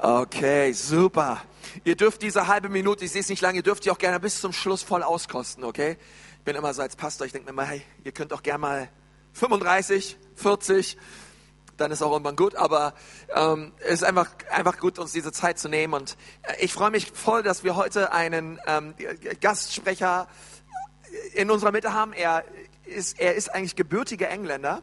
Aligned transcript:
Okay, 0.00 0.72
super. 0.74 1.42
Ihr 1.82 1.96
dürft 1.96 2.22
diese 2.22 2.46
halbe 2.46 2.68
Minute, 2.68 3.04
ich 3.04 3.10
sehe 3.10 3.20
es 3.20 3.28
nicht 3.28 3.42
lange, 3.42 3.56
ihr 3.56 3.62
dürft 3.64 3.84
die 3.84 3.90
auch 3.90 3.98
gerne 3.98 4.20
bis 4.20 4.40
zum 4.40 4.52
Schluss 4.52 4.84
voll 4.84 5.02
auskosten, 5.02 5.64
okay? 5.64 5.96
Ich 6.38 6.44
bin 6.44 6.54
immer 6.54 6.72
so 6.72 6.82
als 6.82 6.94
Pastor, 6.94 7.26
ich 7.26 7.32
denke 7.32 7.50
mir 7.50 7.52
mal, 7.52 7.66
hey, 7.66 7.82
ihr 8.04 8.12
könnt 8.12 8.32
auch 8.32 8.44
gerne 8.44 8.60
mal 8.60 8.88
35, 9.32 10.16
40, 10.36 10.96
dann 11.76 11.90
ist 11.90 12.00
auch 12.02 12.12
irgendwann 12.12 12.36
gut, 12.36 12.54
aber 12.54 12.94
ähm, 13.34 13.72
es 13.80 13.94
ist 13.94 14.04
einfach, 14.04 14.30
einfach 14.52 14.78
gut, 14.78 15.00
uns 15.00 15.10
diese 15.10 15.32
Zeit 15.32 15.58
zu 15.58 15.68
nehmen. 15.68 15.94
Und 15.94 16.16
äh, 16.42 16.54
ich 16.60 16.72
freue 16.72 16.92
mich 16.92 17.10
voll, 17.10 17.42
dass 17.42 17.64
wir 17.64 17.74
heute 17.74 18.12
einen 18.12 18.60
ähm, 18.68 18.94
Gastsprecher 19.40 20.28
in 21.34 21.50
unserer 21.50 21.72
Mitte 21.72 21.92
haben. 21.92 22.12
Er 22.12 22.44
ist, 22.84 23.18
er 23.18 23.34
ist 23.34 23.52
eigentlich 23.52 23.74
gebürtiger 23.74 24.28
Engländer. 24.28 24.80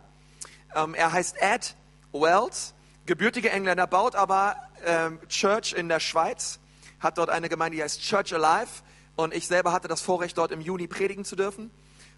Ähm, 0.75 0.93
er 0.93 1.13
heißt 1.13 1.38
Ed 1.39 1.77
Wells, 2.11 2.75
gebürtiger 3.05 3.51
Engländer, 3.51 3.87
baut 3.87 4.15
aber 4.15 4.55
ähm, 4.85 5.19
Church 5.27 5.73
in 5.73 5.89
der 5.89 5.99
Schweiz, 5.99 6.59
hat 6.99 7.18
dort 7.18 7.29
eine 7.29 7.50
Gemeinde, 7.50 7.77
die 7.77 7.83
heißt 7.83 8.01
Church 8.01 8.33
Alive. 8.33 8.83
Und 9.15 9.33
ich 9.33 9.47
selber 9.47 9.71
hatte 9.71 9.87
das 9.87 10.01
Vorrecht, 10.01 10.37
dort 10.37 10.51
im 10.51 10.59
Juni 10.59 10.87
predigen 10.87 11.23
zu 11.23 11.36
dürfen. 11.36 11.71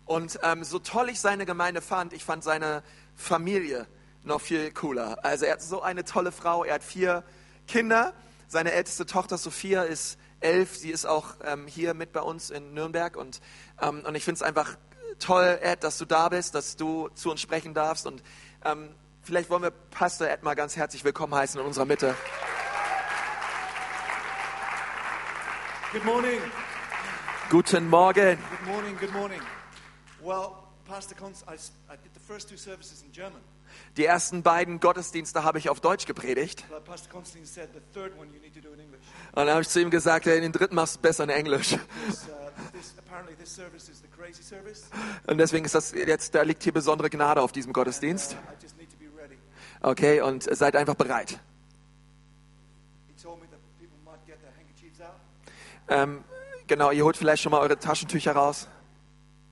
Und 0.06 0.40
ähm, 0.42 0.64
so 0.64 0.80
toll 0.80 1.10
ich 1.10 1.20
seine 1.20 1.46
Gemeinde 1.46 1.82
fand, 1.82 2.14
ich 2.14 2.24
fand 2.24 2.44
seine 2.44 2.82
Familie 3.16 3.88
noch 4.24 4.42
viel 4.42 4.72
cooler. 4.72 5.24
Also 5.24 5.46
er 5.46 5.54
hat 5.54 5.62
so 5.62 5.82
eine 5.82 6.06
tolle 6.06 6.32
Frau, 6.32 6.64
er 6.64 6.76
hat 6.76 6.84
vier 6.84 7.24
Kinder. 7.68 8.14
Seine 8.48 8.72
älteste 8.72 9.06
Tochter 9.06 9.38
Sophia 9.38 9.84
ist 9.84 10.18
elf, 10.40 10.76
sie 10.76 10.92
ist 10.92 11.06
auch 11.06 11.36
ähm, 11.44 11.68
hier 11.68 11.94
mit 11.94 12.14
bei 12.14 12.22
uns 12.22 12.50
in 12.50 12.74
Nürnberg. 12.74 13.18
Und, 13.18 13.42
ähm, 13.82 14.04
und 14.08 14.16
ich 14.16 14.24
finde 14.24 14.38
es 14.38 14.42
einfach 14.42 14.78
toll, 15.20 15.60
Ed, 15.62 15.84
dass 15.84 15.98
du 15.98 16.06
da 16.06 16.30
bist, 16.30 16.56
dass 16.56 16.78
du 16.78 17.10
zu 17.10 17.32
uns 17.32 17.42
sprechen 17.42 17.74
darfst. 17.74 18.08
Und 18.08 18.24
ähm, 18.64 18.90
vielleicht 19.28 19.50
wollen 19.50 19.64
wir 19.64 19.72
Pastor 19.72 20.30
Ed 20.30 20.44
mal 20.44 20.56
ganz 20.56 20.78
herzlich 20.78 21.04
willkommen 21.04 21.36
heißen 21.36 21.60
in 21.60 21.68
unserer 21.68 21.84
Mitte. 21.84 22.16
Good 25.92 26.06
morning. 26.06 26.40
Guten 27.50 27.90
Morgen. 27.90 28.38
Good 28.38 28.66
morning. 28.66 28.98
Good 28.98 29.12
morning. 29.12 29.42
Well, 30.22 30.54
Pastor 30.88 31.16
Cons, 31.18 31.44
I, 31.44 31.56
I 31.92 31.98
did 31.98 32.14
the 32.14 32.22
first 32.26 32.50
two 32.50 32.56
services 32.56 33.02
in 33.02 33.12
German. 33.12 33.42
Die 33.98 34.06
ersten 34.06 34.44
beiden 34.44 34.80
Gottesdienste 34.80 35.44
habe 35.44 35.58
ich 35.60 35.70
auf 35.70 35.82
Deutsch 35.82 36.06
gepredigt. 36.06 36.64
Und 36.70 36.88
dann 39.36 39.50
habe 39.50 39.62
ich 39.62 39.70
zu 39.70 39.82
ihm 39.82 39.90
gesagt, 39.90 40.26
hey, 40.26 40.40
den 40.40 40.54
dritten 40.54 40.76
machst 40.76 40.96
du 40.96 41.02
besser 41.02 41.26
in 41.26 41.30
Englisch. 41.32 41.74
Uh. 41.74 41.78
Und 45.28 45.38
deswegen 45.38 45.66
ist 45.66 45.76
das 45.76 45.92
jetzt, 45.92 46.34
da 46.34 46.44
liegt 46.44 46.64
hier 46.64 46.72
besondere 46.74 47.10
Gnade 47.10 47.42
auf 47.42 47.52
diesem 47.52 47.72
Uh, 47.72 47.74
Gottesdienst. 47.74 48.38
Okay, 49.82 50.22
und 50.22 50.44
seid 50.44 50.76
einfach 50.76 50.96
bereit. 50.96 51.40
Ähm, 55.90 56.24
genau, 56.68 56.92
ihr 56.92 57.04
holt 57.04 57.16
vielleicht 57.16 57.42
schon 57.44 57.52
mal 57.52 57.60
eure 57.60 57.80
Taschentücher 57.80 58.34
raus. 58.34 58.68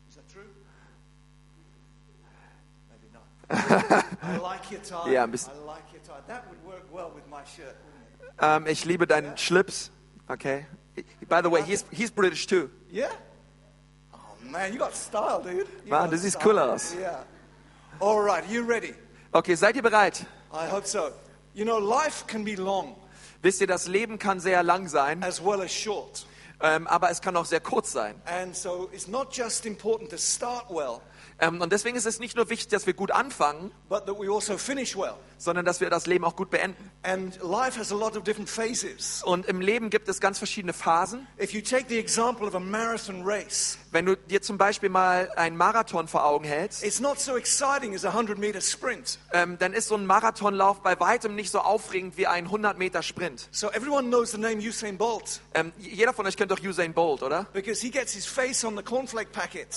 Is 0.09 0.15
that 0.15 0.27
true? 0.31 0.43
Maybe 2.89 3.07
not. 3.13 3.23
I 4.21 4.37
like 4.41 4.69
your 4.69 4.81
tie. 4.81 5.11
Yeah, 5.11 5.23
ein 5.23 5.31
bisschen. 5.31 5.53
I 5.53 5.65
like 5.65 5.83
your 5.93 6.01
tie. 6.03 6.21
That 6.27 6.43
would 6.49 6.61
work 6.65 6.83
well 6.91 7.11
with 7.15 7.25
my 7.29 7.43
shirt, 7.45 7.75
wouldn't 7.85 8.33
it? 8.33 8.41
Ähm, 8.41 8.67
ich 8.67 8.83
liebe 8.83 9.07
deinen 9.07 9.37
Schlips. 9.37 9.91
Okay. 10.27 10.65
By 11.29 11.41
the 11.41 11.49
way, 11.49 11.61
he's, 11.61 11.85
he's 11.91 12.11
British 12.11 12.47
too. 12.47 12.69
Yeah? 12.91 13.11
Oh 14.13 14.17
man, 14.49 14.73
you 14.73 14.79
got 14.79 14.93
style, 14.95 15.41
dude. 15.41 15.67
You 15.85 15.91
Man, 15.91 16.09
sieht 16.17 16.31
style. 16.33 16.43
cool 16.43 16.59
aus. 16.59 16.95
Yeah. 16.99 17.23
All 18.01 18.21
right, 18.21 18.43
you 18.49 18.63
ready? 18.63 18.93
Okay, 19.36 19.55
seid 19.55 19.75
ihr 19.75 19.81
bereit? 19.81 20.25
I 20.53 20.72
hope 20.72 20.88
so. 20.88 21.09
You 21.53 21.66
know, 21.66 21.78
life 21.78 22.25
can 22.25 22.45
be 22.45 22.55
long 22.55 22.95
Wisst 23.41 23.59
ihr, 23.59 23.67
das 23.67 23.86
Leben 23.86 24.17
kann 24.17 24.39
sehr 24.39 24.64
lang 24.64 24.88
sein, 24.88 25.22
as 25.23 25.44
well 25.44 25.61
as 25.61 25.73
short. 25.73 26.25
ähm, 26.61 26.88
aber 26.88 27.11
es 27.11 27.19
kann 27.19 27.36
auch 27.36 27.44
sehr 27.44 27.59
kurz 27.59 27.91
sein. 27.91 28.16
And 28.23 28.56
so 28.56 28.88
it's 28.94 29.09
not 29.09 29.36
just 29.36 29.66
important 29.66 30.09
to 30.11 30.17
start 30.17 30.69
well, 30.69 31.02
Ähm, 31.41 31.59
und 31.59 31.74
deswegen 31.74 31.97
ist 31.97 32.06
es 32.06 32.18
nicht 32.19 32.38
nur 32.38 32.50
wichtig, 32.50 32.69
dass 32.69 32.85
wir 32.88 32.94
gut 32.94 33.12
anfangen, 33.12 33.74
but 33.90 34.06
that 34.06 34.18
we 34.18 34.34
also 34.34 34.57
finish 34.57 34.95
well. 34.95 35.16
Sondern 35.38 35.66
dass 35.66 35.81
wir 35.81 35.90
das 35.90 36.06
Leben 36.07 36.23
auch 36.25 36.35
gut 36.35 36.50
beenden. 36.50 36.91
And 37.03 37.38
life 37.41 37.79
has 37.79 37.91
a 37.91 37.96
lot 37.96 38.16
of 38.18 38.23
different 38.23 38.50
phases. 38.50 39.23
Und 39.23 39.46
im 39.47 39.62
Leben 39.62 39.90
gibt 39.90 40.09
es 40.09 40.19
ganz 40.19 40.38
verschiedene 40.38 40.73
Phasen. 40.73 41.28
If 41.41 41.51
you 41.53 41.62
take 41.62 41.85
the 41.90 41.97
example 42.00 42.47
of 42.47 42.56
a 42.56 42.59
marathon 42.59 43.23
race, 43.23 43.78
Wenn 43.91 44.06
du 44.06 44.16
dir 44.18 44.41
zum 44.41 44.57
Beispiel 44.57 44.90
mal 44.90 45.29
einen 45.35 45.56
Marathon 45.57 46.07
vor 46.07 46.25
Augen 46.25 46.45
hältst, 46.45 46.84
it's 46.84 47.00
not 47.00 47.19
so 47.19 47.38
exciting 47.38 47.94
as 47.95 48.06
a 48.06 48.09
100 48.09 48.38
meter 48.38 48.62
sprint. 48.62 49.19
ähm, 49.34 49.57
dann 49.57 49.74
ist 49.74 49.88
so 49.88 49.95
ein 49.95 50.06
Marathonlauf 50.06 50.81
bei 50.81 51.00
weitem 51.00 51.35
nicht 51.35 51.51
so 51.51 51.59
aufregend 51.59 52.18
wie 52.18 52.28
ein 52.28 52.45
100 52.45 52.78
Meter 52.78 53.01
Sprint. 53.03 53.47
So 53.51 53.69
everyone 53.72 54.07
knows 54.07 54.31
the 54.31 54.38
name 54.38 54.57
Usain 54.57 54.97
Bolt 54.97 55.41
Ähm, 55.53 55.72
jeder 55.78 56.13
von 56.13 56.25
euch 56.25 56.38
kennt 56.38 56.51
doch 56.51 56.59
Usain 56.62 56.94
Bolt, 56.94 57.24
oder? 57.24 57.47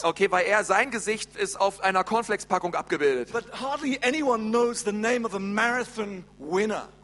Okay, 0.03 0.31
weil 0.31 0.47
er 0.47 0.65
sein 0.65 0.91
Gesicht 0.91 1.37
ist 1.37 1.61
auf 1.61 1.81
einer 1.81 2.05
Cornflakes-Packung 2.05 2.75
abgebildet. 2.75 3.33
But 3.33 3.45
hardly 3.61 3.99
anyone 4.03 4.51
knows 4.51 4.85
the 4.85 4.93
name 4.93 5.25
of 5.27 5.35
a. 5.35 5.39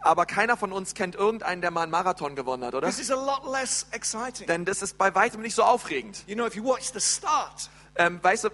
Aber 0.00 0.27
keiner 0.27 0.56
von 0.56 0.72
uns 0.72 0.94
kennt 0.94 1.15
irgendeinen, 1.15 1.60
der 1.60 1.71
mal 1.71 1.82
einen 1.82 1.91
Marathon 1.91 2.34
gewonnen 2.37 2.65
hat, 2.65 2.75
oder? 2.75 2.87
This 2.88 2.99
is 2.99 3.10
a 3.10 3.15
lot 3.15 3.50
less 3.50 3.87
exciting. 3.93 4.47
Denn 4.47 4.65
das 4.65 4.82
ist 4.82 4.99
bei 4.99 5.15
weitem 5.15 5.43
nicht 5.43 5.55
so 5.55 5.62
aufregend. 5.62 6.25
You 6.27 6.34
know, 6.34 6.47
if 6.47 6.55
you 6.55 6.65
watch 6.65 6.93
the 6.93 7.00
start, 7.00 7.71
Ähm, 7.97 8.19
weißt 8.22 8.44
du, 8.44 8.49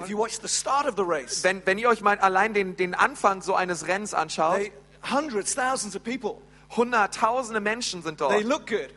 if 0.00 0.08
you 0.08 0.16
watch 0.16 0.38
the 0.40 0.48
start 0.48 0.86
of 0.86 0.94
the 0.96 1.02
race, 1.04 1.42
wenn, 1.42 1.64
wenn 1.66 1.78
ihr 1.78 1.88
euch 1.88 2.00
mal 2.00 2.18
allein 2.18 2.54
den, 2.54 2.76
den 2.76 2.94
Anfang 2.94 3.42
so 3.42 3.54
eines 3.54 3.86
Rennens 3.88 4.14
anschaut, 4.14 4.56
they, 4.56 4.72
hundreds, 5.10 5.54
thousands 5.54 5.96
of 5.96 6.04
people, 6.04 6.36
hunderttausende 6.76 7.60
Menschen 7.60 8.02
sind 8.02 8.20
dort 8.20 8.32
they 8.32 8.42
look 8.42 8.66
good. 8.66 8.88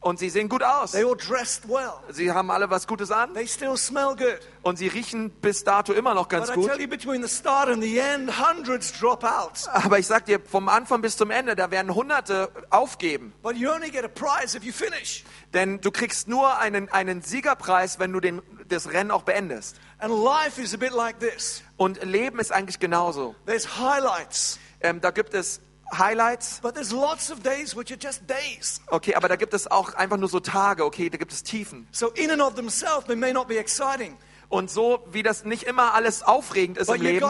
Und 0.00 0.18
sie 0.18 0.30
sehen 0.30 0.48
gut 0.48 0.62
aus. 0.62 0.92
They 0.92 1.04
all 1.04 1.16
dressed 1.16 1.68
well. 1.68 1.92
Sie 2.10 2.32
haben 2.32 2.50
alle 2.50 2.70
was 2.70 2.86
Gutes 2.86 3.10
an 3.10 3.34
They 3.34 3.46
still 3.46 3.76
smell 3.76 4.16
good. 4.16 4.40
und 4.62 4.76
sie 4.78 4.88
riechen 4.88 5.30
bis 5.30 5.62
dato 5.64 5.92
immer 5.92 6.14
noch 6.14 6.28
ganz 6.28 6.48
But 6.48 6.56
I 6.56 6.60
gut. 6.60 6.70
tell 6.70 6.80
you, 6.80 6.88
between 6.88 7.22
the 7.22 7.28
start 7.28 7.68
and 7.68 7.82
the 7.82 7.98
end, 7.98 8.30
hundreds 8.38 8.92
drop 8.98 9.24
out. 9.24 9.68
Aber 9.72 9.98
ich 9.98 10.06
sag 10.06 10.24
dir, 10.26 10.40
vom 10.40 10.68
Anfang 10.68 11.02
bis 11.02 11.16
zum 11.16 11.30
Ende, 11.30 11.54
da 11.56 11.70
werden 11.70 11.94
Hunderte 11.94 12.50
aufgeben. 12.70 13.32
But 13.42 13.56
you 13.56 13.70
only 13.70 13.90
get 13.90 14.04
a 14.04 14.08
prize 14.08 14.56
if 14.56 14.64
you 14.64 14.72
finish. 14.72 15.24
Denn 15.52 15.80
du 15.80 15.90
kriegst 15.90 16.28
nur 16.28 16.58
einen, 16.58 16.88
einen 16.90 17.22
Siegerpreis, 17.22 17.98
wenn 17.98 18.12
du 18.12 18.20
den, 18.20 18.40
das 18.68 18.92
Rennen 18.92 19.10
auch 19.10 19.22
beendest. 19.22 19.76
And 19.98 20.12
life 20.14 20.60
is 20.62 20.72
a 20.72 20.76
bit 20.78 20.92
like 20.92 21.18
this. 21.20 21.62
Und 21.76 22.02
Leben 22.04 22.38
ist 22.38 22.52
eigentlich 22.52 22.78
genauso. 22.78 23.34
There's 23.46 23.78
highlights, 23.78 24.58
Ähm, 24.82 25.00
da 25.02 25.10
gibt 25.10 25.34
es 25.34 25.60
Highlights, 25.92 26.60
but 26.62 26.74
there's 26.74 26.92
lots 26.92 27.30
of 27.30 27.42
days 27.42 27.76
which 27.76 27.90
are 27.90 27.98
just 28.00 28.22
days. 28.28 28.80
okay, 28.88 29.14
aber 29.14 29.28
da 29.28 29.36
gibt 29.36 29.54
es 29.54 29.70
auch 29.70 29.94
einfach 29.94 30.16
nur 30.16 30.28
so 30.28 30.40
Tage, 30.40 30.84
okay, 30.84 31.10
da 31.10 31.18
gibt 31.18 31.32
es 31.32 31.42
Tiefen. 31.42 31.86
So 31.92 32.08
in 32.10 32.30
and 32.30 32.40
of 32.40 32.54
themselves, 32.54 33.06
they 33.06 33.16
may 33.16 33.32
not 33.32 33.48
be 33.48 33.58
exciting, 33.58 34.16
Und 34.50 34.68
so 34.68 35.06
wie 35.12 35.22
das 35.22 35.44
nicht 35.44 35.62
immer 35.62 35.94
alles 35.94 36.24
aufregend 36.24 36.76
ist 36.76 36.88
but 36.88 36.96
im 36.96 37.02
Leben, 37.02 37.24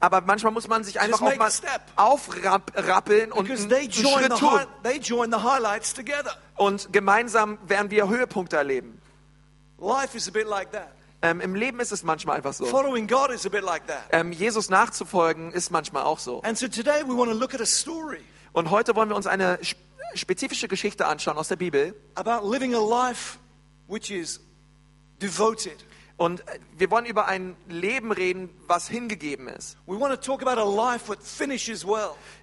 aber 0.00 0.20
manchmal 0.22 0.52
muss 0.52 0.68
man 0.68 0.82
sich 0.84 1.00
einfach 1.00 1.20
auch 1.20 1.36
mal 1.36 1.50
aufrappeln 1.96 3.32
und 3.32 3.50
einen, 3.50 3.72
einen 3.72 3.92
Schritt 3.92 4.38
tun. 4.38 4.60
Und 6.56 6.92
gemeinsam 6.92 7.58
werden 7.66 7.90
wir 7.90 8.08
Höhepunkte 8.08 8.56
erleben. 8.56 9.00
Life 9.78 10.16
is 10.16 10.28
a 10.28 10.30
bit 10.30 10.46
like 10.46 10.72
that. 10.72 10.88
Ähm, 11.24 11.40
Im 11.40 11.54
Leben 11.54 11.80
ist 11.80 11.90
es 11.90 12.02
manchmal 12.02 12.36
einfach 12.36 12.52
so. 12.52 12.66
Following 12.66 13.06
God 13.08 13.30
is 13.30 13.46
a 13.46 13.48
bit 13.48 13.62
like 13.64 13.86
that. 13.86 14.04
Ähm, 14.12 14.30
Jesus 14.30 14.68
nachzufolgen 14.68 15.52
ist 15.52 15.70
manchmal 15.70 16.02
auch 16.02 16.18
so. 16.18 16.42
And 16.42 16.58
so 16.58 16.68
today 16.68 17.02
we 17.06 17.16
want 17.16 17.30
to 17.32 17.36
look 17.36 17.54
at 17.54 17.62
a 17.62 17.66
story 17.66 18.20
Und 18.52 18.70
heute 18.70 18.94
wollen 18.94 19.08
wir 19.08 19.16
uns 19.16 19.26
eine 19.26 19.54
sp- 19.64 19.80
spezifische 20.14 20.68
Geschichte 20.68 21.06
anschauen 21.06 21.38
aus 21.38 21.48
der 21.48 21.56
Bibel. 21.56 21.94
about 22.14 22.46
living 22.46 22.74
a 22.74 22.78
life 23.08 23.38
which 23.88 24.10
is 24.10 24.38
devoted. 25.22 25.82
Und 26.18 26.46
äh, 26.46 26.58
wir 26.76 26.90
wollen 26.90 27.06
über 27.06 27.26
ein 27.26 27.56
Leben 27.68 28.12
reden, 28.12 28.50
was 28.66 28.86
hingegeben 28.86 29.48
ist. 29.48 29.78
Well. 29.86 30.18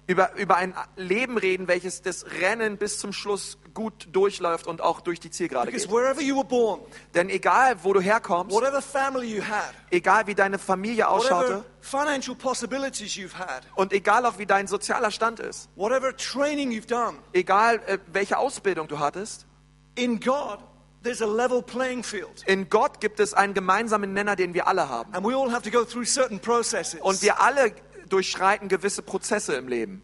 Über, 0.08 0.34
über 0.34 0.56
ein 0.56 0.74
Leben 0.96 1.38
reden, 1.38 1.68
welches 1.68 2.02
das 2.02 2.26
Rennen 2.40 2.78
bis 2.78 2.98
zum 2.98 3.12
Schluss 3.12 3.58
gut 3.74 4.08
durchläuft 4.12 4.66
und 4.66 4.80
auch 4.80 5.00
durch 5.00 5.20
die 5.20 5.30
Zielgerade 5.30 5.66
Because 5.70 5.86
geht. 5.86 5.94
wherever 5.96 6.20
you 6.20 6.36
were 6.36 6.44
born, 6.44 6.80
Denn 7.14 7.30
egal, 7.30 7.76
wo 7.82 7.92
du 7.92 8.00
herkommst, 8.00 8.54
whatever 8.54 8.82
family 8.82 9.36
you 9.36 9.42
had, 9.42 9.72
egal 9.90 10.26
wie 10.26 10.34
deine 10.34 10.58
Familie 10.58 11.04
whatever 11.04 11.12
ausschaute 11.12 11.64
financial 11.80 12.36
possibilities 12.36 13.14
you've 13.16 13.38
had, 13.38 13.62
und 13.74 13.92
egal 13.92 14.26
auch 14.26 14.38
wie 14.38 14.46
dein 14.46 14.66
sozialer 14.66 15.10
Stand 15.10 15.40
ist, 15.40 15.68
whatever 15.76 16.16
training 16.16 16.70
you've 16.70 16.88
done, 16.88 17.16
egal 17.32 17.80
äh, 17.86 17.98
welche 18.12 18.38
Ausbildung 18.38 18.88
du 18.88 18.98
hattest, 18.98 19.46
in 19.94 20.20
God, 20.20 20.58
there's 21.02 21.20
a 21.22 21.26
level 21.26 21.62
playing 21.62 22.02
field. 22.02 22.42
in 22.46 22.68
Gott 22.68 23.00
gibt 23.00 23.20
es 23.20 23.34
einen 23.34 23.54
gemeinsamen 23.54 24.12
Nenner, 24.12 24.36
den 24.36 24.54
wir 24.54 24.66
alle 24.66 24.88
haben. 24.88 25.12
And 25.14 25.26
we 25.26 25.36
all 25.36 25.50
have 25.52 25.62
to 25.62 25.70
go 25.70 25.84
through 25.84 26.06
certain 26.06 26.40
processes. 26.40 27.00
Und 27.00 27.22
wir 27.22 27.40
alle 27.40 27.72
durchschreiten 28.08 28.68
gewisse 28.68 29.02
Prozesse 29.02 29.54
im 29.54 29.68
Leben. 29.68 30.02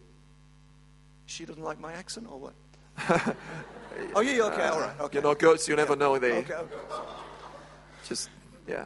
she 1.26 1.44
doesn't 1.44 1.62
like 1.62 1.79
my 1.79 1.93
accent 1.93 2.26
or 2.26 2.41
what? 2.41 2.55
oh, 4.15 4.21
yeah, 4.21 4.33
yeah, 4.33 4.43
okay, 4.45 4.69
all 4.69 4.81
right. 4.81 5.00
Uh, 5.00 5.05
okay. 5.05 5.19
You 5.19 5.23
know, 5.23 5.35
girls, 5.35 5.69
you 5.69 5.77
never 5.77 5.97
know 5.97 6.19
they 6.19 6.39
Okay, 6.39 6.55
okay. 6.55 6.75
just, 8.06 8.31
yeah. 8.67 8.85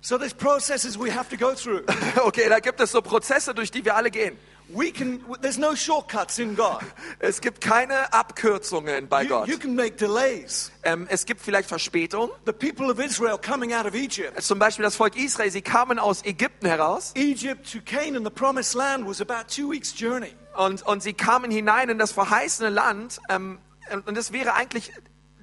So 0.00 0.18
there's 0.18 0.32
processes 0.32 0.98
we 0.98 1.10
have 1.10 1.28
to 1.28 1.36
go 1.36 1.54
through. 1.54 1.84
Okay, 2.16 2.48
da 2.48 2.58
gibt 2.58 2.80
es 2.80 2.90
so 2.90 3.00
Prozesse, 3.00 3.54
durch 3.54 3.70
die 3.70 3.84
wir 3.84 3.96
alle 3.96 4.10
gehen. 4.10 4.36
We 4.74 4.90
can, 4.90 5.20
there's 5.40 5.58
no 5.58 5.74
shortcuts 5.74 6.38
in 6.38 6.56
God. 6.56 6.80
Es 7.18 7.40
gibt 7.40 7.60
keine 7.60 8.12
Abkürzungen 8.12 9.08
bei 9.08 9.22
You, 9.22 9.28
Gott. 9.28 9.48
you 9.48 9.58
can 9.58 9.74
make 9.74 9.96
delays. 9.96 10.70
Ähm, 10.82 11.06
es 11.10 11.26
gibt 11.26 11.40
vielleicht 11.40 11.68
Verspätungen. 11.68 12.30
The 12.46 12.52
people 12.52 12.90
of 12.90 12.98
Israel 12.98 13.38
coming 13.38 13.72
out 13.74 13.86
of 13.86 13.94
Egypt, 13.94 14.40
Zum 14.42 14.58
Beispiel 14.58 14.82
das 14.84 14.96
Volk 14.96 15.16
Israel, 15.16 15.50
sie 15.50 15.62
kamen 15.62 15.98
aus 15.98 16.24
Ägypten 16.24 16.66
heraus 16.66 17.12
Egypt 17.14 17.70
to 17.72 17.78
Canaan, 17.84 18.24
the 18.24 18.30
promised 18.30 18.74
land, 18.74 19.06
was 19.06 19.20
about 19.20 19.48
two 19.48 19.70
weeks' 19.70 19.92
journey. 19.98 20.32
und, 20.56 20.82
und 20.86 21.02
sie 21.02 21.12
kamen 21.12 21.50
hinein 21.50 21.88
in 21.90 21.98
das 21.98 22.12
verheißene 22.12 22.70
Land. 22.70 23.20
Ähm, 23.28 23.58
und 24.06 24.16
es 24.16 24.32
wäre 24.32 24.54
eigentlich 24.54 24.92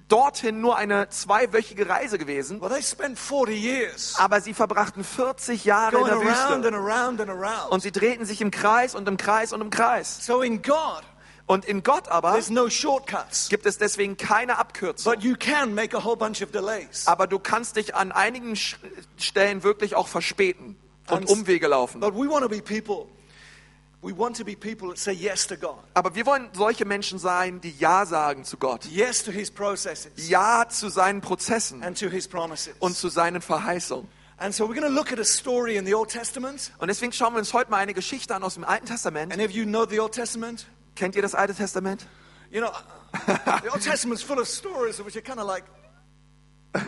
dorthin 0.10 0.60
nur 0.60 0.76
eine 0.76 1.08
zweiwöchige 1.10 1.88
Reise 1.88 2.18
gewesen. 2.18 2.60
Well, 2.62 2.70
they 2.70 2.84
spent 2.84 3.18
40 3.18 3.56
years 3.56 4.16
Aber 4.18 4.42
sie 4.42 4.54
verbrachten 4.54 5.04
40 5.04 5.64
Jahre 5.64 5.98
in 6.00 6.06
der 6.06 6.20
Wüste. 6.20 7.70
Und 7.70 7.82
sie 7.82 7.92
drehten 7.92 8.26
sich 8.26 8.42
im 8.42 8.52
Kreis 8.52 8.96
und 8.96 9.08
im 9.08 9.18
Kreis 9.18 9.54
und 9.54 9.62
im 9.62 9.70
Kreis. 9.70 10.26
So 10.26 10.42
in 10.42 10.62
God, 10.62 11.04
Und 11.46 11.66
in 11.66 11.82
Gott 11.82 12.10
aber 12.10 12.40
no 12.50 12.68
gibt 13.50 13.66
es 13.66 13.78
deswegen 13.78 14.18
keine 14.18 14.58
Abkürzung. 14.58 15.14
but 15.14 15.24
you 15.24 15.36
can 15.36 15.74
make 15.74 15.98
a 15.98 16.04
whole 16.04 16.16
bunch 16.18 16.44
of 16.44 16.52
delays. 16.52 17.08
Aber 17.08 17.26
du 17.26 17.40
kannst 17.40 17.76
dich 17.76 17.96
an 17.96 18.12
einigen 18.12 18.56
Stellen 18.56 19.64
wirklich 19.64 19.96
auch 19.96 20.08
verspäten 20.08 20.76
und 21.10 21.28
Umwege 21.28 21.68
laufen. 21.68 22.02
But 22.02 22.14
we 22.14 22.30
want 22.30 22.44
to 22.44 22.50
be 22.50 22.62
people. 22.62 23.08
Aber 25.94 26.16
wir 26.16 26.26
wollen 26.26 26.50
solche 26.54 26.86
Menschen 26.86 27.20
sein, 27.20 27.62
die 27.62 27.72
Ja 27.78 28.06
sagen 28.06 28.46
zu 28.46 28.58
Gott. 28.58 28.86
yes 28.86 29.24
to 29.24 29.32
His 29.32 29.52
processes, 29.52 30.30
Ja 30.30 30.68
zu 30.70 30.90
seinen 30.90 31.22
Prozessen 31.22 31.84
and 31.84 32.00
to 32.00 32.08
His 32.10 32.28
promises. 32.28 32.74
und 32.80 32.96
zu 32.96 33.10
seinen 33.10 33.42
Verheißungen. 33.42 34.08
And 34.38 34.56
so 34.56 34.64
we're 34.64 34.80
going 34.80 34.84
to 34.84 34.88
look 34.88 35.12
at 35.12 35.20
a 35.20 35.26
story 35.26 35.76
in 35.76 35.86
the 35.86 35.94
Old 35.94 36.10
Testament. 36.10 36.72
Und 36.78 36.88
deswegen 36.88 37.12
schauen 37.12 37.34
wir 37.34 37.40
uns 37.40 37.52
heute 37.54 37.70
mal 37.72 37.78
eine 37.78 37.94
Geschichte 37.94 38.34
an 38.34 38.42
aus 38.44 38.54
dem 38.54 38.64
Alten 38.64 38.86
Testament. 38.86 39.34
And 39.34 39.42
if 39.42 39.52
you 39.52 39.66
know 39.66 39.86
the 39.86 40.00
Old 40.00 40.14
Testament, 40.14 40.66
Kennt 40.96 41.16
ihr 41.16 41.22
das 41.22 41.36
Alte 41.36 41.54
Testament? 41.54 42.06
you 42.52 42.62
know, 42.62 42.72
the 43.64 43.70
Old 43.70 43.82
Testament's 43.84 44.24
full 44.24 44.40
of 44.40 44.48
stories 44.48 44.98
which 45.04 45.18
are 45.18 45.22
kind 45.22 45.40
of 45.40 45.46
like, 45.46 45.66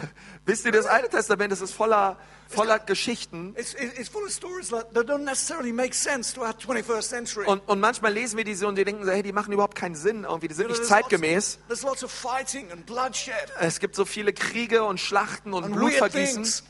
Wisst 0.45 0.65
ihr, 0.65 0.71
das 0.71 0.85
Alte 0.85 1.09
Testament 1.09 1.51
das 1.51 1.59
ist 1.61 1.73
voller, 1.73 2.17
voller 2.51 2.79
Geschichten. 2.79 3.55
it's, 3.57 3.73
it's 3.73 3.99
it's 3.99 4.09
full 4.09 4.23
of 4.23 4.31
stories 4.31 4.69
that, 4.69 4.93
that 4.93 5.07
don't 5.07 5.23
necessarily 5.23 5.71
make 5.71 5.93
sense 5.93 6.33
to 6.33 6.41
our 6.41 6.53
21st 6.53 7.01
century. 7.01 7.45
Und, 7.45 7.61
und 7.67 7.79
manchmal 7.79 8.13
lesen 8.13 8.37
wir 8.37 8.43
diese 8.43 8.67
und 8.67 8.75
wir 8.75 8.85
denken 8.85 9.07
hey, 9.07 9.23
die 9.23 9.33
machen 9.33 9.51
überhaupt 9.53 9.75
keinen 9.75 9.95
Sinn 9.95 10.23
irgendwie, 10.23 10.47
die 10.47 10.53
sind 10.53 10.69
nicht 10.69 10.85
zeitgemäß. 10.85 11.59
Es 13.59 13.79
gibt 13.79 13.95
so 13.95 14.05
viele 14.05 14.33
Kriege 14.33 14.83
und 14.83 14.99
Schlachten 14.99 15.53
und 15.53 15.71
Blutvergießen 15.71 16.43
things. 16.43 16.63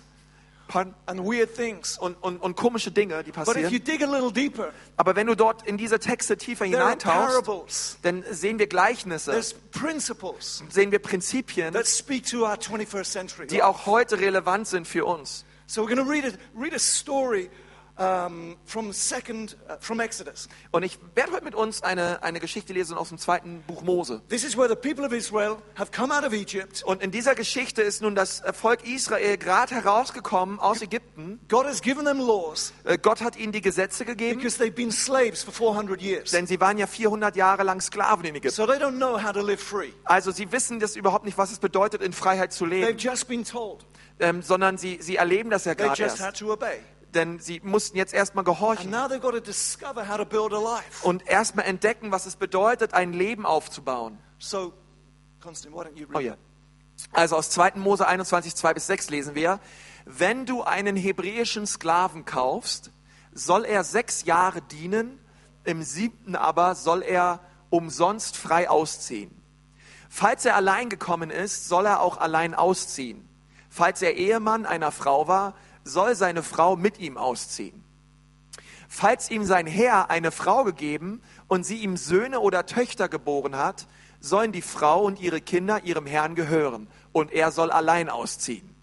Pardon? 0.71 0.95
And 1.05 1.19
weird 1.19 1.53
things. 1.53 1.97
und, 1.97 2.15
und, 2.23 2.37
und 2.37 2.55
komische 2.55 2.91
Dinge, 2.91 3.23
die 3.23 3.31
But 3.31 3.49
if 3.49 3.55
you 3.57 3.79
passieren. 3.79 3.83
dig 3.83 4.03
a 4.03 4.09
little 4.09 4.31
deeper, 4.31 4.71
Aber 4.95 5.17
wenn 5.17 5.27
du 5.27 5.35
dort 5.35 5.67
in 5.67 5.75
diese 5.77 5.99
Texte 5.99 6.37
tiefer 6.37 6.63
hineintauchst, 6.65 7.99
dann 8.03 8.23
sehen 8.31 8.57
wir 8.57 8.67
Gleichnisse, 8.67 9.41
sehen 10.69 10.91
wir 10.91 10.99
Prinzipien, 10.99 11.73
that 11.73 11.87
speak 11.87 12.25
to 12.25 12.45
our 12.45 12.53
21st 12.53 13.11
century. 13.11 13.47
die 13.47 13.61
auch 13.61 13.85
heute 13.85 14.19
relevant 14.19 14.65
sind 14.67 14.87
für 14.87 15.05
uns. 15.05 15.43
So 15.71 15.83
we're 15.83 15.95
going 15.95 16.05
to 16.05 16.11
read 16.11 16.25
a, 16.25 16.33
read 16.53 16.73
a 16.73 16.79
story 16.79 17.49
um, 17.97 18.57
from 18.65 18.91
second 18.91 19.55
uh, 19.69 19.77
from 19.79 20.01
Exodus. 20.01 20.49
Und 20.71 20.83
ich 20.83 20.99
werde 21.15 21.31
heute 21.31 21.45
mit 21.45 21.55
uns 21.55 21.81
eine, 21.81 22.21
eine 22.23 22.41
Geschichte 22.41 22.73
lesen 22.73 22.97
aus 22.97 23.07
dem 23.07 23.17
zweiten 23.17 23.61
Buch 23.61 23.81
Mose. 23.81 24.21
This 24.27 24.43
is 24.43 24.57
where 24.57 24.67
the 24.67 24.75
people 24.75 25.05
of 25.05 25.13
Israel 25.13 25.59
have 25.75 25.93
come 25.93 26.13
out 26.13 26.25
of 26.25 26.33
Egypt. 26.33 26.83
Und 26.83 27.01
in 27.01 27.11
dieser 27.11 27.35
Geschichte 27.35 27.83
ist 27.83 28.01
nun 28.01 28.15
das 28.15 28.43
Volk 28.51 28.85
Israel 28.85 29.37
gerade 29.37 29.73
herausgekommen 29.73 30.59
aus 30.59 30.81
Ägypten. 30.81 31.39
God 31.47 31.65
has 31.65 31.81
given 31.81 32.03
them 32.03 32.19
laws 32.19 32.73
Äh, 32.83 32.97
Gott 32.97 33.21
hat 33.21 33.37
ihnen 33.37 33.53
die 33.53 33.61
Gesetze 33.61 34.03
gegeben, 34.03 34.41
because 34.41 34.61
they've 34.61 34.75
been 34.75 34.91
slaves 34.91 35.41
for 35.41 35.53
400 35.53 36.01
years. 36.01 36.31
denn 36.31 36.47
sie 36.47 36.59
waren 36.59 36.77
ja 36.79 36.85
400 36.85 37.37
Jahre 37.37 37.63
lang 37.63 37.79
Sklaven 37.79 38.25
in 38.25 38.35
Ägypten. 38.35 38.53
So 38.53 38.67
they 38.67 38.75
don't 38.77 38.97
know 38.97 39.23
how 39.23 39.31
to 39.31 39.39
live 39.41 39.61
free. 39.61 39.93
Also 40.03 40.31
sie 40.31 40.51
wissen 40.51 40.81
das 40.81 40.97
überhaupt 40.97 41.23
nicht, 41.23 41.37
was 41.37 41.49
es 41.49 41.59
bedeutet, 41.59 42.01
in 42.01 42.11
Freiheit 42.11 42.51
zu 42.51 42.65
They've 42.65 42.87
leben, 42.87 42.97
just 42.97 43.29
been 43.29 43.45
told. 43.45 43.85
Ähm, 44.21 44.41
sondern 44.41 44.77
sie, 44.77 44.99
sie 45.01 45.17
erleben 45.17 45.49
das 45.49 45.65
ja 45.65 45.73
gerade 45.73 46.01
erst. 46.03 46.43
Denn 47.13 47.39
sie 47.39 47.59
mussten 47.61 47.97
jetzt 47.97 48.13
erstmal 48.13 48.45
gehorchen 48.45 48.89
und 51.03 51.27
erstmal 51.27 51.65
entdecken, 51.65 52.11
was 52.11 52.25
es 52.25 52.37
bedeutet, 52.37 52.93
ein 52.93 53.11
Leben 53.11 53.45
aufzubauen. 53.45 54.17
So, 54.39 54.73
Konstantin, 55.41 55.77
why 55.77 55.83
don't 55.83 55.97
you 55.97 56.07
read 56.07 56.15
Oh 56.15 56.29
that? 56.29 56.39
Also 57.11 57.35
aus 57.35 57.49
2. 57.49 57.73
Mose 57.75 58.07
21, 58.07 58.55
2 58.55 58.73
bis 58.75 58.87
6 58.87 59.09
lesen 59.09 59.35
wir, 59.35 59.59
wenn 60.05 60.45
du 60.45 60.63
einen 60.63 60.95
hebräischen 60.95 61.67
Sklaven 61.67 62.25
kaufst, 62.25 62.91
soll 63.33 63.65
er 63.65 63.83
sechs 63.83 64.23
Jahre 64.23 64.61
dienen, 64.61 65.19
im 65.63 65.83
siebten 65.83 66.35
aber 66.35 66.75
soll 66.75 67.01
er 67.01 67.39
umsonst 67.69 68.37
frei 68.37 68.69
ausziehen. 68.69 69.31
Falls 70.09 70.45
er 70.45 70.55
allein 70.55 70.89
gekommen 70.89 71.29
ist, 71.29 71.67
soll 71.67 71.85
er 71.85 72.01
auch 72.01 72.17
allein 72.17 72.53
ausziehen. 72.53 73.27
Falls 73.73 74.01
er 74.01 74.17
Ehemann 74.17 74.65
einer 74.65 74.91
Frau 74.91 75.29
war, 75.29 75.55
soll 75.85 76.13
seine 76.13 76.43
Frau 76.43 76.75
mit 76.75 76.99
ihm 76.99 77.17
ausziehen. 77.17 77.85
Falls 78.89 79.31
ihm 79.31 79.45
sein 79.45 79.65
Herr 79.65 80.09
eine 80.09 80.31
Frau 80.31 80.65
gegeben 80.65 81.21
und 81.47 81.65
sie 81.65 81.77
ihm 81.77 81.95
Söhne 81.95 82.41
oder 82.41 82.65
Töchter 82.65 83.07
geboren 83.07 83.55
hat, 83.55 83.87
sollen 84.19 84.51
die 84.51 84.61
Frau 84.61 85.05
und 85.05 85.21
ihre 85.21 85.39
Kinder 85.39 85.85
ihrem 85.85 86.05
Herrn 86.05 86.35
gehören 86.35 86.89
und 87.13 87.31
er 87.31 87.51
soll 87.51 87.71
allein 87.71 88.09
ausziehen. 88.09 88.75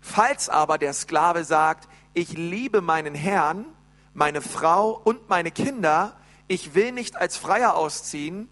Falls 0.00 0.48
aber 0.48 0.78
der 0.78 0.94
Sklave 0.94 1.44
sagt, 1.44 1.86
ich 2.14 2.32
liebe 2.32 2.80
meinen 2.80 3.14
Herrn, 3.14 3.66
meine 4.14 4.40
Frau 4.40 4.92
und 5.04 5.28
meine 5.28 5.50
Kinder, 5.50 6.16
ich 6.48 6.74
will 6.74 6.92
nicht 6.92 7.16
als 7.16 7.36
Freier 7.36 7.76
ausziehen, 7.76 8.48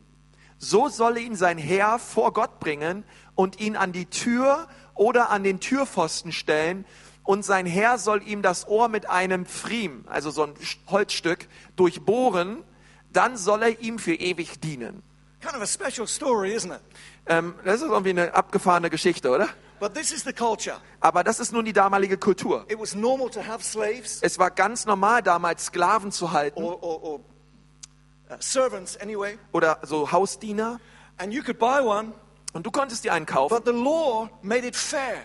so 0.58 0.88
soll 0.88 1.16
ihn 1.16 1.36
sein 1.36 1.56
Herr 1.56 1.98
vor 1.98 2.34
Gott 2.34 2.60
bringen 2.60 3.04
und 3.34 3.58
ihn 3.58 3.76
an 3.76 3.92
die 3.92 4.04
Tür 4.04 4.68
oder 5.00 5.30
an 5.30 5.42
den 5.42 5.60
Türpfosten 5.60 6.30
stellen 6.30 6.84
und 7.24 7.42
sein 7.42 7.64
Herr 7.64 7.96
soll 7.96 8.22
ihm 8.22 8.42
das 8.42 8.68
Ohr 8.68 8.88
mit 8.88 9.08
einem 9.08 9.46
Pfriem, 9.46 10.04
also 10.06 10.30
so 10.30 10.42
ein 10.44 10.52
Holzstück, 10.88 11.48
durchbohren, 11.74 12.62
dann 13.10 13.38
soll 13.38 13.62
er 13.62 13.80
ihm 13.80 13.98
für 13.98 14.14
ewig 14.14 14.60
dienen. 14.60 15.02
Kind 15.40 15.54
of 15.54 15.62
a 15.62 15.66
special 15.66 16.06
story, 16.06 16.54
isn't 16.54 16.74
it? 16.74 16.82
Ähm, 17.24 17.54
das 17.64 17.80
ist 17.80 17.88
irgendwie 17.88 18.10
eine 18.10 18.34
abgefahrene 18.34 18.90
Geschichte, 18.90 19.30
oder? 19.30 19.48
But 19.78 19.94
this 19.94 20.12
is 20.12 20.22
the 20.22 20.34
culture. 20.34 20.76
Aber 21.00 21.24
das 21.24 21.40
ist 21.40 21.54
nun 21.54 21.64
die 21.64 21.72
damalige 21.72 22.18
Kultur. 22.18 22.66
It 22.68 22.78
was 22.78 22.94
normal 22.94 23.30
to 23.30 23.40
have 23.40 23.64
slaves 23.64 24.18
Es 24.20 24.38
war 24.38 24.50
ganz 24.50 24.84
normal 24.84 25.22
damals 25.22 25.64
Sklaven 25.64 26.12
zu 26.12 26.32
halten 26.32 26.62
or, 26.62 26.82
or, 26.82 27.02
or 27.02 27.20
uh, 27.20 28.34
servants 28.38 28.98
anyway, 28.98 29.38
oder 29.52 29.78
so 29.82 30.12
Hausdiener 30.12 30.78
and 31.16 31.32
you 31.32 31.42
could 31.42 31.58
buy 31.58 31.80
one, 31.80 32.12
und 32.52 32.64
du 32.66 32.70
konntest 32.70 33.04
dir 33.04 33.12
einen 33.12 33.26
kaufen, 33.26 33.54
but 33.54 33.64
the 33.66 33.72
law 33.72 34.28
made 34.42 34.66
it 34.66 34.76
fair. 34.76 35.22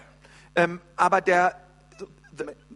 ähm, 0.56 0.80
aber 0.96 1.22
der 1.22 1.60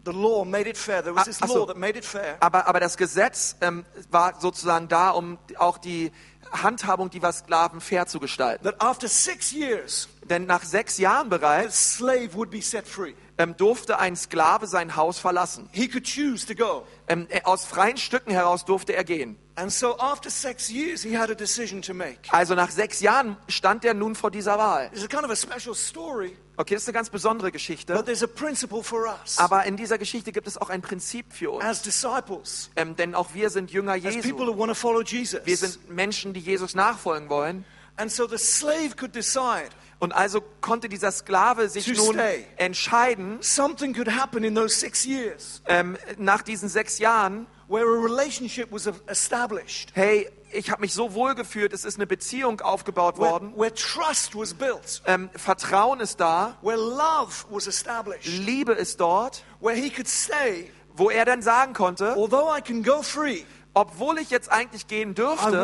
The, 0.06 0.12
law 0.12 0.46
made 0.46 0.70
it 0.70 0.78
fair. 0.78 1.04
There 1.04 1.14
was 1.14 1.24
Ah, 1.24 1.26
this 1.26 1.40
law 1.42 1.66
that 1.66 1.76
made 1.76 1.98
it 1.98 2.06
fair. 2.06 2.38
aber, 2.40 2.66
aber 2.66 2.80
das 2.80 2.96
Gesetz 2.96 3.58
ähm, 3.60 3.84
war 4.10 4.40
sozusagen 4.40 4.88
da, 4.88 5.10
um 5.10 5.38
auch 5.58 5.78
die 5.78 6.14
Handhabung 6.54 7.10
dieser 7.10 7.34
Sklaven 7.34 7.82
fair 7.82 8.08
zu 8.08 8.22
gestalten. 8.22 8.64
That 8.64 8.82
after 8.82 9.10
six 9.10 9.52
years, 9.52 10.08
Denn 10.30 10.46
nach 10.46 10.64
sechs 10.64 10.98
Jahren 10.98 11.28
bereits 11.28 11.96
slave 11.96 12.34
would 12.36 12.50
be 12.52 12.62
set 12.62 12.88
free. 12.88 13.14
ähm, 13.38 13.58
durfte 13.58 14.00
ein 14.00 14.16
Sklave 14.16 14.66
sein 14.66 14.96
Haus 14.96 15.20
verlassen. 15.20 15.68
He 15.74 15.90
could 15.90 16.06
choose 16.06 16.46
to 16.48 16.56
go. 16.56 16.88
Ähm, 17.10 17.28
er- 17.30 17.46
aus 17.46 17.66
freien 17.66 17.98
Stücken 17.98 18.32
heraus 18.32 18.64
durfte 18.64 18.96
er 18.96 19.04
gehen. 19.04 19.38
And 19.60 19.74
so 19.74 19.98
after 20.00 20.30
six 20.30 20.70
years, 20.70 21.04
he 21.04 21.18
had 21.18 21.30
a 21.30 21.36
decision 21.36 21.82
to 21.82 21.94
make. 21.94 22.32
Also 22.32 22.56
nach 22.56 22.72
sechs 22.72 23.02
Jahren 23.02 23.36
stand 23.50 23.84
er 23.84 23.94
nun 23.94 24.16
vor 24.16 24.32
dieser 24.32 24.58
Wahl. 24.58 24.90
It's 24.94 25.04
a 25.04 25.08
kind 25.08 25.26
of 25.26 25.32
a 25.32 25.36
special 25.36 25.76
story, 25.76 26.38
Okay, 26.56 26.76
das 26.76 26.84
ist 26.84 26.88
eine 26.90 26.94
ganz 26.94 27.10
besondere 27.10 27.52
Geschichte. 27.52 27.94
but 27.94 28.06
there's 28.06 28.24
a 28.24 28.28
principle 28.28 28.82
for 28.84 29.06
us 29.22 29.38
Aber 29.38 29.66
in 29.66 29.76
dieser 29.76 29.98
Geschichte 29.98 30.32
gibt 30.32 30.48
es 30.48 30.58
auch 30.58 30.70
ein 30.70 30.82
Prinzip 30.82 31.34
für 31.34 31.52
uns. 31.52 31.66
as 31.66 31.82
disciples, 31.82 32.70
Ähm, 32.78 32.96
denn 32.96 33.16
auch 33.16 33.34
wir 33.34 33.50
sind 33.50 33.70
Jünger 33.72 33.96
Jesu. 33.96 34.30
who 34.38 34.58
want 34.58 34.70
to 34.70 34.76
follow 34.76 35.02
Jesus. 35.02 35.42
Wir 35.44 35.58
sind 35.58 35.90
Menschen, 35.90 36.34
die 36.34 36.40
Jesus 36.40 36.74
nachfolgen 36.74 37.30
wollen. 37.30 37.66
And 37.98 38.10
so 38.10 38.28
the 38.30 38.38
slave 38.38 38.96
could 38.96 39.14
decide 39.14 39.70
Und 40.00 40.14
also 40.14 40.40
konnte 40.62 40.88
dieser 40.88 41.12
Sklave 41.12 41.68
sich 41.68 41.86
nun 41.98 42.18
entscheiden, 42.56 43.40
something 43.42 43.94
could 43.94 44.16
happen 44.16 44.46
in 44.46 44.56
those 44.56 44.74
six 44.80 45.04
years 45.06 45.62
ähm, 45.66 45.98
nach 46.18 46.42
diesen 46.42 46.70
sechs 46.70 47.00
Jahren, 47.00 47.46
where 47.70 47.86
a 47.86 48.02
relationship 48.02 48.72
was 48.72 48.90
established, 49.08 49.92
hey, 49.94 50.28
ich 50.52 50.72
habe 50.72 50.82
mich 50.82 50.94
so 50.94 51.14
wohl 51.14 51.36
gefühlt, 51.36 51.72
es 51.74 51.86
ist 51.86 51.96
eine 51.98 52.08
Beziehung 52.08 52.60
aufgebaut 52.62 53.20
where, 53.20 53.32
worden, 53.32 53.54
where 53.56 53.74
trust 53.74 54.36
was 54.36 54.54
built, 54.54 55.02
ähm, 55.06 55.30
Vertrauen 55.36 56.00
ist 56.00 56.20
da, 56.20 56.58
where 56.62 56.78
love 56.78 57.46
was 57.52 57.68
established, 57.68 58.26
Liebe 58.28 58.74
ist 58.74 59.00
dort, 59.00 59.44
where 59.62 59.76
he 59.76 59.90
could 59.90 60.08
stay, 60.08 60.72
wo 60.96 61.10
er 61.10 61.26
dann 61.26 61.42
sagen 61.42 61.74
konnte, 61.74 62.16
although 62.18 62.54
I 62.54 62.62
can 62.62 62.84
go 62.84 63.04
free, 63.04 63.44
obwohl 63.76 64.18
ich 64.18 64.32
jetzt 64.32 64.52
eigentlich 64.52 64.88
gehen 64.88 65.14
dürfte, 65.14 65.64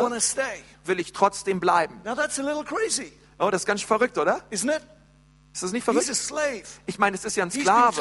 will 0.84 1.00
ich 1.00 1.12
trotzdem 1.12 1.58
bleiben. 1.58 2.00
Now 2.04 2.14
that's 2.14 2.38
a 2.38 2.42
little 2.42 2.64
crazy, 2.64 3.12
Oh, 3.38 3.50
das 3.50 3.62
ist 3.62 3.66
ganz 3.66 3.82
verrückt, 3.82 4.16
oder? 4.16 4.40
isn't 4.50 4.70
it? 4.70 4.80
Ist 5.56 5.62
das 5.62 5.72
nicht 5.72 5.84
verrückt? 5.84 6.04
slave. 6.14 6.64
Ich 6.84 6.98
meine, 6.98 7.16
es 7.16 7.24
ist 7.24 7.34
ja 7.34 7.42
ein 7.42 7.50
Sklave. 7.50 7.96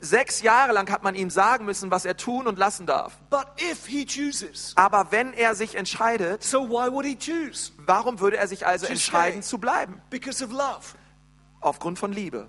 Sechs 0.00 0.40
Jahre 0.40 0.72
lang 0.72 0.90
hat 0.90 1.02
man 1.02 1.14
ihm 1.14 1.28
sagen 1.28 1.66
müssen, 1.66 1.90
was 1.90 2.06
er 2.06 2.16
tun 2.16 2.46
und 2.46 2.58
lassen 2.58 2.86
darf. 2.86 3.18
But 3.28 3.48
if 3.60 3.84
he 3.86 4.06
chooses, 4.06 4.72
Aber 4.74 5.08
wenn 5.10 5.34
er 5.34 5.54
sich 5.54 5.74
entscheidet, 5.74 6.42
so 6.42 6.66
why 6.66 6.90
would 6.90 7.04
he 7.04 7.14
choose? 7.14 7.72
warum 7.84 8.20
würde 8.20 8.38
er 8.38 8.48
sich 8.48 8.66
also 8.66 8.86
entscheiden 8.86 9.42
zu 9.42 9.58
bleiben? 9.58 10.00
Aufgrund 11.60 11.98
von 11.98 12.10
Liebe. 12.10 12.48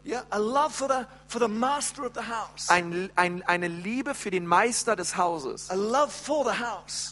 Ein, 2.70 3.10
ein, 3.16 3.44
eine 3.44 3.68
Liebe 3.68 4.16
für 4.16 4.32
den 4.32 4.48
Meister 4.48 4.96
des 4.96 5.18
Hauses. 5.18 5.70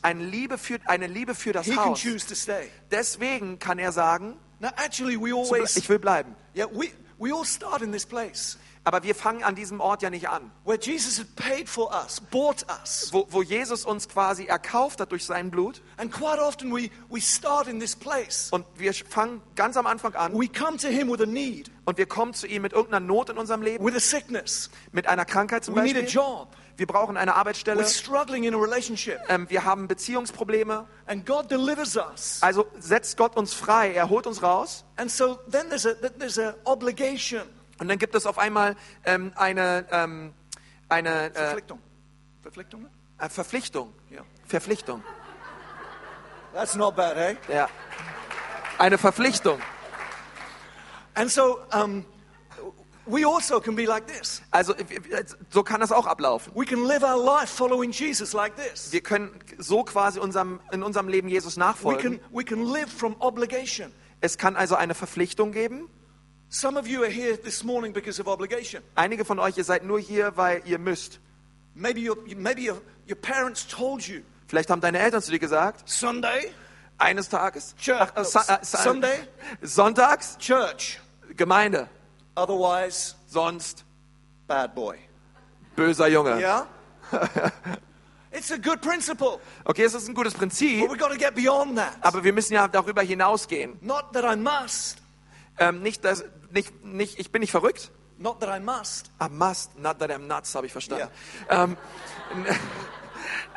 Eine 0.01 0.23
Liebe 0.23 0.57
für, 0.57 0.79
eine 0.85 1.07
Liebe 1.07 1.35
für 1.35 1.51
das 1.51 1.67
Haus. 1.75 2.01
Deswegen 2.89 3.59
kann 3.59 3.79
er 3.79 3.91
sagen, 3.91 4.37
Now, 4.61 4.69
actually, 4.77 5.17
we 5.19 5.33
always 5.33 5.75
ich 5.75 5.89
will 5.89 5.99
bleiben. 5.99 6.35
yeah 6.55 6.67
we 6.71 6.91
we 7.19 7.33
all 7.33 7.43
start 7.45 7.81
in 7.81 7.91
this 7.91 8.05
place 8.05 8.57
Aber 8.83 9.03
wir 9.03 9.13
fangen 9.13 9.43
an 9.43 9.53
diesem 9.53 9.79
Ort 9.79 10.01
ja 10.01 10.09
nicht 10.09 10.27
an, 10.29 10.49
where 10.65 10.79
Jesus 10.79 11.19
had 11.19 11.35
paid 11.35 11.69
for 11.69 11.91
us, 11.93 12.19
bought 12.19 12.65
us, 12.81 13.09
wo, 13.11 13.27
wo 13.29 13.43
Jesus 13.43 13.85
uns 13.85 14.09
quasi 14.09 14.45
erkauft 14.47 14.99
hat 14.99 15.11
durch 15.11 15.23
sein 15.25 15.51
Blut. 15.51 15.81
and 15.97 16.11
quite 16.11 16.39
often 16.41 16.71
we 16.73 16.89
we 17.09 17.21
start 17.21 17.67
in 17.67 17.79
this 17.79 17.95
place. 17.95 18.49
Und 18.51 18.65
wir 18.77 18.91
fangen 18.93 19.39
ganz 19.55 19.77
am 19.77 19.85
Anfang 19.85 20.15
an 20.15 20.33
We 20.33 20.47
come 20.47 20.77
to 20.77 20.87
Him 20.87 21.09
with 21.11 21.21
a 21.21 21.27
need, 21.27 21.69
und 21.85 21.99
wir 21.99 22.07
kommen 22.07 22.33
zu 22.33 22.47
ihm 22.47 22.63
mit 22.63 22.73
irgendeiner 22.73 23.05
Not 23.05 23.29
in 23.29 23.37
unserem 23.37 23.61
Leben, 23.61 23.85
with 23.85 23.95
a 23.95 23.99
sickness. 23.99 24.71
mit 24.91 25.05
einer 25.07 25.25
Krankheit 25.25 25.63
zum 25.63 25.75
We 25.75 25.81
need 25.83 25.95
a 25.97 26.01
Beispiel. 26.01 26.19
job. 26.21 26.47
Wir 26.81 26.87
brauchen 26.87 27.15
eine 27.15 27.35
Arbeitsstelle. 27.35 27.79
We're 27.79 27.85
struggling 27.87 28.43
in 28.45 28.55
a 28.55 28.57
relationship, 28.57 29.19
Ähm, 29.29 29.47
wir 29.51 29.65
haben 29.65 29.87
Beziehungsprobleme. 29.87 30.87
and 31.05 31.27
God 31.27 31.51
delivers 31.51 31.95
us. 31.95 32.39
Also 32.41 32.65
setzt 32.79 33.17
Gott 33.17 33.37
uns 33.37 33.53
frei. 33.53 33.93
Er 33.93 34.09
holt 34.09 34.25
uns 34.25 34.41
raus. 34.41 34.83
And 34.95 35.11
so 35.11 35.35
then 35.47 35.69
there's 35.69 35.85
a 35.85 35.93
there's 35.93 36.39
a 36.39 36.55
obligation, 36.63 37.43
Und 37.77 37.87
dann 37.87 37.99
gibt 37.99 38.15
es 38.15 38.25
auf 38.25 38.39
einmal 38.39 38.75
ähm, 39.05 39.31
eine, 39.35 39.85
ähm, 39.91 40.33
eine 40.89 41.25
äh, 41.27 41.31
Verpflichtung, 41.33 41.79
Verpflichtung. 42.41 42.87
äh, 43.19 43.29
Verpflichtung. 43.29 43.93
Yeah, 44.11 44.23
Verpflichtung. 44.47 45.03
that's 46.51 46.73
not 46.73 46.95
bad, 46.95 47.15
eh? 47.15 47.37
Ja. 47.53 47.69
Eine 48.79 48.97
Verpflichtung. 48.97 49.59
And 51.13 51.29
so 51.29 51.59
um, 51.71 52.05
we 53.11 53.25
also 53.25 53.59
can 53.59 53.75
be 53.75 53.85
like 53.85 54.07
this. 54.07 54.41
Also 54.51 54.73
äh, 54.73 55.23
so 55.49 55.63
kann 55.63 55.81
das 55.81 55.91
auch 55.91 56.07
ablaufen. 56.07 56.53
We 56.55 56.65
can 56.65 56.85
live 56.85 57.03
our 57.03 57.17
life 57.17 57.51
following 57.53 57.91
Jesus 57.91 58.33
like 58.33 58.55
this. 58.55 58.91
Wir 58.91 59.01
können 59.01 59.31
so 59.57 59.83
quasi 59.83 60.19
unserem, 60.19 60.59
in 60.71 60.83
unserem 60.83 61.07
Leben 61.07 61.27
Jesus 61.27 61.57
We 61.57 61.59
nachfolgen. 61.59 62.19
can 62.19 62.19
we 62.31 62.43
can 62.43 62.65
live 62.65 62.89
from 62.89 63.15
obligation. 63.19 63.91
Es 64.21 64.37
kann 64.37 64.55
also 64.55 64.75
eine 64.75 64.93
Verpflichtung 64.93 65.51
geben. 65.51 65.89
Some 66.49 66.77
of 66.77 66.87
you 66.87 67.01
are 67.01 67.09
here 67.09 67.37
this 67.41 67.63
morning 67.63 67.93
because 67.93 68.19
of 68.21 68.27
obligation. 68.27 68.83
Einige 68.95 69.25
von 69.25 69.39
euch, 69.39 69.57
ihr 69.57 69.63
seid 69.63 69.83
nur 69.83 69.99
hier, 69.99 70.35
weil 70.35 70.61
ihr 70.65 70.79
müsst. 70.79 71.19
Maybe 71.73 72.01
your 72.01 72.17
maybe 72.35 72.61
your, 72.69 72.81
your 73.09 73.15
parents 73.15 73.67
told 73.67 74.07
you 74.07 74.21
Vielleicht 74.51 74.69
haben 74.69 74.81
deine 74.81 74.99
Eltern 74.99 75.21
zu 75.21 75.31
dir 75.31 75.39
gesagt, 75.39 75.87
Sunday 75.87 76.51
eines 76.97 77.29
Tages, 77.29 77.73
Church. 77.77 78.01
ach, 78.01 78.11
äh, 78.17 78.53
äh, 78.53 78.65
Sunday? 78.65 79.19
sonntags, 79.61 80.37
church, 80.39 80.99
Gemeinde, 81.37 81.87
otherwise 82.35 83.15
sonst 83.27 83.83
bad 84.47 84.73
boy. 84.75 84.97
böser 85.75 86.07
Junge. 86.07 86.39
Yeah? 86.39 86.65
it's 88.31 88.51
a 88.51 88.57
good 88.57 88.81
principle, 88.81 89.39
Okay, 89.65 89.83
es 89.83 89.93
ist 89.93 90.07
ein 90.07 90.13
gutes 90.15 90.33
but 90.33 90.39
Prinzip, 90.41 90.89
we've 90.89 90.97
got 90.97 91.11
to 91.11 91.17
get 91.17 91.35
beyond 91.35 91.77
that. 91.77 91.97
aber 92.01 92.23
wir 92.23 92.33
müssen 92.33 92.53
ja 92.53 92.67
darüber 92.67 93.01
hinausgehen. 93.01 93.77
Not 93.81 94.13
that 94.13 94.23
I 94.25 94.35
must, 94.37 94.97
Ähm, 95.57 95.81
nicht, 95.83 96.03
dass, 96.05 96.23
nicht, 96.51 96.83
nicht, 96.83 97.19
ich 97.19 97.31
bin 97.31 97.41
nicht 97.41 97.51
verrückt. 97.51 97.91
not 98.17 98.39
that 98.39 98.49
I 98.49 98.59
must. 98.59 99.09
I 99.21 99.27
must, 99.29 99.77
not 99.77 99.99
that 99.99 100.09
I'm 100.11 100.27
nuts, 100.27 100.53
habe 100.55 100.65
ich 100.67 100.71
verstanden. 100.71 101.07
Ähm, 101.49 101.75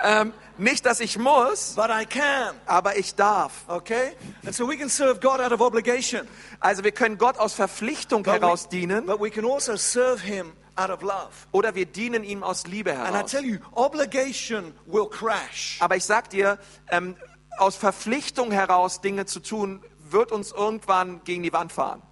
ähm, 0.02 0.32
nicht, 0.58 0.86
dass 0.86 1.00
ich 1.00 1.18
muss, 1.18 1.74
But 1.74 1.90
I 1.90 2.06
can. 2.06 2.54
aber 2.66 2.96
ich 2.96 3.14
darf. 3.14 3.52
Okay? 3.68 4.12
And 4.44 4.54
so 4.54 4.68
we 4.68 4.76
can 4.76 4.88
serve 4.88 5.20
God 5.20 5.40
out 5.40 5.52
of 5.52 5.60
obligation. 5.60 6.26
Also 6.60 6.84
wir 6.84 6.92
können 6.92 7.18
Gott 7.18 7.38
aus 7.38 7.54
Verpflichtung 7.54 8.22
But 8.22 8.34
heraus 8.34 8.64
we, 8.66 8.68
dienen 8.78 9.06
but 9.06 9.20
we 9.20 9.30
can 9.30 9.44
also 9.44 9.76
serve 9.76 10.20
Him 10.22 10.52
out 10.76 10.90
of 10.90 11.02
love. 11.02 11.30
oder 11.52 11.74
wir 11.74 11.86
dienen 11.86 12.24
ihm 12.24 12.42
aus 12.42 12.66
Liebe 12.66 12.92
And 12.92 13.10
I 13.10 13.12
heraus. 13.18 13.30
tell 13.30 13.44
you, 13.44 13.58
obligation 13.72 14.74
will 14.86 15.06
crash. 15.08 15.76
Aber 15.80 15.96
ich 15.96 16.04
sag 16.04 16.30
dir, 16.30 16.58
ähm, 16.90 17.16
aus 17.58 17.76
Verpflichtung 17.76 18.50
heraus 18.50 19.00
Dinge 19.00 19.26
zu 19.26 19.40
tun, 19.40 19.82
wird 20.10 20.32
uns 20.32 20.52
irgendwann 20.52 21.22
gegen 21.24 21.42
die 21.42 21.52
Wand 21.52 21.72
fahren. 21.72 22.02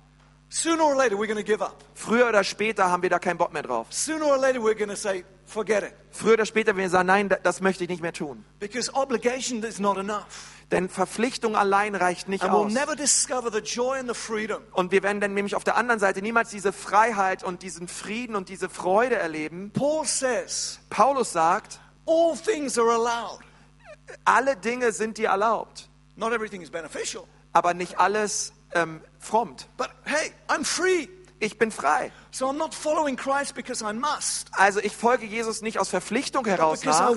Sooner 0.55 0.83
or 0.85 0.95
later, 0.95 1.17
we're 1.17 1.27
going 1.27 1.37
to 1.39 1.43
give 1.43 1.63
up. 1.65 1.83
Früher 1.95 2.29
oder 2.29 2.45
später 2.45 2.91
haben 2.91 3.03
wir 3.03 3.09
da 3.09 3.19
keinen 3.19 3.39
Bock 3.39 3.55
mehr 3.55 3.63
drauf. 3.63 3.87
Sooner 3.91 4.27
or 4.27 4.37
later, 4.37 4.59
we're 4.61 4.75
going 4.77 4.91
to 4.91 4.97
say, 4.97 5.25
forget 5.47 5.83
it. 5.83 5.95
Früher 6.11 6.35
oder 6.35 6.45
später 6.45 6.69
werden 6.77 6.79
wir 6.79 6.91
sagen, 6.91 7.07
nein, 7.07 7.29
da- 7.31 7.37
das 7.43 7.63
möchte 7.63 7.85
ich 7.85 7.89
nicht 7.91 8.03
mehr 8.03 8.13
tun. 8.13 8.45
Because 8.61 8.93
obligation 8.93 9.63
is 9.63 9.79
not 9.79 9.97
enough. 9.97 10.51
Denn 10.71 10.91
Verpflichtung 10.91 11.57
allein 11.57 11.95
reicht 11.95 12.29
nicht 12.29 12.45
And 12.45 12.53
we'll 12.53 12.67
aus. 12.67 12.73
never 12.73 12.95
discover 12.97 13.51
the 13.51 13.61
joy 13.61 13.99
and 13.99 14.09
the 14.09 14.15
freedom 14.15 14.63
Und 14.73 14.93
wir 14.93 15.03
werden 15.03 15.21
dann 15.23 15.33
nämlich 15.33 15.55
auf 15.55 15.65
der 15.65 15.77
anderen 15.79 16.01
Seite 16.01 16.21
niemals 16.21 16.51
diese 16.51 16.73
Freiheit 16.75 17.43
und 17.45 17.63
diesen 17.63 17.89
Frieden 17.89 18.37
und 18.37 18.51
diese 18.51 18.69
Freude 18.69 19.17
erleben. 19.17 19.71
Paul 19.73 20.05
says, 20.07 20.81
Paulus 20.91 21.33
sagt, 21.33 21.81
all 22.07 22.37
things 22.37 22.79
are 22.79 22.91
allowed. 22.91 23.41
alle 24.25 24.55
Dinge 24.57 24.93
sind 24.93 25.17
dir 25.17 25.29
erlaubt, 25.29 25.89
Not 26.17 26.33
everything 26.35 26.61
is 26.61 26.71
beneficial. 26.71 27.25
aber 27.55 27.73
nicht 27.75 27.99
alles 27.99 28.53
ähm, 28.75 29.01
frommt. 29.19 29.69
But 29.77 29.91
hey, 30.05 30.33
I'm 30.49 30.65
free. 30.65 31.09
Ich 31.43 31.59
bin 31.59 31.73
frei. 31.73 32.13
So 32.31 32.49
I'm 32.49 32.57
not 32.57 32.73
following 32.73 33.17
Christ 33.17 33.57
because 33.57 33.83
I 33.83 33.93
must, 33.93 34.49
Also 34.53 34.79
ich 34.79 34.95
folge 34.95 35.27
Jesus 35.27 35.61
nicht 35.61 35.81
aus 35.81 35.89
Verpflichtung 35.89 36.45
heraus 36.45 36.85
nach, 36.85 37.13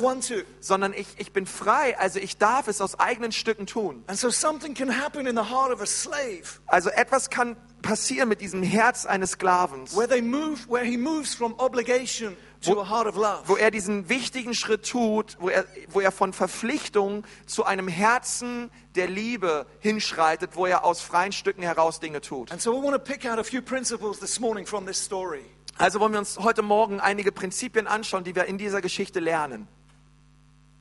sondern 0.59 0.93
ich, 0.93 1.07
ich 1.17 1.31
bin 1.31 1.45
frei. 1.45 1.95
Also 1.99 2.17
ich 2.17 2.39
darf 2.39 2.67
es 2.67 2.81
aus 2.81 2.99
eigenen 2.99 3.31
Stücken 3.31 3.67
tun. 3.67 4.03
And 4.07 4.17
so 4.17 4.31
something 4.31 4.73
can 4.73 4.99
happen 4.99 5.27
in 5.27 5.35
the 5.35 5.43
heart 5.43 5.71
of 5.71 5.79
a 5.79 5.85
slave 5.85 6.59
Also 6.65 6.89
etwas 6.89 7.29
kann 7.29 7.55
passieren 7.83 8.27
mit 8.27 8.41
diesem 8.41 8.63
Herz 8.63 9.05
eines 9.05 9.33
Sklavens, 9.33 9.95
where 9.95 10.07
they 10.07 10.23
move, 10.23 10.67
where 10.67 10.83
he 10.83 10.97
moves 10.97 11.35
from 11.35 11.53
obligation 11.59 12.35
to 12.73 12.81
a 12.81 12.89
heart 12.89 13.07
of 13.07 13.15
love. 13.15 13.43
wo 13.47 13.55
er 13.55 13.71
diesen 13.71 14.09
wichtigen 14.09 14.53
Schritt 14.53 14.87
tut, 14.89 15.37
wo 15.39 15.49
er, 15.49 15.65
wo 15.89 15.99
er 15.99 16.11
von 16.11 16.33
Verpflichtung 16.33 17.25
zu 17.45 17.65
einem 17.65 17.87
Herzen 17.87 18.71
der 18.95 19.07
Liebe 19.07 19.65
hinschreitet, 19.79 20.51
wo 20.55 20.65
er 20.65 20.83
aus 20.83 21.01
freien 21.01 21.31
Stücken 21.31 21.61
heraus 21.63 21.99
Dinge 21.99 22.21
tut. 22.21 22.51
And 22.51 22.61
so 22.61 22.71
we 22.71 22.83
want 22.83 22.93
to 22.93 22.99
pick 22.99 23.25
out 23.25 23.39
a 23.39 23.43
few 23.43 23.61
principles 23.61 24.19
this 24.19 24.39
morning 24.39 24.65
from 24.65 24.85
this 24.85 25.03
story. 25.03 25.45
Also 25.77 25.99
wollen 25.99 26.13
wir 26.13 26.19
uns 26.19 26.39
heute 26.39 26.61
Morgen 26.61 26.99
einige 27.01 27.31
Prinzipien 27.31 27.87
anschauen, 27.87 28.23
die 28.23 28.35
wir 28.35 28.45
in 28.45 28.57
dieser 28.57 28.81
Geschichte 28.81 29.19
lernen. 29.19 29.67
which 29.67 29.67
I 29.67 29.67
hope 29.67 29.67
will 29.67 29.67
speak 29.67 29.67
to 29.67 29.69
you. 29.69 30.74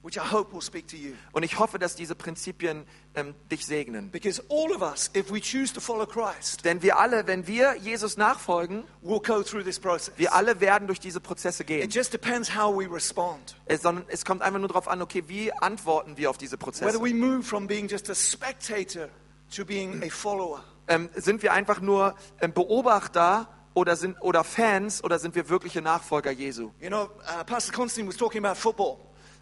Und 1.32 1.42
ich 1.42 1.58
hoffe, 1.58 1.78
dass 1.78 1.96
diese 1.96 2.14
Prinzipien 2.14 2.84
ähm, 3.14 3.34
dich 3.50 3.64
segnen. 3.64 4.10
Because 4.10 4.42
all 4.50 4.70
of 4.72 4.82
us, 4.82 5.10
if 5.16 5.32
we 5.32 5.40
choose 5.40 5.72
to 5.72 5.80
follow 5.80 6.06
Christ, 6.06 6.64
Denn 6.64 6.82
wir 6.82 6.98
alle, 6.98 7.26
wenn 7.26 7.46
wir 7.46 7.76
Jesus 7.76 8.16
nachfolgen, 8.16 8.84
will 9.00 9.20
go 9.20 9.42
through 9.42 9.64
this 9.64 9.80
process. 9.80 10.12
wir 10.18 10.34
alle 10.34 10.60
werden 10.60 10.86
durch 10.86 11.00
diese 11.00 11.20
Prozesse 11.20 11.64
gehen. 11.64 11.82
It 11.82 11.94
just 11.94 12.12
depends 12.12 12.54
how 12.54 12.76
we 12.76 12.86
respond. 12.92 13.56
Es, 13.64 13.82
sondern 13.82 14.04
es 14.08 14.24
kommt 14.24 14.42
einfach 14.42 14.58
nur 14.58 14.68
darauf 14.68 14.88
an, 14.88 15.00
okay, 15.00 15.24
wie 15.26 15.52
antworten 15.52 16.18
wir 16.18 16.28
auf 16.28 16.36
diese 16.36 16.56
Whether 16.56 16.64
Prozesse? 16.64 17.00
we 17.02 17.14
move 17.14 17.42
from 17.42 17.66
being 17.66 17.88
just 17.88 18.10
a 18.10 18.14
spectator 18.14 19.08
to 19.54 19.64
being 19.64 20.02
a 20.02 20.10
follower. 20.10 20.62
Ähm, 20.86 21.08
sind 21.14 21.42
wir 21.42 21.54
einfach 21.54 21.80
nur 21.80 22.14
ähm, 22.42 22.52
Beobachter 22.52 23.48
oder, 23.72 23.96
sind, 23.96 24.20
oder 24.20 24.44
Fans 24.44 25.02
oder 25.02 25.18
sind 25.18 25.34
wir 25.34 25.48
wirkliche 25.48 25.80
Nachfolger 25.80 26.30
Jesu? 26.30 26.72
You 26.80 26.88
know, 26.88 27.04
uh, 27.04 27.44
Pastor 27.44 27.74
Constantine 27.74 28.08
was 28.08 28.16
talking 28.16 28.44
about 28.44 28.56
football, 28.58 28.98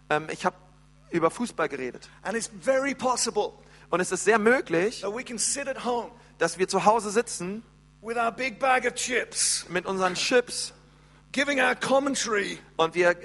Ähm, 0.09 0.27
ich 0.31 0.45
habe 0.45 0.55
über 1.11 1.29
Fußball 1.31 1.69
geredet. 1.69 2.09
and 2.23 2.35
it's 2.35 2.49
very 2.61 2.95
possible 2.95 3.53
Und 3.89 3.99
es 3.99 4.11
ist 4.11 4.23
sehr 4.23 4.39
möglich, 4.39 5.01
that 5.01 5.15
we 5.15 5.23
can 5.23 5.37
sit 5.37 5.67
at 5.67 5.83
home 5.85 6.11
dass 6.39 6.57
wir 6.57 6.67
zu 6.67 6.83
Hause 6.85 7.11
sitzen 7.11 7.63
with 8.01 8.17
our 8.17 8.31
big 8.31 8.59
bag 8.59 8.85
of 8.85 8.95
chips, 8.95 9.65
mit 9.69 9.85
unseren 9.85 10.15
Chips 10.15 10.73
giving 11.31 11.59
our 11.61 11.75
commentary. 11.75 12.57
und 12.77 12.95
wir 12.95 13.15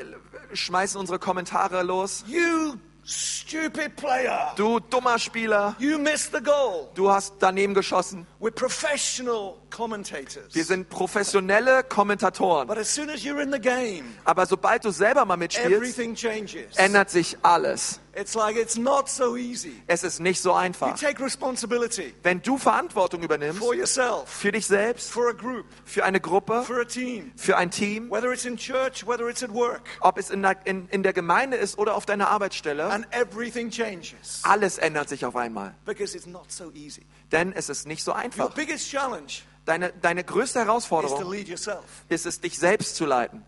schmeißen 0.53 0.99
unsere 1.01 1.19
Kommentare 1.19 1.83
los. 1.83 2.25
You 2.27 2.77
stupid 3.09 3.97
player. 3.97 4.53
Du 4.57 4.79
dummer 4.81 5.19
Spieler, 5.19 5.75
You 5.79 5.99
missed 5.99 6.33
the 6.33 6.43
goal. 6.43 6.89
du 6.95 7.11
hast 7.11 7.35
daneben 7.41 7.73
geschossen. 7.75 8.27
We're 8.41 8.51
professional 8.53 9.55
commentators. 9.71 10.55
Wir 10.55 10.65
sind 10.65 10.89
professionelle 10.91 11.83
Kommentatoren. 11.85 12.67
But 12.69 12.79
as 12.79 12.95
soon 12.95 13.09
as 13.11 13.23
you're 13.25 13.41
in 13.43 13.51
the 13.51 13.59
game, 13.59 14.05
Aber 14.25 14.45
sobald 14.47 14.85
du 14.85 14.91
selber 14.91 15.25
mal 15.25 15.37
mitspielst, 15.37 15.71
everything 15.73 16.15
changes. 16.15 16.77
ändert 16.77 17.11
sich 17.11 17.37
alles. 17.43 18.01
It's 18.19 18.35
like 18.35 18.57
it's 18.57 18.77
not 18.77 19.09
so 19.09 19.37
easy. 19.37 19.81
Es 19.87 20.03
ist 20.03 20.19
nicht 20.21 20.41
so 20.43 20.51
You 20.51 20.57
einfach. 20.57 20.99
take 20.99 21.23
responsibility 21.23 22.15
Wenn 22.23 22.43
du 22.43 22.59
Verantwortung 22.59 23.23
übernimmst 23.23 23.59
for 23.61 23.75
yourself, 23.75 24.29
für 24.29 24.51
dich 24.51 24.67
selbst, 24.67 25.11
for 25.11 25.29
a 25.29 25.33
group, 25.33 25.67
für 25.85 26.05
eine 26.05 26.21
Gruppe, 26.21 26.63
for 26.63 26.81
a 26.81 26.85
team, 26.85 27.33
für 27.37 27.57
ein 27.57 27.71
Team, 27.71 28.11
whether 28.11 28.33
it's 28.33 28.45
in 28.45 28.57
church, 28.57 29.07
whether 29.07 29.29
it's 29.29 29.43
at 29.43 29.53
work, 29.55 29.83
ob 30.01 30.19
es 30.19 30.31
in 30.31 30.43
der, 30.43 30.57
in, 30.67 30.89
in 30.89 31.03
der 31.03 31.13
Gemeinde 31.13 31.57
ist 31.57 31.79
oder 31.79 31.95
auf 31.95 32.07
deiner 32.07 32.29
Arbeitsstelle, 32.29 32.91
and 32.91 33.07
everything 33.13 33.71
changes 33.71 34.41
alles 34.43 34.79
ändert 34.79 35.09
sich 35.09 35.25
auf 35.25 35.37
einmal. 35.37 35.75
because 35.85 36.17
it's 36.17 36.27
not 36.27 36.51
so 36.51 36.73
easy. 36.73 37.07
Denn 37.31 37.53
es 37.53 37.69
ist 37.69 37.87
nicht 37.87 38.03
so 38.03 38.11
Your 38.13 38.19
einfach. 38.19 38.55
biggest 38.55 38.91
challenge 38.91 39.43
Deine, 39.65 39.93
deine 40.01 40.25
größte 40.25 40.59
is 40.61 40.65
to 40.65 40.69
Herausforderung 40.71 41.31
lead 41.31 41.47
yourself. 41.47 41.85
ist 42.09 42.25
es, 42.25 42.41
dich 42.41 42.59
selbst 42.59 42.97
zu 42.97 43.05
leiten. 43.05 43.45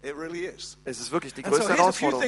It 0.00 0.14
really 0.16 0.46
is. 0.46 0.78
Es 0.84 1.00
ist 1.00 1.10
wirklich 1.10 1.34
die 1.34 1.42
so 1.42 1.50
größte 1.50 1.74
few 1.74 1.76
Herausforderung. 1.76 2.22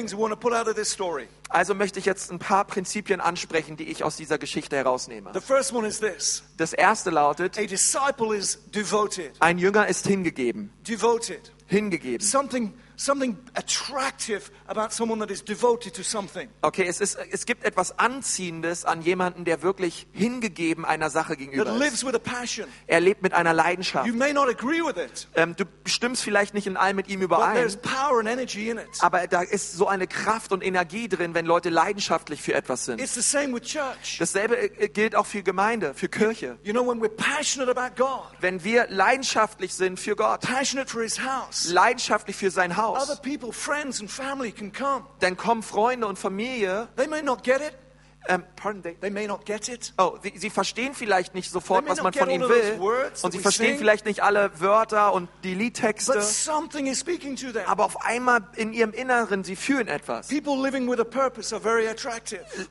Also 1.49 1.73
möchte 1.73 1.99
ich 1.99 2.05
jetzt 2.05 2.29
ein 2.29 2.39
paar 2.39 2.65
Prinzipien 2.65 3.21
ansprechen, 3.21 3.77
die 3.77 3.85
ich 3.85 4.03
aus 4.03 4.17
dieser 4.17 4.37
Geschichte 4.37 4.75
herausnehme. 4.75 5.31
The 5.33 5.39
first 5.39 5.71
one 5.73 5.87
is 5.87 5.99
this 5.99 6.43
Das 6.57 6.73
erste 6.73 7.11
lautet, 7.11 7.57
a 7.57 7.65
disciple 7.65 8.35
is 8.35 8.59
devoted. 8.71 9.31
ein 9.39 9.57
Jünger 9.57 9.87
ist 9.87 10.05
hingegeben. 10.05 10.71
Devoted. 10.85 11.53
Hingegeben. 11.67 12.19
Something, 12.27 12.73
something 13.05 13.35
attractive 13.55 14.51
about 14.67 14.91
someone 14.91 15.19
that 15.19 15.31
is 15.31 15.43
devoted 15.43 15.93
to 15.93 16.03
something. 16.03 16.49
Okay, 16.61 16.85
es, 16.87 17.01
ist, 17.01 17.17
es 17.31 17.45
gibt 17.45 17.63
etwas 17.63 17.97
Anziehendes 17.97 18.85
an 18.85 19.01
jemanden, 19.01 19.45
der 19.45 19.61
wirklich 19.61 20.07
hingegeben 20.13 20.85
einer 20.85 21.09
Sache 21.09 21.29
That 21.33 21.39
gegenüber 21.39 21.71
ist. 21.71 21.79
lives 21.79 22.05
with 22.05 22.13
a 22.15 22.19
passion. 22.19 22.67
Er 22.87 22.99
lebt 22.99 23.21
mit 23.23 23.33
einer 23.33 23.53
Leidenschaft. 23.53 24.07
You 24.07 24.13
may 24.13 24.33
not 24.33 24.49
agree 24.49 24.81
with 24.81 24.97
it, 24.97 25.27
Ähm, 25.35 25.55
du 25.55 25.65
stimmst 25.85 26.23
vielleicht 26.23 26.53
nicht 26.53 26.67
in 26.67 26.77
allem 26.77 26.95
mit 26.97 27.07
ihm 27.07 27.19
but 27.21 27.25
überein, 27.25 27.55
there's 27.55 27.77
power 27.77 28.19
and 28.19 28.27
energy 28.29 28.69
in 28.69 28.77
it. 28.77 28.87
aber 28.99 29.25
da 29.27 29.41
ist 29.41 29.73
so 29.73 29.87
eine 29.87 30.07
Kraft 30.07 30.51
und 30.51 30.63
Energie 30.63 31.07
drin, 31.07 31.33
wenn 31.33 31.45
Leute 31.45 31.69
leidenschaftlich 31.69 32.41
für 32.41 32.53
etwas 32.53 32.85
sind. 32.85 33.01
It's 33.01 33.15
the 33.15 33.21
same 33.21 33.53
with 33.53 33.63
church. 33.63 34.17
Dasselbe 34.19 34.57
äh, 34.57 34.89
gilt 34.89 35.15
auch 35.15 35.25
für 35.25 35.43
Gemeinde, 35.43 35.93
für 35.95 36.09
Kirche. 36.09 36.57
You 36.63 36.73
know, 36.73 36.85
when 36.87 37.01
we're 37.01 37.09
passionate 37.09 37.71
about 37.71 37.95
God, 37.95 38.25
Wenn 38.41 38.63
wir 38.63 38.87
leidenschaftlich 38.89 39.73
sind 39.73 39.99
für 39.99 40.15
Gott, 40.15 40.41
passionate 40.41 40.89
for 40.89 41.01
His 41.01 41.19
house, 41.19 41.67
leidenschaftlich 41.71 42.35
für 42.35 42.51
sein 42.51 42.71
other 42.71 42.90
Haus, 42.97 43.21
people, 43.21 43.51
friends, 43.51 43.99
and 44.01 44.09
family 44.09 44.51
can 44.51 44.71
come. 44.71 45.05
dann 45.19 45.37
kommen 45.37 45.63
Freunde 45.63 46.07
und 46.07 46.17
Familie. 46.19 46.87
They 46.95 47.07
may 47.07 47.21
not 47.21 47.43
get 47.43 47.61
it. 47.61 47.73
Ähm, 48.27 48.43
pardon, 48.55 48.83
they, 48.83 48.93
They 49.01 49.09
may 49.09 49.25
not 49.25 49.45
get 49.47 49.67
it. 49.67 49.93
oh, 49.97 50.15
sie, 50.21 50.31
sie 50.37 50.51
verstehen 50.51 50.93
vielleicht 50.93 51.33
nicht 51.33 51.49
sofort, 51.49 51.89
was 51.89 52.03
man 52.03 52.13
von 52.13 52.29
ihnen 52.29 52.47
will. 52.47 52.79
words 52.79 53.23
Und 53.23 53.31
sie 53.31 53.39
verstehen 53.39 53.69
sing. 53.69 53.77
vielleicht 53.79 54.05
nicht 54.05 54.21
alle 54.21 54.51
Wörter 54.59 55.11
und 55.13 55.27
die 55.43 55.53
But 55.53 55.59
Liedtexte. 55.61 56.21
something 56.21 56.85
is 56.85 56.99
speaking 56.99 57.35
to 57.35 57.51
them. 57.51 57.63
Aber 57.65 57.83
auf 57.83 58.05
einmal 58.05 58.41
in 58.57 58.73
ihrem 58.73 58.91
Inneren, 58.93 59.43
sie 59.43 59.55
fühlen 59.55 59.87
etwas. 59.87 60.29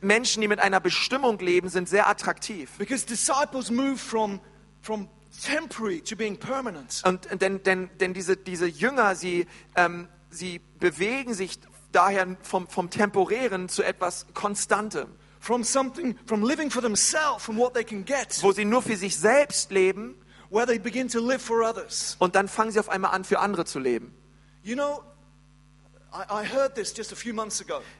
Menschen, 0.00 0.40
die 0.40 0.48
mit 0.48 0.60
einer 0.60 0.80
Bestimmung 0.80 1.38
leben, 1.40 1.68
sind 1.68 1.88
sehr 1.88 2.08
attraktiv. 2.08 2.70
because 2.78 3.04
disciples 3.04 3.72
move 3.72 3.96
from, 3.96 4.38
from 4.82 5.08
temporary 5.42 6.00
to 6.02 6.16
being 6.16 6.36
permanent. 6.36 7.02
Und 7.04 7.28
denn, 7.40 7.62
denn, 7.62 7.90
denn 7.98 8.14
diese, 8.14 8.36
diese 8.36 8.66
Jünger, 8.66 9.14
sie, 9.14 9.46
ähm, 9.76 10.08
sie 10.30 10.60
bewegen 10.78 11.34
sich 11.34 11.58
daher 11.92 12.36
vom, 12.42 12.68
vom 12.68 12.90
Temporären 12.90 13.68
zu 13.68 13.82
etwas 13.82 14.26
Konstantem, 14.34 15.08
From 15.42 15.64
something, 15.64 16.18
from 16.26 16.42
living 16.42 16.70
for 16.70 16.82
themselves 16.82 17.48
and 17.48 17.56
what 17.56 17.72
they 17.72 17.82
can 17.82 18.04
get, 18.04 18.42
wo 18.42 18.52
sie 18.52 18.66
nur 18.66 18.82
für 18.82 18.96
sich 18.96 19.16
selbst 19.16 19.70
leben 19.70 20.14
where 20.50 20.66
they 20.66 20.78
begin 20.78 21.08
to 21.08 21.20
live 21.20 21.40
for 21.40 21.62
others. 21.62 22.16
und 22.18 22.34
dann 22.34 22.48
fangen 22.48 22.72
sie 22.72 22.80
auf 22.80 22.88
einmal 22.90 23.12
an, 23.12 23.24
für 23.24 23.38
andere 23.38 23.64
zu 23.64 23.78
leben. 23.78 24.14
You 24.62 24.74
know, 24.74 25.02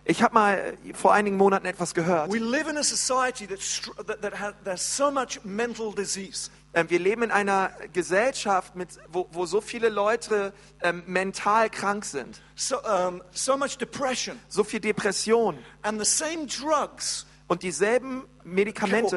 Ich 0.05 0.23
habe 0.23 0.35
mal 0.35 0.75
vor 0.95 1.13
einigen 1.13 1.37
Monaten 1.37 1.67
etwas 1.67 1.95
gehört. 1.95 2.31
We 2.33 2.39
live 2.39 2.69
in 2.69 2.77
a 2.77 2.83
society 2.83 3.47
that, 3.47 3.61
str- 3.61 3.95
that, 4.05 4.21
that 4.23 4.39
has, 4.41 4.55
there's 4.65 4.97
so 4.97 5.11
much 5.11 5.41
mental 5.45 5.93
disease. 5.95 6.51
Ähm, 6.73 6.89
wir 6.89 6.99
leben 7.01 7.23
in 7.25 7.31
einer 7.33 7.71
Gesellschaft, 7.93 8.77
mit, 8.77 8.91
wo, 9.09 9.29
wo 9.33 9.45
so 9.47 9.61
viele 9.61 9.89
Leute 9.89 10.53
ähm, 10.83 11.03
mental 11.07 11.69
krank 11.69 12.05
sind, 12.05 12.41
So, 12.55 12.77
um, 12.83 13.23
so 13.33 13.57
much 13.57 13.77
depression. 13.79 14.39
so 14.49 14.63
viel 14.65 14.81
Depression 14.81 15.59
And 15.83 15.99
the 15.99 16.05
same 16.05 16.47
drugs 16.47 17.27
und 17.49 17.63
dieselben 17.65 18.25
Medikamente, 18.45 19.17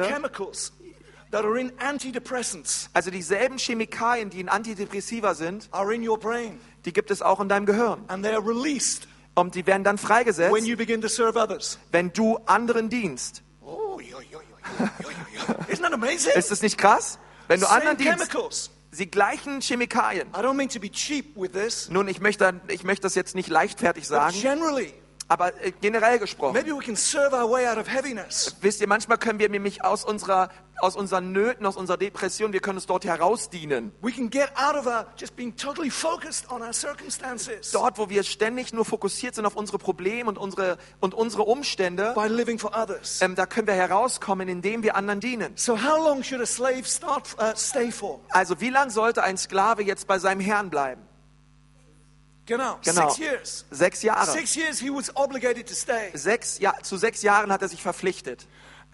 that 1.34 1.44
are 1.44 1.58
in 1.58 1.72
antidepressants 1.80 2.88
also 2.92 3.10
dieselben 3.10 3.58
Chemikalien, 3.58 4.30
die 4.30 4.40
in 4.40 4.48
Antidepressiva 4.48 5.34
sind, 5.34 5.68
are 5.72 5.92
in 5.94 6.06
your 6.06 6.18
brain. 6.18 6.60
die 6.84 6.92
gibt 6.92 7.10
es 7.10 7.22
auch 7.22 7.40
in 7.40 7.48
deinem 7.48 7.66
Gehirn. 7.66 8.04
And 8.08 8.24
they 8.24 8.32
are 8.32 8.44
released 8.46 9.08
Und 9.34 9.54
die 9.56 9.66
werden 9.66 9.82
dann 9.82 9.96
when 9.96 10.06
freigesetzt, 10.06 10.66
you 10.66 10.76
begin 10.76 11.00
to 11.00 11.08
serve 11.08 11.36
others. 11.38 11.78
wenn 11.90 12.12
du 12.12 12.38
anderen 12.46 12.88
dienst. 12.88 13.42
Oh, 13.62 13.98
yo, 14.00 14.18
yo, 14.30 14.38
yo. 14.40 14.86
Isn't 15.68 15.82
that 15.82 15.92
amazing? 15.92 16.32
Ist 16.36 16.50
das 16.50 16.62
nicht 16.62 16.78
krass? 16.78 17.18
Wenn 17.48 17.60
du 17.60 17.66
Same 17.66 17.80
anderen 17.80 17.96
dienst, 17.96 18.30
chemicals. 18.30 18.70
die 18.92 19.10
gleichen 19.10 19.60
Chemikalien. 19.60 20.28
I 20.28 20.38
don't 20.40 20.54
mean 20.54 20.68
to 20.68 20.78
be 20.78 20.90
cheap 20.90 21.36
with 21.36 21.50
this, 21.52 21.88
Nun, 21.90 22.06
ich 22.06 22.20
möchte, 22.20 22.60
ich 22.68 22.84
möchte 22.84 23.02
das 23.02 23.16
jetzt 23.16 23.34
nicht 23.34 23.48
leichtfertig 23.48 24.04
but 24.04 24.08
sagen, 24.08 24.36
generally, 24.40 24.94
aber 25.28 25.52
äh, 25.62 25.72
generell 25.80 26.18
gesprochen. 26.18 26.54
maybe 26.54 26.70
we 26.70 26.84
can 26.84 26.96
serve 26.96 27.34
our 27.34 27.50
way 27.50 27.66
out 27.66 27.78
of 27.78 27.88
heaviness. 27.88 28.56
Wisst 28.60 28.80
ihr, 28.80 28.88
manchmal 28.88 29.18
können 29.18 29.38
wir 29.38 29.48
nämlich 29.48 29.82
aus, 29.84 30.04
unserer, 30.04 30.50
aus 30.80 30.96
unseren 30.96 31.32
Nöten, 31.32 31.64
aus 31.66 31.76
unserer 31.76 31.96
Depression, 31.96 32.52
wir 32.52 32.60
können 32.60 32.76
uns 32.76 32.86
dort 32.86 33.04
herausdienen. 33.04 33.92
We 34.02 34.12
can 34.12 34.28
get 34.30 34.50
out 34.56 34.76
of 34.76 34.86
our 34.86 35.06
just 35.16 35.34
being 35.36 35.56
totally 35.56 35.90
focused 35.90 36.50
on 36.50 36.62
our 36.62 36.72
circumstances 36.72 37.70
Dort, 37.72 37.98
wo 37.98 38.08
wir 38.10 38.22
ständig 38.22 38.72
nur 38.72 38.84
fokussiert 38.84 39.34
sind 39.34 39.46
auf 39.46 39.56
unsere 39.56 39.78
Probleme 39.78 40.28
und 40.28 40.38
unsere, 40.38 40.78
und 41.00 41.14
unsere 41.14 41.44
Umstände, 41.44 42.12
by 42.14 42.28
living 42.28 42.58
for 42.58 42.72
others. 42.76 43.22
ähm, 43.22 43.34
da 43.34 43.46
können 43.46 43.66
wir 43.66 43.74
herauskommen, 43.74 44.48
indem 44.48 44.82
wir 44.82 44.96
anderen 44.96 45.20
dienen. 45.20 45.52
So, 45.56 45.82
how 45.82 45.96
long 46.04 46.22
should 46.22 46.42
a 46.42 46.46
slave 46.46 46.84
start, 46.84 47.34
uh, 47.38 47.56
stay 47.56 47.90
for? 47.90 48.20
Also 48.30 48.60
wie 48.60 48.70
lange 48.70 48.90
sollte 48.90 49.22
ein 49.22 49.36
Sklave 49.38 49.82
jetzt 49.82 50.06
bei 50.06 50.18
seinem 50.18 50.40
Herrn 50.40 50.70
bleiben? 50.70 51.02
Genau, 52.46 52.78
Genau. 52.84 53.08
six 53.08 53.18
years. 53.18 53.64
Sechs 53.70 54.02
Jahre. 54.02 54.26
Six 54.30 54.54
years 54.54 54.78
he 54.78 54.90
was 54.90 55.14
obligated 55.16 55.66
to 55.66 55.74
stay. 55.74 56.10
Sechs, 56.14 56.58
ja, 56.58 56.74
zu 56.82 56.96
sechs 56.96 57.22
Jahren 57.22 57.50
hat 57.50 57.62
er 57.62 57.68
sich 57.68 57.82
verpflichtet. 57.82 58.46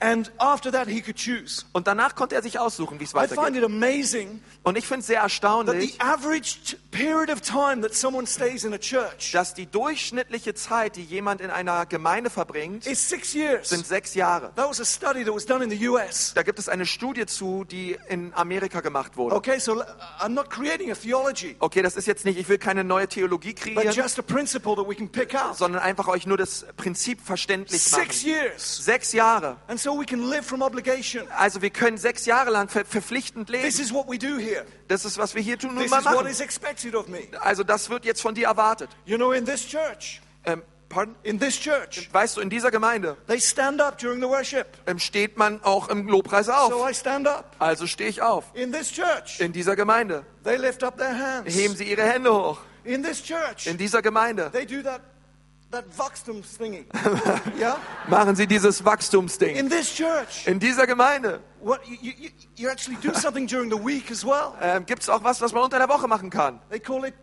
And 0.02 0.32
after 0.38 0.72
that, 0.72 0.88
he 0.88 1.02
could 1.02 1.16
choose. 1.18 1.66
Und 1.72 1.86
danach 1.86 2.14
konnte 2.14 2.34
er 2.34 2.42
sich 2.42 2.58
aussuchen, 2.58 2.98
wie 3.00 3.04
es 3.04 3.10
I 3.10 3.18
find 3.28 3.36
weitergeht. 3.36 3.58
it 3.58 3.64
amazing 3.64 4.40
Und 4.62 4.78
ich 4.78 4.86
finde 4.86 5.00
es 5.00 5.06
sehr 5.08 5.16
that 5.16 5.24
erstaunlich, 5.24 5.92
the 5.94 6.00
average 6.00 6.56
t- 6.66 6.76
period 6.90 7.30
of 7.30 7.42
time 7.42 7.82
that 7.82 7.94
someone 7.94 8.26
stays 8.26 8.64
in 8.64 8.72
a 8.72 8.78
church 8.78 9.32
dass 9.32 9.52
die 9.52 9.66
durchschnittliche 9.66 10.54
Zeit, 10.54 10.96
die 10.96 11.04
jemand 11.04 11.42
in 11.42 11.50
einer 11.50 11.84
Gemeinde 11.84 12.30
verbringt, 12.30 12.86
is 12.86 13.06
six 13.08 13.34
years. 13.34 13.68
sind 13.68 13.86
sechs 13.86 14.14
Jahre. 14.14 14.52
That 14.56 14.70
was 14.70 14.80
a 14.80 14.84
study 14.86 15.22
that 15.24 15.34
was 15.34 15.44
done 15.44 15.62
in 15.62 15.70
the 15.70 15.88
US. 15.88 16.32
Da 16.34 16.42
gibt 16.42 16.58
es 16.58 16.68
eine 16.70 16.86
Studie 16.86 17.26
zu, 17.26 17.64
die 17.64 17.98
in 18.08 18.32
Amerika 18.34 18.80
gemacht 18.80 19.18
wurde. 19.18 19.36
Okay, 19.36 19.58
so 19.58 19.80
l- 19.80 19.86
I'm 20.20 20.30
not 20.30 20.48
creating 20.48 20.90
a 20.90 20.94
theology, 20.94 21.56
Okay, 21.58 21.82
das 21.82 21.96
ist 21.96 22.06
jetzt 22.06 22.24
nicht, 22.24 22.38
ich 22.38 22.48
will 22.48 22.58
keine 22.58 22.84
neue 22.84 23.06
Theologie 23.06 23.52
but 23.52 23.62
kreieren, 23.62 23.92
just 23.94 24.18
a 24.18 24.22
principle 24.22 24.76
that 24.76 24.88
we 24.88 24.94
can 24.94 25.10
pick 25.10 25.34
out. 25.34 25.58
sondern 25.58 25.82
einfach 25.82 26.08
euch 26.08 26.26
nur 26.26 26.38
das 26.38 26.64
Prinzip 26.78 27.20
verständlich 27.20 27.82
Six 27.82 27.96
machen. 28.24 28.28
years. 28.30 28.84
Sechs 28.84 29.12
Jahre. 29.12 29.56
And 29.68 29.78
so 29.78 29.89
we 29.98 30.04
can 30.04 30.28
live 30.28 30.44
from 30.44 30.62
obligation. 30.62 31.26
Also 31.36 31.62
wir 31.62 31.70
können 31.70 31.96
sechs 31.98 32.26
Jahre 32.26 32.50
lang 32.50 32.68
ver 32.68 32.84
verpflichtend 32.84 33.48
This 33.48 33.56
leben. 33.56 33.66
is 33.84 33.92
what 33.92 34.06
we 34.08 34.18
do 34.18 34.36
here. 34.38 34.64
Das 34.88 35.04
ist, 35.04 35.18
was 35.18 35.34
wir 35.34 35.42
hier 35.42 35.58
tun 35.58 35.74
nun 35.74 35.82
This 35.82 35.90
mal 35.90 36.00
is 36.00 36.04
what 36.06 36.14
machen. 36.16 36.26
is 36.28 36.40
expected 36.40 36.94
of 36.94 37.08
me. 37.08 37.28
Also 37.40 37.62
das 37.64 37.88
wird 37.90 38.04
jetzt 38.04 38.20
von 38.22 38.34
dir 38.34 38.46
erwartet. 38.48 38.90
You 39.04 39.16
know, 39.16 39.32
in 39.32 39.44
this 39.46 39.66
church, 39.66 40.20
Ähm, 40.44 40.62
pardon? 40.88 41.14
in 41.22 41.38
this 41.38 41.58
church, 41.60 42.08
Weißt 42.12 42.36
du, 42.36 42.40
in 42.40 42.50
dieser 42.50 42.70
Gemeinde 42.70 43.16
they 43.26 43.40
stand 43.40 43.80
up 43.80 43.98
during 43.98 44.20
the 44.20 44.26
worship. 44.28 44.66
ähm, 44.86 44.98
steht 44.98 45.36
man 45.38 45.62
auch 45.62 45.88
im 45.88 46.08
Lobpreis 46.08 46.46
So 46.46 46.52
auf. 46.52 46.90
I 46.90 46.94
stand 46.94 47.28
up. 47.28 47.54
Also 47.58 47.86
stehe 47.86 48.08
ich 48.10 48.22
auf. 48.22 48.44
In 48.54 48.72
this 48.72 48.90
church, 48.92 49.40
In 49.40 49.52
dieser 49.52 49.76
Gemeinde 49.76 50.24
they 50.44 50.56
lift 50.56 50.82
up 50.82 50.96
their 50.98 51.16
hands. 51.16 51.54
heben 51.54 51.76
sie 51.76 51.84
ihre 51.84 52.02
Hände 52.02 52.32
hoch. 52.32 52.58
In 52.84 53.02
this 53.04 53.22
church, 53.22 53.66
In 53.66 53.76
dieser 53.76 54.00
Gemeinde 54.02 54.50
they 54.52 54.64
do 54.66 54.82
that. 54.82 55.00
yeah? 57.58 57.78
machen 58.08 58.34
sie 58.34 58.46
dieses 58.46 58.84
Wachstumsding. 58.84 59.56
In 59.56 59.68
this 59.70 59.94
church, 59.94 60.46
In 60.46 60.58
dieser 60.58 60.86
Gemeinde 60.86 61.40
what 61.62 61.80
you, 61.86 61.96
you, 62.18 62.30
you 62.56 62.68
actually 62.68 62.96
do 63.02 63.12
something 63.14 63.46
during 63.46 63.70
the 63.70 63.76
week 63.78 64.10
as 64.10 64.24
well. 64.24 64.52
ähm, 64.60 64.84
gibt 64.86 65.02
es 65.02 65.08
auch 65.08 65.22
was, 65.22 65.40
was 65.40 65.52
man 65.52 65.62
unter 65.64 65.78
der 65.78 65.88
Woche 65.88 66.08
machen 66.08 66.30
kann. 66.30 66.60
They 66.70 66.80
call 66.80 67.04
it 67.04 67.14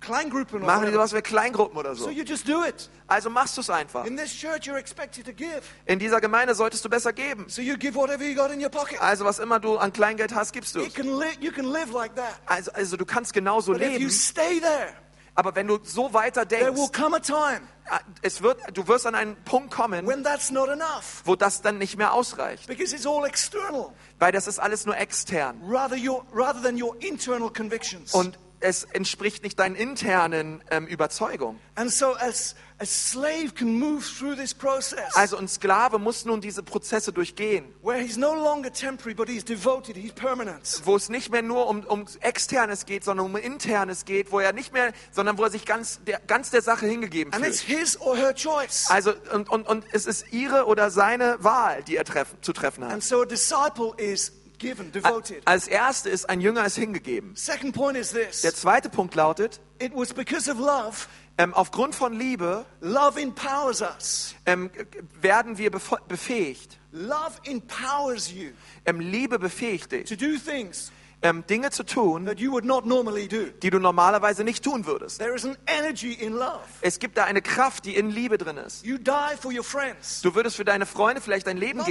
Kleingruppen 0.00 0.60
Machen 0.60 0.86
die 0.86 0.92
whatever. 0.92 1.08
sowas 1.08 1.14
wie 1.14 1.20
Kleingruppen 1.20 1.76
oder 1.76 1.94
So 1.94 2.04
so. 2.04 2.10
you 2.10 2.22
just 2.24 2.48
do 2.48 2.64
it. 2.64 2.88
Also 3.06 3.28
machst 3.28 3.56
du 3.58 3.60
es 3.60 3.68
einfach. 3.68 4.06
In 4.06 4.16
this 4.16 4.32
church, 4.32 4.66
you're 4.66 4.78
expected 4.78 5.26
to 5.26 5.32
give. 5.32 5.60
In 5.84 5.98
dieser 5.98 6.22
Gemeinde 6.22 6.54
solltest 6.54 6.82
du 6.84 6.88
besser 6.88 7.12
geben. 7.12 7.44
So 7.48 7.60
you 7.60 7.76
give 7.76 7.96
whatever 7.96 8.24
you 8.24 8.34
got 8.34 8.50
in 8.50 8.62
your 8.62 8.70
pocket. 8.70 8.98
Also 9.02 9.26
was 9.26 9.38
immer 9.38 9.60
du 9.60 9.76
an 9.76 9.92
Kleingeld 9.92 10.34
hast, 10.34 10.52
gibst 10.54 10.74
du. 10.74 10.80
It 10.80 10.94
can 10.94 11.18
li- 11.18 11.36
you 11.40 11.52
can 11.52 11.66
live 11.66 11.92
like 11.92 12.14
that. 12.16 12.40
Also, 12.46 12.70
also 12.72 12.96
du 12.96 13.04
kannst 13.04 13.34
genauso 13.34 13.72
But 13.72 13.82
if 13.82 13.88
you 13.92 13.98
leben, 13.98 14.10
stay 14.10 14.58
there, 14.60 14.94
aber 15.34 15.54
wenn 15.54 15.66
du 15.66 15.78
so 15.82 16.12
weiter 16.12 16.44
denkst, 16.44 16.90
time 16.92 17.60
ah, 17.88 18.00
es 18.22 18.42
wird, 18.42 18.58
du 18.76 18.86
wirst 18.88 19.06
an 19.06 19.14
einen 19.14 19.36
Punkt 19.44 19.70
kommen, 19.70 20.06
when 20.06 20.22
that's 20.22 20.50
not 20.50 20.68
enough. 20.68 21.22
wo 21.24 21.36
das 21.36 21.62
dann 21.62 21.78
nicht 21.78 21.96
mehr 21.96 22.12
ausreicht. 22.12 22.66
Because 22.66 22.94
it's 22.94 23.06
all 23.06 23.24
external 23.26 23.92
Weil 24.18 24.32
das 24.32 24.46
ist 24.46 24.58
alles 24.58 24.86
nur 24.86 24.96
extern. 24.96 25.60
rather, 25.66 25.96
your, 25.96 26.24
rather 26.32 26.62
than 26.62 26.80
your 26.80 26.94
internal 27.00 27.50
convictions. 27.50 28.14
Und 28.14 28.38
es 28.60 28.84
entspricht 28.84 29.42
nicht 29.42 29.58
deinen 29.58 29.74
internen 29.74 30.62
ähm, 30.70 30.86
Überzeugungen. 30.86 31.58
And 31.74 31.90
so 31.90 32.14
as 32.16 32.54
a 32.78 32.84
slave 32.86 33.52
can 33.54 33.78
move 33.78 34.02
through 34.02 34.36
this 34.36 34.54
process 34.54 35.14
Also 35.14 35.36
ein 35.36 35.48
Sklave 35.48 35.98
muss 35.98 36.24
nun 36.24 36.40
diese 36.40 36.62
Prozesse 36.62 37.12
durchgehen, 37.12 37.64
where 37.82 37.98
he's 38.00 38.16
no 38.16 38.34
longer 38.34 38.72
temporary, 38.72 39.14
but 39.14 39.28
he's 39.28 39.44
devoted, 39.44 39.96
he's 39.96 40.12
permanent. 40.12 40.82
wo 40.84 40.96
es 40.96 41.08
nicht 41.08 41.30
mehr 41.30 41.42
nur 41.42 41.68
um, 41.68 41.80
um 41.84 42.06
Externes 42.20 42.86
geht, 42.86 43.04
sondern 43.04 43.26
um 43.26 43.36
Internes 43.36 44.04
geht, 44.04 44.30
wo 44.32 44.40
er 44.40 44.52
nicht 44.52 44.72
mehr, 44.72 44.92
sondern 45.12 45.36
wo 45.38 45.44
er 45.44 45.50
sich 45.50 45.64
ganz 45.66 46.00
der, 46.06 46.20
ganz 46.26 46.50
der 46.50 46.62
Sache 46.62 46.86
hingegeben 46.86 47.32
And 47.32 47.44
it's 47.46 47.62
fühlt. 47.62 47.78
his 47.80 48.00
or 48.00 48.16
her 48.16 48.34
choice. 48.34 48.86
Also 48.90 49.12
und, 49.32 49.48
und, 49.50 49.66
und 49.66 49.84
es 49.92 50.06
ist 50.06 50.32
ihre 50.32 50.66
oder 50.66 50.90
seine 50.90 51.36
Wahl, 51.42 51.82
die 51.82 51.96
er 51.96 52.04
treffen, 52.04 52.36
zu 52.42 52.52
treffen 52.52 52.84
hat. 52.84 52.92
And 52.92 53.02
so 53.04 53.22
a 53.22 53.26
disciple 53.26 53.92
is 53.96 54.32
given, 54.60 54.92
devoted. 54.92 55.42
Als 55.46 55.66
erste 55.66 56.08
ist 56.10 56.30
ein 56.30 56.40
Jünger 56.40 56.64
ist 56.64 56.76
hingegeben. 56.76 57.34
Second 57.34 57.74
point 57.74 57.96
is 57.98 58.12
Der 58.12 58.30
this 58.30 58.42
zweite 58.54 58.88
Punkt 58.88 59.16
lautet, 59.16 59.60
it 59.80 59.92
was 59.94 60.14
because 60.14 60.48
of 60.48 60.58
love, 60.58 61.08
ähm, 61.38 61.52
aufgrund 61.54 61.96
von 61.96 62.12
Liebe 62.12 62.64
love 62.80 63.20
empowers 63.20 63.80
us. 63.82 64.34
ähm, 64.46 64.70
werden 65.20 65.58
wir 65.58 65.70
befähigt. 65.72 66.78
Love 66.92 67.38
empowers 67.44 68.30
you 68.32 68.50
Ähm, 68.84 69.00
Liebe 69.00 69.38
befähigt 69.38 69.90
dich, 69.92 70.08
to 70.08 70.14
do 70.16 70.38
things 70.38 70.92
ähm, 71.22 71.44
Dinge 71.46 71.70
zu 71.70 71.84
tun, 71.84 72.30
die 72.34 73.70
du 73.70 73.78
normalerweise 73.78 74.42
nicht 74.42 74.64
tun 74.64 74.86
würdest. 74.86 75.18
There 75.18 75.34
is 75.34 75.44
an 75.44 75.56
energy 75.66 76.12
in 76.14 76.32
love. 76.32 76.60
Es 76.80 76.98
gibt 76.98 77.18
da 77.18 77.24
eine 77.24 77.42
Kraft, 77.42 77.84
die 77.84 77.94
in 77.96 78.10
Liebe 78.10 78.38
drin 78.38 78.56
ist. 78.56 78.84
You 78.86 78.96
die 78.96 79.36
for 79.40 79.52
your 79.52 79.62
friends, 79.64 80.22
Du 80.22 80.34
würdest 80.34 80.56
für 80.56 80.64
deine 80.64 80.86
Freunde 80.86 81.20
vielleicht 81.20 81.46
dein 81.46 81.58
Leben 81.58 81.80
geben. 81.84 81.90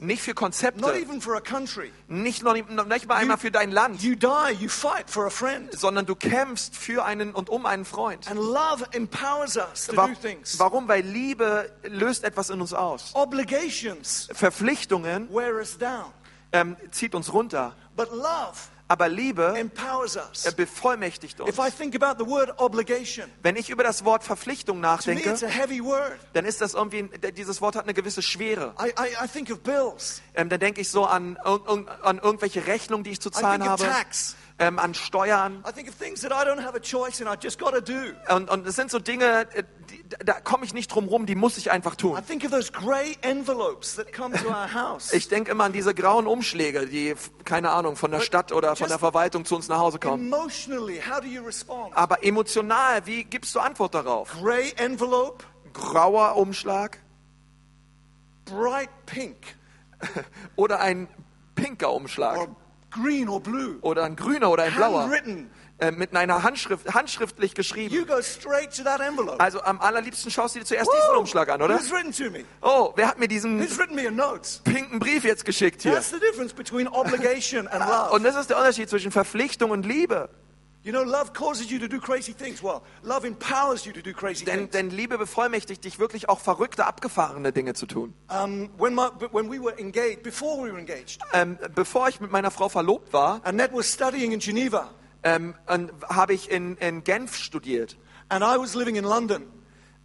Nicht 0.00 0.22
für 0.22 0.34
Konzepte, 0.34 0.94
even 0.98 1.20
for 1.20 1.36
a 1.36 1.40
country. 1.40 1.92
nicht, 2.08 2.42
noch, 2.42 2.54
nicht 2.54 3.06
mal 3.06 3.16
einmal 3.16 3.36
für 3.38 3.50
dein 3.50 3.70
Land, 3.70 4.02
You 4.02 4.14
die, 4.14 4.54
you 4.60 4.68
fight 4.68 5.10
for 5.10 5.26
a 5.26 5.30
friend. 5.30 5.72
sondern 5.78 6.06
du 6.06 6.14
kämpfst 6.14 6.74
für 6.76 7.04
einen 7.04 7.34
und 7.34 7.50
um 7.50 7.66
einen 7.66 7.84
Freund. 7.84 8.30
And 8.30 8.38
love 8.40 8.84
empowers 8.92 9.56
us 9.56 9.86
to 9.88 9.96
Wa- 9.96 10.06
do 10.08 10.14
things. 10.14 10.58
Warum? 10.58 10.88
Weil 10.88 11.02
Liebe 11.04 11.70
löst 11.82 12.24
etwas 12.24 12.48
in 12.50 12.60
uns 12.60 12.72
aus. 12.72 13.10
Obligations 13.14 14.28
Verpflichtungen 14.32 15.28
wear 15.32 15.54
us 15.56 15.76
down, 15.78 16.12
ähm, 16.52 16.76
zieht 16.90 17.14
uns 17.14 17.32
runter. 17.32 17.74
But 17.96 18.10
love 18.12 18.68
Aber 18.88 19.08
Liebe 19.08 19.54
empowers 19.58 20.16
us. 20.16 20.52
bevollmächtigt 20.54 21.40
uns. 21.40 21.48
If 21.48 21.58
I 21.58 21.70
think 21.70 21.94
about 22.00 22.22
the 22.22 22.30
word 22.30 22.50
obligation, 22.58 23.30
Wenn 23.42 23.56
ich 23.56 23.70
über 23.70 23.82
das 23.82 24.04
Wort 24.04 24.22
Verpflichtung 24.22 24.80
nachdenke, 24.80 25.30
it's 25.30 25.42
a 25.42 25.46
heavy 25.46 25.82
word. 25.82 26.18
dann 26.34 26.44
ist 26.44 26.60
das 26.60 26.74
irgendwie, 26.74 27.08
dieses 27.34 27.60
Wort 27.62 27.74
hat 27.76 27.84
eine 27.84 27.94
gewisse 27.94 28.20
Schwere. 28.20 28.74
I, 28.78 28.88
I, 28.88 29.24
I 29.24 29.28
think 29.28 29.50
of 29.50 29.60
bills. 29.60 30.20
Ähm, 30.34 30.48
dann 30.50 30.60
denke 30.60 30.82
ich 30.82 30.90
so 30.90 31.06
an, 31.06 31.36
an 31.38 32.18
irgendwelche 32.18 32.66
Rechnungen, 32.66 33.04
die 33.04 33.12
ich 33.12 33.20
zu 33.20 33.30
I 33.30 33.32
zahlen 33.32 33.62
think 33.62 33.72
of 33.72 33.80
habe. 33.80 34.04
Ähm, 34.62 34.78
an 34.78 34.94
Steuern. 34.94 35.64
I 35.68 35.72
think 35.72 35.88
of 35.88 35.94
things 35.96 36.20
that 36.22 36.32
I 36.32 36.48
don't 36.48 36.64
have 36.64 36.76
a 36.76 36.80
choice 36.80 37.20
in. 37.20 37.26
I 37.26 37.34
just 37.40 37.58
got 37.58 37.72
to 37.72 37.80
do. 37.80 38.14
Und, 38.34 38.50
und 38.50 38.66
es 38.66 38.76
sind 38.76 38.90
so 38.90 38.98
Dinge, 38.98 39.46
äh, 39.54 39.64
die, 39.90 40.04
da 40.24 40.40
komme 40.40 40.64
ich 40.64 40.74
nicht 40.74 40.88
drum 40.88 41.08
rum, 41.08 41.26
die 41.26 41.34
muss 41.34 41.56
ich 41.58 41.70
einfach 41.70 41.94
I 41.94 41.96
tun. 41.96 42.26
think 42.26 42.44
of 42.44 42.50
those 42.50 42.70
grey 42.72 43.16
envelopes 43.22 43.96
that 43.96 44.12
come 44.12 44.36
to 44.36 44.48
our 44.48 44.72
house. 44.72 45.12
Ich 45.12 45.28
denke 45.28 45.50
immer 45.50 45.64
an 45.64 45.72
diese 45.72 45.94
grauen 45.94 46.26
Umschläge, 46.26 46.86
die, 46.86 47.14
keine 47.44 47.70
Ahnung, 47.70 47.96
von 47.96 48.10
der 48.10 48.20
Stadt 48.20 48.52
oder 48.52 48.76
von 48.76 48.88
der 48.88 48.98
Verwaltung 48.98 49.44
zu 49.44 49.56
uns 49.56 49.68
nach 49.68 49.78
Hause 49.78 49.98
kommen. 49.98 50.32
Emotionally, 50.32 51.00
how 51.00 51.20
do 51.20 51.26
you 51.26 51.42
respond? 51.42 51.96
Aber 51.96 52.24
emotional, 52.24 53.04
wie 53.06 53.24
gibst 53.24 53.54
du 53.54 53.60
Antwort 53.60 53.94
darauf? 53.94 54.36
Grauer 55.72 56.36
Umschlag 56.36 56.98
bright 58.44 58.90
pink, 59.06 59.36
oder 60.56 60.80
ein 60.80 61.08
pinker 61.54 61.92
Umschlag 61.92 62.48
green 62.92 63.28
or 63.28 63.40
blue, 63.40 63.78
oder 63.80 64.04
ein 64.04 64.16
grüner 64.16 64.50
oder 64.50 64.64
ein 64.64 64.74
blauer 64.74 65.02
handwritten. 65.02 65.50
äh, 65.78 65.90
mit 65.90 66.14
einer 66.14 66.42
Handschrift, 66.42 66.92
handschriftlich 66.94 67.50
You 67.52 67.56
geschrieben. 67.56 68.06
go 68.06 68.20
straight 68.22 68.74
to 68.76 68.84
that 68.84 69.00
envelope. 69.00 69.40
Also 69.40 69.62
am 69.62 69.80
allerliebsten 69.80 70.30
schaust 70.30 70.54
du 70.54 70.60
dir 70.60 70.64
zuerst 70.64 70.90
diesen 70.92 71.14
Woo! 71.14 71.20
Umschlag 71.20 71.48
an, 71.50 71.60
oder? 71.62 71.74
Who's 71.78 71.90
written 71.90 72.12
to 72.12 72.30
me? 72.30 72.44
Oh, 72.60 72.92
wer 72.96 73.08
hat 73.08 73.18
mir 73.18 73.28
diesen 73.28 73.58
Who's 73.60 73.78
written 73.78 73.94
me 73.96 74.06
a 74.06 74.10
note? 74.10 74.60
pinken 74.64 74.98
Brief 74.98 75.24
jetzt 75.24 75.44
geschickt 75.44 75.82
hier? 75.82 75.92
That's 75.94 76.10
the 76.10 76.20
difference 76.20 76.52
between 76.54 76.86
obligation 76.88 77.66
and 77.68 77.80
love. 77.88 78.10
Und 78.12 78.22
das 78.24 78.36
ist 78.36 78.50
der 78.50 78.58
Unterschied 78.58 78.88
zwischen 78.90 79.10
Verpflichtung 79.10 79.70
und 79.70 79.84
Liebe. 79.86 80.28
You 80.84 80.90
know, 80.92 81.04
love 81.04 81.32
causes 81.32 81.70
you 81.70 81.78
to 81.78 81.86
do 81.88 82.00
crazy 82.00 82.32
things. 82.34 82.60
Well, 82.60 82.82
love 83.04 83.24
empowers 83.24 83.84
you 83.86 83.92
to 83.92 84.02
do 84.02 84.12
crazy 84.12 84.44
Denn, 84.44 84.58
things. 84.68 84.70
denn 84.72 84.90
Liebe 84.90 85.16
bevollmächtigt 85.16 85.84
dich 85.84 86.00
wirklich 86.00 86.28
auch 86.28 86.40
verrückte, 86.40 86.86
abgefahrene 86.86 87.52
Dinge 87.52 87.74
zu 87.74 87.86
tun. 87.86 88.14
Um, 88.28 88.68
when, 88.78 88.92
my, 88.94 89.08
when 89.30 89.48
we 89.48 89.60
were 89.62 89.78
engaged, 89.78 90.24
before 90.24 90.56
we 90.60 90.72
were 90.72 90.80
engaged, 90.80 91.20
Ähm, 91.32 91.56
bevor 91.76 92.08
ich 92.08 92.20
mit 92.20 92.32
meiner 92.32 92.50
Frau 92.50 92.68
verlobt 92.68 93.12
war, 93.12 93.40
Annette 93.44 93.72
was 93.76 93.92
studying 93.92 94.32
in 94.32 94.40
Geneva, 94.40 94.90
ähm, 95.22 95.54
habe 96.08 96.34
ich 96.34 96.50
in, 96.50 96.76
in 96.78 97.04
Genf 97.04 97.36
studiert. 97.36 97.96
and 98.28 98.42
I 98.42 98.58
was 98.58 98.74
living 98.74 98.96
in 98.96 99.04
London. 99.04 99.44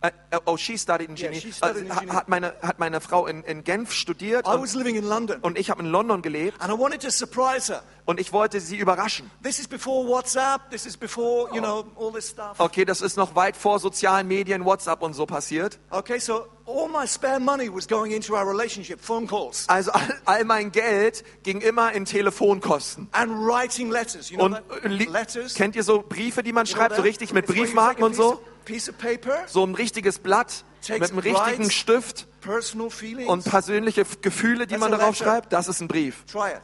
Äh, 0.02 0.12
äh, 0.30 0.38
oh, 0.46 0.58
she 0.58 0.78
studied 0.78 1.10
in 1.10 1.16
Yeah, 1.16 1.30
Geneva. 1.32 1.42
she 1.42 1.52
studied 1.52 1.86
in 1.86 1.90
ha- 1.90 2.02
Geneva. 2.02 2.13
hat, 2.18 2.30
meine, 2.30 2.54
hat 2.62 2.78
meine 2.78 3.02
Frau 3.02 3.26
in, 3.26 3.42
in 3.46 3.63
Genf 3.63 3.92
studiert 3.94 4.46
I 4.46 4.52
und, 4.52 4.62
was 4.62 4.76
living 4.76 4.96
in 4.96 5.04
London, 5.04 5.40
und 5.42 5.58
ich 5.58 5.72
habe 5.72 5.82
in 5.82 5.88
London 5.90 6.22
gelebt 6.22 6.62
and 6.62 6.72
I 6.72 6.78
wanted 6.80 7.02
to 7.02 7.10
surprise 7.10 7.74
her. 7.74 7.82
Und 8.08 8.20
ich 8.20 8.34
wollte 8.34 8.60
sie 8.60 8.78
überraschen. 8.78 9.30
This 9.43 9.60
is 9.60 9.67
before 9.67 10.08
WhatsApp. 10.08 10.72
This 10.72 10.86
is 10.88 10.98
before, 10.98 11.54
you 11.54 11.62
know, 11.62 11.86
all 11.96 12.12
this 12.12 12.30
stuff. 12.30 12.60
Okay, 12.60 12.84
das 12.84 13.02
ist 13.02 13.15
noch 13.17 13.36
weit 13.36 13.56
vor 13.56 13.80
sozialen 13.80 14.28
Medien, 14.28 14.65
WhatsApp 14.65 15.04
und 15.04 15.13
so 15.13 15.26
passiert. 15.28 15.78
Okay, 15.91 16.17
so 16.17 16.48
all 16.65 16.88
my 16.89 17.06
spare 17.08 17.39
money 17.39 17.70
was 17.72 17.88
going 17.88 18.12
into 18.12 18.34
our 18.34 18.50
relationship, 18.50 19.00
phone 19.00 19.28
calls, 19.28 19.70
Also 19.70 19.91
all, 19.91 20.02
all 20.26 20.43
mein 20.46 20.72
Geld 20.72 21.24
ging 21.43 21.62
immer 21.62 21.91
in 21.93 22.06
Telefonkosten. 22.06 23.08
and 23.12 23.32
writing 23.32 23.91
letters. 23.91 24.30
You 24.30 24.38
know 24.38 24.46
Und 24.46 24.54
that? 24.54 24.84
äh, 24.84 24.88
letters. 24.88 25.54
kennt 25.54 25.76
ihr 25.76 25.84
so 25.84 26.02
Briefe, 26.02 26.41
die 26.43 26.54
man 26.54 26.65
You 26.65 26.74
schreibt, 26.76 26.96
so 26.96 27.02
richtig 27.04 27.34
mit 27.34 27.46
Briefmarken 27.46 28.04
und 28.04 28.15
so? 28.15 28.41
Piece 28.65 28.89
of, 28.89 28.98
paper, 28.98 29.43
So 29.48 29.63
ein 29.65 29.76
richtiges 29.76 30.20
Blatt 30.20 30.63
mit 30.89 31.02
einem 31.02 31.20
richtigen. 31.20 31.70
Stift 31.72 32.26
personal 32.41 32.89
feelings. 32.89 33.30
und 33.30 33.43
persönliche 33.46 34.06
Gefühle, 34.22 34.67
die 34.67 34.76
That's 34.76 34.80
man 34.82 34.91
darauf 34.91 35.17
letter. 35.20 35.32
schreibt. 35.32 35.54
Das 35.54 35.67
ist 35.67 35.82
ein 35.82 35.88
Brief. 35.88 36.24
Try 36.32 36.52
it. 36.52 36.62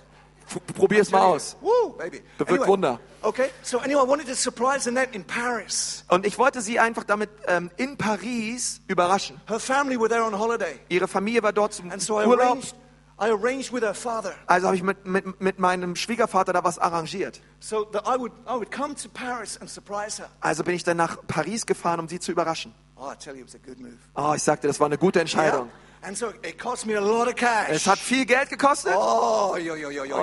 Probier 0.76 1.02
es 1.02 1.12
mal 1.12 1.22
aus. 1.22 1.56
Woo. 1.62 1.96
Bewirkt 2.38 2.68
Wunder. 2.68 3.00
Okay, 3.22 3.50
so 3.62 3.78
anyway, 3.80 4.04
I 4.04 4.08
wanted 4.08 4.28
to 4.28 4.36
surprise 4.36 4.88
Annette 4.90 5.16
in 5.16 5.24
Paris. 5.24 6.04
Und 6.10 6.26
ich 6.26 6.38
wollte 6.38 6.62
sie 6.62 6.80
einfach 6.80 7.04
damit 7.06 7.30
ähm, 7.48 7.72
in 7.78 7.98
Paris 7.98 8.82
überraschen. 8.88 9.40
Her 9.48 9.60
family 9.60 9.98
were 9.98 10.10
there 10.10 10.24
on 10.24 10.38
holiday. 10.38 10.80
Ihre 10.90 11.08
Familie 11.08 11.42
war 11.42 11.54
dort 11.54 11.74
zum 11.74 11.90
And 11.92 12.02
so 12.02 12.20
I 12.22 12.26
Urlaub. 12.26 12.42
arranged, 12.42 12.76
I 13.22 13.30
arranged 13.30 13.72
with 13.72 13.82
her 13.84 13.94
father 13.94 14.34
Also 14.48 14.68
habe 14.68 14.76
ich 14.76 14.84
mit, 14.84 15.06
mit, 15.06 15.40
mit 15.40 15.60
meinem 15.60 15.96
Schwiegervater 15.96 16.52
da 16.52 16.64
was 16.66 16.78
arrangiert. 16.80 17.40
so 17.60 17.86
that 17.86 18.04
I 18.06 18.20
would, 18.20 18.34
I 18.46 18.56
would 18.56 18.72
come 18.72 18.94
to 18.96 19.08
Paris 19.08 19.58
and 19.62 19.70
surprise 19.70 20.22
her. 20.22 20.30
Also 20.42 20.64
bin 20.64 20.76
ich 20.76 20.84
dann 20.84 20.98
nach 20.98 21.18
Paris 21.28 21.66
gefahren, 21.66 22.02
um 22.02 22.10
sie 22.10 22.20
zu 22.20 22.32
überraschen. 22.34 22.74
Oh, 22.98 23.10
I 23.12 23.16
tell 23.18 23.36
you, 23.36 23.42
it 23.42 23.48
was 23.48 23.56
a 23.56 23.60
good 23.66 23.80
move. 23.80 23.98
Oh, 24.16 24.34
ich 24.36 24.44
sagte, 24.44 24.68
das 24.68 24.80
war 24.80 24.88
eine 24.88 24.98
gute 24.98 25.22
Entscheidung. 25.22 25.70
And 26.06 26.18
so 26.18 26.34
it 26.44 26.58
cost 26.60 26.86
me 26.86 26.96
a 26.96 27.00
lot 27.02 27.28
of 27.30 27.36
cash. 27.36 27.70
Es 27.70 27.88
hat 27.88 27.98
viel 27.98 28.26
Geld 28.26 28.50
gekostet. 28.50 28.94
oh, 28.96 29.56
yo, 29.58 29.76
yo, 29.76 29.90
yo, 29.90 30.04
yo. 30.04 30.18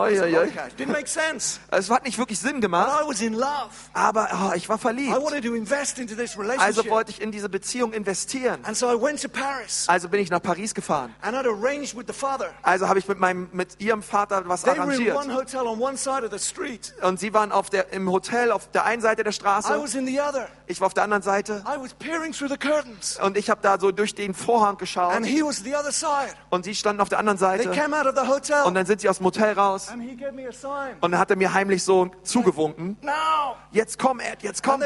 Didn't 0.76 0.88
make 0.92 1.06
sense. 1.08 1.58
Es 1.70 1.88
hat 1.90 2.04
nicht 2.04 2.18
wirklich 2.18 2.38
Sinn 2.38 2.54
But 2.56 2.62
gemacht, 2.62 3.02
I 3.02 3.08
was 3.08 3.20
in 3.22 3.32
love. 3.32 3.70
aber 3.94 4.28
oh, 4.32 4.52
ich 4.54 4.68
war 4.68 4.76
I 4.76 4.78
verliebt. 4.78 5.16
wanted 5.16 5.42
to 5.44 5.54
invest 5.54 5.98
into 5.98 6.14
this 6.14 6.36
Also 6.36 6.42
relationship. 6.42 6.90
wollte 6.90 7.10
ich 7.12 7.20
in 7.22 7.32
diese 7.32 7.48
Beziehung 7.48 7.92
investieren. 7.94 8.62
And 8.64 8.76
so 8.76 8.90
I 8.92 9.00
went 9.00 9.22
to 9.22 9.28
Paris 9.28 9.86
Also 9.88 10.08
bin 10.10 10.20
ich 10.20 10.28
nach 10.30 10.42
Paris 10.42 10.74
gefahren. 10.74 11.14
and 11.22 11.34
I'd 11.34 11.46
arranged 11.46 11.96
with 11.96 12.04
the 12.06 12.12
father. 12.12 12.50
Also 12.62 12.86
habe 12.86 12.98
ich 12.98 13.08
mit 13.08 13.18
meinem 13.18 13.48
mit 13.52 13.80
ihrem 13.80 14.02
Vater 14.02 14.42
was 14.46 14.62
They 14.62 14.72
were 14.76 14.82
in 14.82 14.90
arrangiert. 14.90 15.16
one 15.16 15.34
hotel 15.34 15.66
on 15.66 15.80
one 15.80 15.96
side 15.96 16.24
of 16.24 16.30
the 16.30 16.38
street. 16.38 16.92
Und 17.00 17.18
sie 17.18 17.32
waren 17.32 17.52
auf 17.52 17.70
der 17.70 17.90
im 17.92 18.10
Hotel 18.10 18.52
auf 18.52 18.70
der 18.70 18.84
einen 18.84 19.00
Seite 19.00 19.22
der 19.24 19.32
I 19.32 19.34
Straße. 19.34 19.80
was 19.82 19.94
in 19.94 20.06
the 20.06 20.20
other. 20.20 20.48
Ich 20.70 20.80
war 20.80 20.86
auf 20.86 20.94
der 20.94 21.02
anderen 21.02 21.22
Seite 21.22 21.64
I 21.66 21.82
was 21.82 21.92
peering 21.94 22.32
through 22.32 22.48
the 22.48 22.56
curtains. 22.56 23.18
und 23.20 23.36
ich 23.36 23.50
habe 23.50 23.60
da 23.60 23.78
so 23.78 23.90
durch 23.90 24.14
den 24.14 24.34
Vorhang 24.34 24.76
geschaut 24.78 25.12
And 25.12 25.26
he 25.26 25.42
was 25.42 25.56
the 25.64 25.74
other 25.74 25.90
side. 25.90 26.34
und 26.48 26.64
sie 26.64 26.76
standen 26.76 27.02
auf 27.02 27.08
der 27.08 27.18
anderen 27.18 27.38
Seite 27.38 27.68
und 27.68 28.74
dann 28.74 28.86
sind 28.86 29.00
sie 29.00 29.08
aus 29.08 29.16
dem 29.16 29.26
Hotel 29.26 29.52
raus 29.58 29.88
und 29.90 31.10
dann 31.12 31.18
hat 31.18 31.30
er 31.30 31.36
mir 31.36 31.52
heimlich 31.52 31.82
so 31.82 32.10
zugewunken. 32.22 32.96
Now. 33.02 33.56
Jetzt 33.72 33.98
komm, 33.98 34.20
Ed, 34.20 34.42
jetzt 34.42 34.62
komm. 34.62 34.80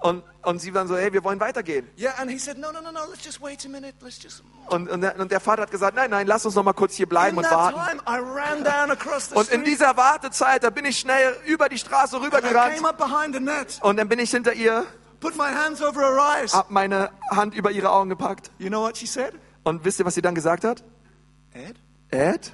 Und, 0.00 0.24
und 0.42 0.60
sie 0.60 0.72
waren 0.72 0.88
so, 0.88 0.96
hey, 0.96 1.12
wir 1.12 1.22
wollen 1.24 1.40
weitergehen. 1.40 1.86
Yeah, 1.98 2.14
and 2.18 2.30
he 2.30 2.38
said, 2.38 2.56
no, 2.56 2.72
no, 2.72 2.80
no, 2.80 2.90
no, 2.90 3.00
let's 3.10 3.22
just 3.24 3.40
wait 3.42 3.64
a 3.66 3.68
minute. 3.68 3.94
Let's 4.00 4.22
just. 4.22 4.42
Und, 4.68 4.88
und, 4.88 5.02
der, 5.02 5.18
und 5.18 5.30
der 5.30 5.40
Vater 5.40 5.62
hat 5.62 5.70
gesagt, 5.70 5.94
nein, 5.94 6.10
nein, 6.10 6.26
lass 6.26 6.46
uns 6.46 6.54
noch 6.54 6.64
mal 6.64 6.72
kurz 6.72 6.94
hier 6.94 7.06
bleiben 7.06 7.36
In 7.38 7.44
und 7.44 7.50
warten. 7.50 7.78
time, 7.78 8.00
I 8.08 8.18
ran 8.18 8.64
down 8.64 8.90
across 8.90 9.28
the 9.28 9.34
Und 9.34 9.50
in 9.50 9.62
dieser 9.64 9.96
Wartezeit, 9.98 10.64
da 10.64 10.70
bin 10.70 10.86
ich 10.86 10.98
schnell 10.98 11.36
über 11.44 11.68
die 11.68 11.78
Straße 11.78 12.18
rübergerannt 12.20 12.80
und 13.82 13.96
dann 13.98 14.08
bin 14.08 14.18
ich 14.18 14.30
hinter 14.30 14.54
ihr, 14.54 14.86
put 15.20 15.36
my 15.36 15.52
hands 15.52 15.82
over 15.82 16.00
her 16.00 16.40
eyes. 16.40 16.54
hab 16.54 16.70
meine 16.70 17.10
Hand 17.30 17.54
über 17.54 17.70
ihre 17.70 17.90
Augen 17.90 18.08
gepackt. 18.08 18.50
You 18.58 18.68
know 18.68 18.80
what 18.82 18.96
she 18.96 19.06
said? 19.06 19.34
Und 19.64 19.84
wisst 19.84 19.98
ihr, 19.98 20.06
was 20.06 20.14
sie 20.14 20.22
dann 20.22 20.34
gesagt 20.34 20.64
hat? 20.64 20.82
Ed? 21.52 21.76
Ed? 22.10 22.52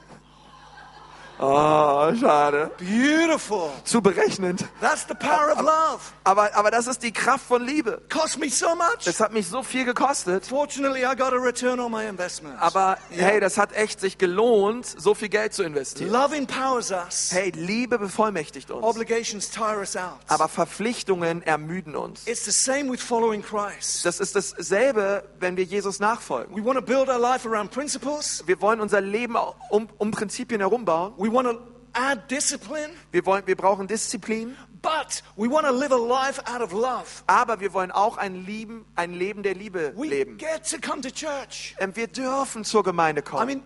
Oh, 1.38 2.12
schade. 2.18 2.70
Beautiful. 2.78 3.70
Zu 3.84 4.00
berechnend. 4.00 4.64
That's 4.80 5.06
the 5.06 5.14
power 5.14 5.52
of 5.52 5.60
love. 5.60 6.00
Aber, 6.24 6.54
aber 6.54 6.70
das 6.70 6.86
ist 6.86 7.02
die 7.02 7.12
Kraft 7.12 7.46
von 7.46 7.62
Liebe. 7.62 8.00
Cost 8.08 8.38
me 8.38 8.48
so 8.48 8.74
much. 8.74 9.06
Es 9.06 9.20
hat 9.20 9.32
mich 9.32 9.46
so 9.46 9.62
viel 9.62 9.84
gekostet. 9.84 10.46
Fortunately, 10.46 11.00
I 11.00 11.14
got 11.14 11.32
a 11.32 11.36
return 11.36 11.78
on 11.78 11.92
my 11.92 12.06
investment. 12.06 12.56
Aber 12.60 12.96
hey, 13.10 13.38
das 13.38 13.58
hat 13.58 13.72
echt 13.74 14.00
sich 14.00 14.16
gelohnt, 14.16 14.86
so 14.86 15.14
viel 15.14 15.28
Geld 15.28 15.52
zu 15.52 15.62
investieren. 15.62 16.10
Love 16.10 16.34
empowers 16.36 16.90
us. 16.90 17.30
Hey, 17.30 17.50
Liebe 17.54 17.98
bevollmächtigt 17.98 18.70
uns. 18.70 18.82
Obligations 18.82 19.50
tire 19.50 19.80
us 19.80 19.96
out. 19.96 20.18
Aber 20.28 20.48
Verpflichtungen 20.48 21.42
ermüden 21.42 21.96
uns. 21.96 22.26
It's 22.26 22.44
the 22.44 22.50
same 22.50 22.90
with 22.90 23.00
following 23.02 23.42
Christ. 23.42 24.06
Das 24.06 24.20
ist 24.20 24.34
dasselbe, 24.36 25.24
wenn 25.38 25.56
wir 25.56 25.64
Jesus 25.64 26.00
nachfolgen. 26.00 26.56
We 26.56 26.64
want 26.64 26.78
to 26.78 26.84
build 26.84 27.08
our 27.08 27.18
life 27.18 27.46
around 27.46 27.70
principles. 27.70 28.42
Wir 28.46 28.60
wollen 28.62 28.80
unser 28.80 29.00
Leben 29.02 29.36
um, 29.70 29.88
um 29.98 30.10
Prinzipien 30.10 30.60
herumbauen. 30.60 31.12
We 31.18 31.25
want 31.32 31.48
to 31.48 31.58
add 31.92 32.28
discipline, 32.30 32.90
Wir, 33.12 33.24
wollen, 33.26 33.46
wir 33.46 33.56
brauchen 33.56 33.86
Disziplin. 33.86 34.56
but 34.82 35.22
we 35.36 35.48
want 35.50 35.66
to 35.66 35.72
live 35.72 35.92
a 35.92 35.96
life 35.96 36.40
out 36.46 36.60
of 36.60 36.72
love. 36.72 37.06
Aber 37.26 37.58
wir 37.60 37.72
wollen 37.72 37.90
auch 37.90 38.16
ein 38.18 38.44
Leben, 38.46 38.84
ein 38.94 39.14
Leben 39.14 39.42
der 39.42 39.54
Liebe 39.54 39.92
We 39.96 40.06
leben. 40.06 40.36
get 40.38 40.68
to 40.70 40.76
come 40.78 41.00
to 41.00 41.10
church. 41.10 41.74
Ähm, 41.78 41.94
Wir 41.96 42.06
dürfen 42.06 42.64
zur 42.64 42.82
Gemeinde 42.84 43.20
I 43.20 43.24
kommen. 43.24 43.46
mean, 43.46 43.62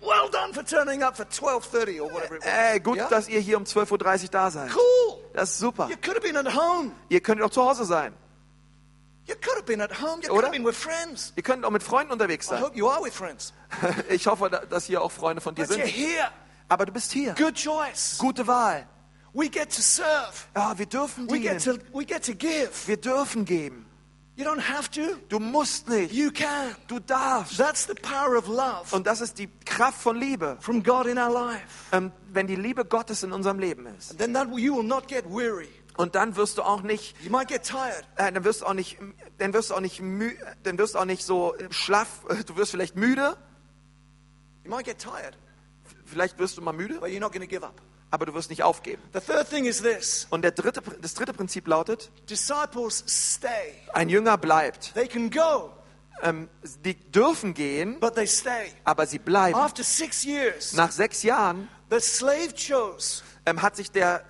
Well 0.00 0.28
done 0.30 0.52
for 0.52 0.64
turning 0.64 1.02
up 1.02 1.16
for 1.16 1.24
12:30 1.26 1.98
or 2.02 2.12
whatever 2.12 2.36
it 2.36 2.42
was. 2.44 2.52
Ey, 2.52 2.78
gut, 2.80 2.96
Yeah? 2.96 3.08
dass 3.08 3.26
ihr 3.26 3.40
hier 3.40 3.56
um 3.56 3.64
12.30 3.64 4.24
Uhr 4.24 4.28
da 4.30 4.50
seid. 4.50 4.70
Cool. 4.74 5.16
Das 5.32 5.50
ist 5.52 5.58
super. 5.60 5.88
You 5.88 5.96
could 5.96 6.14
have 6.16 6.20
been 6.20 6.36
at 6.36 6.54
home. 6.54 6.90
Ihr 7.08 7.20
könnt 7.20 7.40
auch 7.40 7.48
zu 7.50 7.64
Hause 7.64 7.86
sein. 7.86 8.12
You 9.26 9.34
could 9.36 9.54
have 9.56 9.64
been 9.64 9.80
at 9.80 10.02
home. 10.02 10.20
You 10.22 10.28
could 10.28 10.42
have 10.44 10.52
been 10.52 10.66
with 10.66 10.76
friends. 10.76 11.32
Ihr 11.36 11.42
könnt 11.42 11.64
auch 11.64 11.70
mit 11.70 11.82
Freunden 11.82 12.12
unterwegs 12.12 12.46
I 12.46 12.50
sein. 12.50 12.62
hope 12.62 12.76
you 12.76 12.86
are 12.90 13.02
with 13.02 13.14
friends. 13.14 13.54
Ich 14.10 14.26
hoffe, 14.26 14.50
da- 14.50 14.66
dass 14.66 14.84
hier 14.84 15.00
auch 15.00 15.10
Freunde 15.10 15.40
von 15.40 15.54
dir 15.54 15.62
But 15.66 15.78
you're 15.78 15.84
sind. 15.86 15.94
here. 15.94 16.28
Aber 16.68 16.86
du 16.86 16.92
bist 16.92 17.12
hier. 17.12 17.34
Good 17.34 17.54
choice. 17.56 18.16
Gute 18.18 18.46
Wahl. 18.46 18.86
We 19.32 19.48
get 19.50 19.74
to 19.74 19.82
serve. 19.82 20.32
Ja, 20.56 20.78
wir 20.78 20.86
dürfen 20.86 21.28
We 21.30 21.40
get 21.40 21.64
dienen. 21.64 21.78
to 21.80 21.84
we 21.98 22.04
get 22.04 22.24
to 22.24 22.34
give. 22.34 22.70
Wir 22.86 22.96
dürfen 22.96 23.44
geben. 23.44 23.86
You 24.36 24.44
don't 24.44 24.60
have 24.68 24.90
to. 24.92 25.16
Du 25.28 25.38
musst 25.38 25.88
nicht. 25.88 26.12
You 26.12 26.30
can. 26.32 26.74
Du 26.88 26.98
darfst. 26.98 27.56
That's 27.56 27.86
the 27.86 27.94
power 27.94 28.36
of 28.36 28.48
love 28.48 28.92
Und 28.94 29.06
das 29.06 29.20
ist 29.20 29.38
die 29.38 29.48
Kraft 29.64 30.00
von 30.00 30.16
Liebe. 30.16 30.56
from 30.60 30.82
God 30.82 31.06
in 31.06 31.18
our 31.18 31.30
life. 31.32 31.62
Ähm, 31.92 32.10
wenn 32.32 32.46
die 32.46 32.56
Liebe 32.56 32.84
Gottes 32.84 33.22
in 33.22 33.32
unserem 33.32 33.58
Leben 33.58 33.86
ist. 33.86 34.18
Then 34.18 34.32
that 34.34 34.48
you 34.56 34.76
will 34.76 34.82
not 34.84 35.06
get 35.08 35.24
weary. 35.28 35.68
Und 35.96 36.16
dann 36.16 36.34
wirst 36.34 36.58
du 36.58 36.62
auch 36.62 36.82
nicht, 36.82 37.14
You 37.22 37.30
might 37.30 37.46
get 37.46 37.62
tired. 37.62 38.04
äh, 38.16 38.32
dann 38.32 38.42
wirst 38.42 38.62
du 38.62 38.66
auch 38.66 38.74
nicht, 38.74 38.98
dann 39.38 39.52
wirst 39.52 39.70
du 39.70 39.74
auch 39.74 39.80
nicht, 39.80 40.00
mü, 40.00 40.32
dann 40.64 40.76
wirst 40.78 40.94
du 40.96 40.98
auch 40.98 41.04
nicht 41.04 41.24
so 41.24 41.54
schlaff. 41.70 42.24
äh, 42.28 42.42
Du 42.42 42.56
wirst 42.56 42.72
vielleicht 42.72 42.96
müde. 42.96 43.36
You 44.64 44.70
might 44.70 44.84
get 44.86 44.98
tired, 44.98 45.36
Vielleicht 46.14 46.38
wirst 46.38 46.56
du 46.56 46.62
mal 46.62 46.72
müde, 46.72 46.94
but 47.00 47.08
you're 47.10 47.18
not 47.20 47.32
going 47.32 47.42
to 47.42 47.48
give 47.48 47.66
up. 47.66 47.74
aber 48.12 48.26
du 48.26 48.34
wirst 48.34 48.48
nicht 48.48 48.62
aufgeben. 48.62 49.02
The 49.12 49.18
third 49.20 49.50
thing 49.50 49.64
is 49.64 49.82
this 49.82 50.28
Und 50.30 50.42
der 50.42 50.52
dritte, 50.52 50.80
das 51.02 51.14
dritte 51.14 51.32
Prinzip 51.32 51.66
lautet, 51.66 52.10
disciples 52.30 53.02
stay. 53.08 53.48
ein 53.92 54.08
Jünger 54.08 54.38
bleibt. 54.38 54.94
They 54.94 55.08
can 55.08 55.28
go, 55.30 55.72
Ähm, 56.22 56.48
die 56.84 56.94
dürfen 56.94 57.54
gehen, 57.54 57.98
but 57.98 58.14
they 58.14 58.26
stay. 58.28 58.70
aber 58.84 59.06
sie 59.06 59.18
bleiben. 59.18 59.58
After 59.58 59.82
six 59.82 60.24
years, 60.24 60.72
Nach 60.74 60.92
sechs 60.92 61.24
Jahren 61.24 61.68
the 61.90 61.98
slave 61.98 62.54
chose 62.54 63.22
ähm, 63.46 63.60
hat 63.60 63.74
sich 63.74 63.90
der 63.90 64.22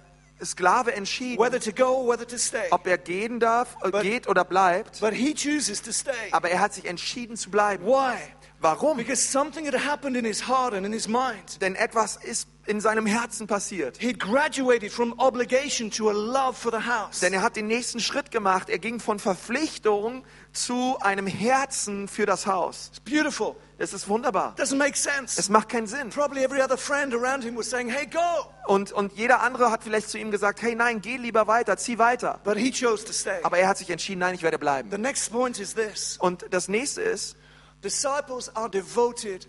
Sklave 0.42 0.92
entschieden, 0.94 1.42
whether 1.42 1.60
to 1.60 1.70
go 1.72 2.00
or 2.02 2.08
whether 2.08 2.26
to 2.26 2.36
stay. 2.38 2.66
ob 2.70 2.86
er 2.86 2.98
gehen 2.98 3.38
darf, 3.38 3.76
äh, 3.82 3.90
But- 3.90 4.02
geht 4.02 4.26
oder 4.28 4.44
bleibt. 4.44 5.00
But 5.00 5.12
he 5.12 5.34
chooses 5.34 5.80
to 5.82 5.92
stay. 5.92 6.10
Aber 6.32 6.48
er 6.50 6.60
hat 6.60 6.72
sich 6.74 6.86
entschieden 6.86 7.36
zu 7.36 7.50
bleiben. 7.50 7.84
Why? 7.86 8.16
Warum? 8.64 8.96
Because 8.96 9.20
something 9.20 9.66
had 9.66 9.74
happened 9.74 10.16
in 10.16 10.24
his 10.24 10.48
heart 10.48 10.72
and 10.72 10.86
in 10.86 10.92
his 10.92 11.06
mind. 11.06 11.60
Denn 11.60 11.74
etwas 11.74 12.16
ist 12.16 12.48
in 12.66 12.80
seinem 12.80 13.04
Herzen 13.04 13.46
passiert. 13.46 13.98
He'd 13.98 14.18
graduated 14.18 14.90
from 14.90 15.12
obligation 15.18 15.90
to 15.90 16.08
a 16.08 16.14
love 16.14 16.54
for 16.56 16.72
the 16.72 16.86
house. 16.86 17.20
Denn 17.20 17.34
er 17.34 17.42
hat 17.42 17.56
den 17.56 17.66
nächsten 17.66 18.00
Schritt 18.00 18.30
gemacht. 18.30 18.70
Er 18.70 18.78
ging 18.78 19.00
von 19.00 19.18
Verpflichtung 19.18 20.24
zu 20.54 20.96
einem 21.00 21.26
Herzen 21.26 22.08
für 22.08 22.24
das 22.24 22.46
Haus. 22.46 22.88
It's 22.88 23.00
beautiful. 23.00 23.54
Es 23.76 23.92
ist 23.92 24.08
wunderbar. 24.08 24.54
Doesn't 24.56 24.76
make 24.76 24.94
Es 24.94 25.02
sense. 25.02 25.52
macht 25.52 25.68
keinen 25.68 25.86
Sinn. 25.86 26.08
Probably 26.08 26.42
every 26.42 26.62
other 26.62 26.78
friend 26.78 27.12
around 27.12 27.44
him 27.44 27.56
was 27.56 27.68
saying, 27.68 27.90
hey, 27.90 28.06
go. 28.06 28.18
Und, 28.66 28.92
und 28.92 29.12
jeder 29.12 29.42
andere 29.42 29.70
hat 29.70 29.82
vielleicht 29.82 30.08
zu 30.08 30.16
ihm 30.16 30.30
gesagt, 30.30 30.62
hey 30.62 30.74
nein, 30.74 31.02
geh 31.02 31.18
lieber 31.18 31.46
weiter, 31.46 31.76
zieh 31.76 31.98
weiter. 31.98 32.40
But 32.44 32.56
he 32.56 32.70
chose 32.70 33.04
to 33.04 33.12
stay. 33.12 33.40
Aber 33.42 33.58
er 33.58 33.68
hat 33.68 33.76
sich 33.76 33.90
entschieden, 33.90 34.20
nein, 34.20 34.34
ich 34.34 34.42
werde 34.42 34.58
bleiben. 34.58 34.90
The 34.90 34.96
next 34.96 35.30
point 35.32 35.58
is 35.58 35.74
this 35.74 36.16
Und 36.18 36.46
das 36.50 36.68
nächste 36.68 37.02
ist, 37.02 37.36
disciples 37.84 38.50
are 38.56 38.68
devoted 38.68 39.46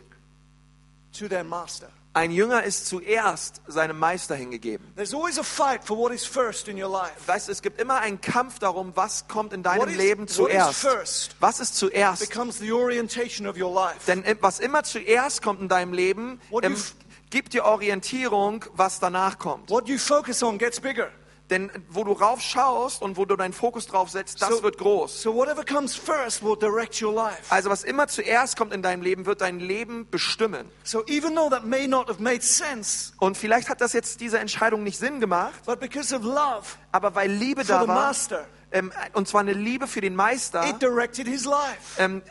to 1.18 1.28
their 1.28 1.44
master. 1.44 1.88
ein 2.14 2.32
Jünger 2.32 2.64
ist 2.64 2.88
zuerst 2.88 3.62
seinem 3.68 4.00
Meister 4.00 4.36
hingegeben. 4.36 4.86
There's 4.96 5.14
always 5.14 5.38
a 5.38 5.44
fight 5.44 5.84
for 5.84 5.98
what 5.98 6.14
is 6.14 6.26
first 6.26 6.70
in 6.70 6.82
your 6.82 6.90
life. 6.90 7.16
Weißt 7.28 7.48
du, 7.50 7.52
es 7.52 7.62
gibt 7.62 7.80
immer 7.82 8.00
einen 8.00 8.22
Kampf 8.22 8.60
darum, 8.60 8.94
was 8.96 9.28
kommt 9.28 9.52
in 9.52 9.64
deinem 9.64 9.90
is- 9.90 9.98
Leben 9.98 10.28
zuerst. 10.28 10.80
first? 10.80 11.36
Was 11.42 11.60
ist 11.60 11.76
zuerst? 11.76 12.30
Becomes 12.30 12.60
the 12.60 12.72
orientation 12.72 13.48
of 13.48 13.58
your 13.58 13.74
life. 13.74 14.00
Denn 14.08 14.24
was 14.40 14.60
immer 14.60 14.84
zuerst 14.84 15.42
kommt 15.42 15.60
in 15.62 15.68
deinem 15.68 15.92
Leben, 15.92 16.40
gibt 17.32 17.54
dir 17.54 17.66
Orientierung, 17.66 18.64
was 18.76 19.02
danach 19.02 19.38
kommt. 19.38 19.70
What 19.70 19.90
you 19.90 19.98
focus 19.98 20.42
on 20.42 20.58
gets 20.58 20.80
bigger. 20.80 21.10
Denn 21.52 21.70
wo 21.90 22.04
du 22.04 22.12
rauf 22.14 22.42
schaust 22.42 23.04
und 23.04 23.18
wo 23.18 23.26
du 23.26 23.36
deinen 23.36 23.54
Fokus 23.54 23.86
drauf 23.86 24.10
setzt, 24.10 24.42
das 24.42 24.50
So- 24.50 24.64
wird 24.64 24.80
groß. 24.80 25.22
So 25.22 25.36
whatever 25.36 25.64
comes 25.64 25.96
first 25.96 26.44
will 26.44 26.56
direct 26.58 27.00
your 27.02 27.14
life. 27.14 27.38
Also 27.50 27.70
was 27.70 27.84
immer 27.84 28.08
zuerst 28.08 28.58
kommt 28.58 28.74
in 28.74 28.82
deinem 28.82 29.04
Leben, 29.04 29.28
wird 29.28 29.42
dein 29.42 29.60
Leben 29.60 30.10
bestimmen. 30.10 30.68
So 30.84 31.04
even 31.06 31.36
though 31.36 31.50
that 31.52 31.64
may 31.64 31.86
not 31.88 32.10
have 32.10 32.20
made 32.22 32.42
sense, 32.42 33.14
Und 33.20 33.38
vielleicht 33.38 33.70
hat 33.70 33.80
das 33.82 33.94
jetzt 33.94 34.22
diese 34.22 34.40
Entscheidung 34.40 34.84
nicht 34.84 34.98
Sinn 34.98 35.20
gemacht, 35.20 35.54
love 35.68 36.64
aber 36.92 37.14
weil 37.16 37.30
Liebe 37.30 37.64
da 37.64 37.88
war, 37.88 37.96
master, 37.96 38.46
ähm, 38.72 38.92
und 39.14 39.28
zwar 39.28 39.42
eine 39.42 39.54
Liebe 39.54 39.88
für 39.88 40.02
den 40.02 40.16
Meister, 40.16 40.68
it 40.68 40.82
directed 40.82 41.28
his 41.28 41.46
life. 41.46 41.78
ähm, 42.00 42.24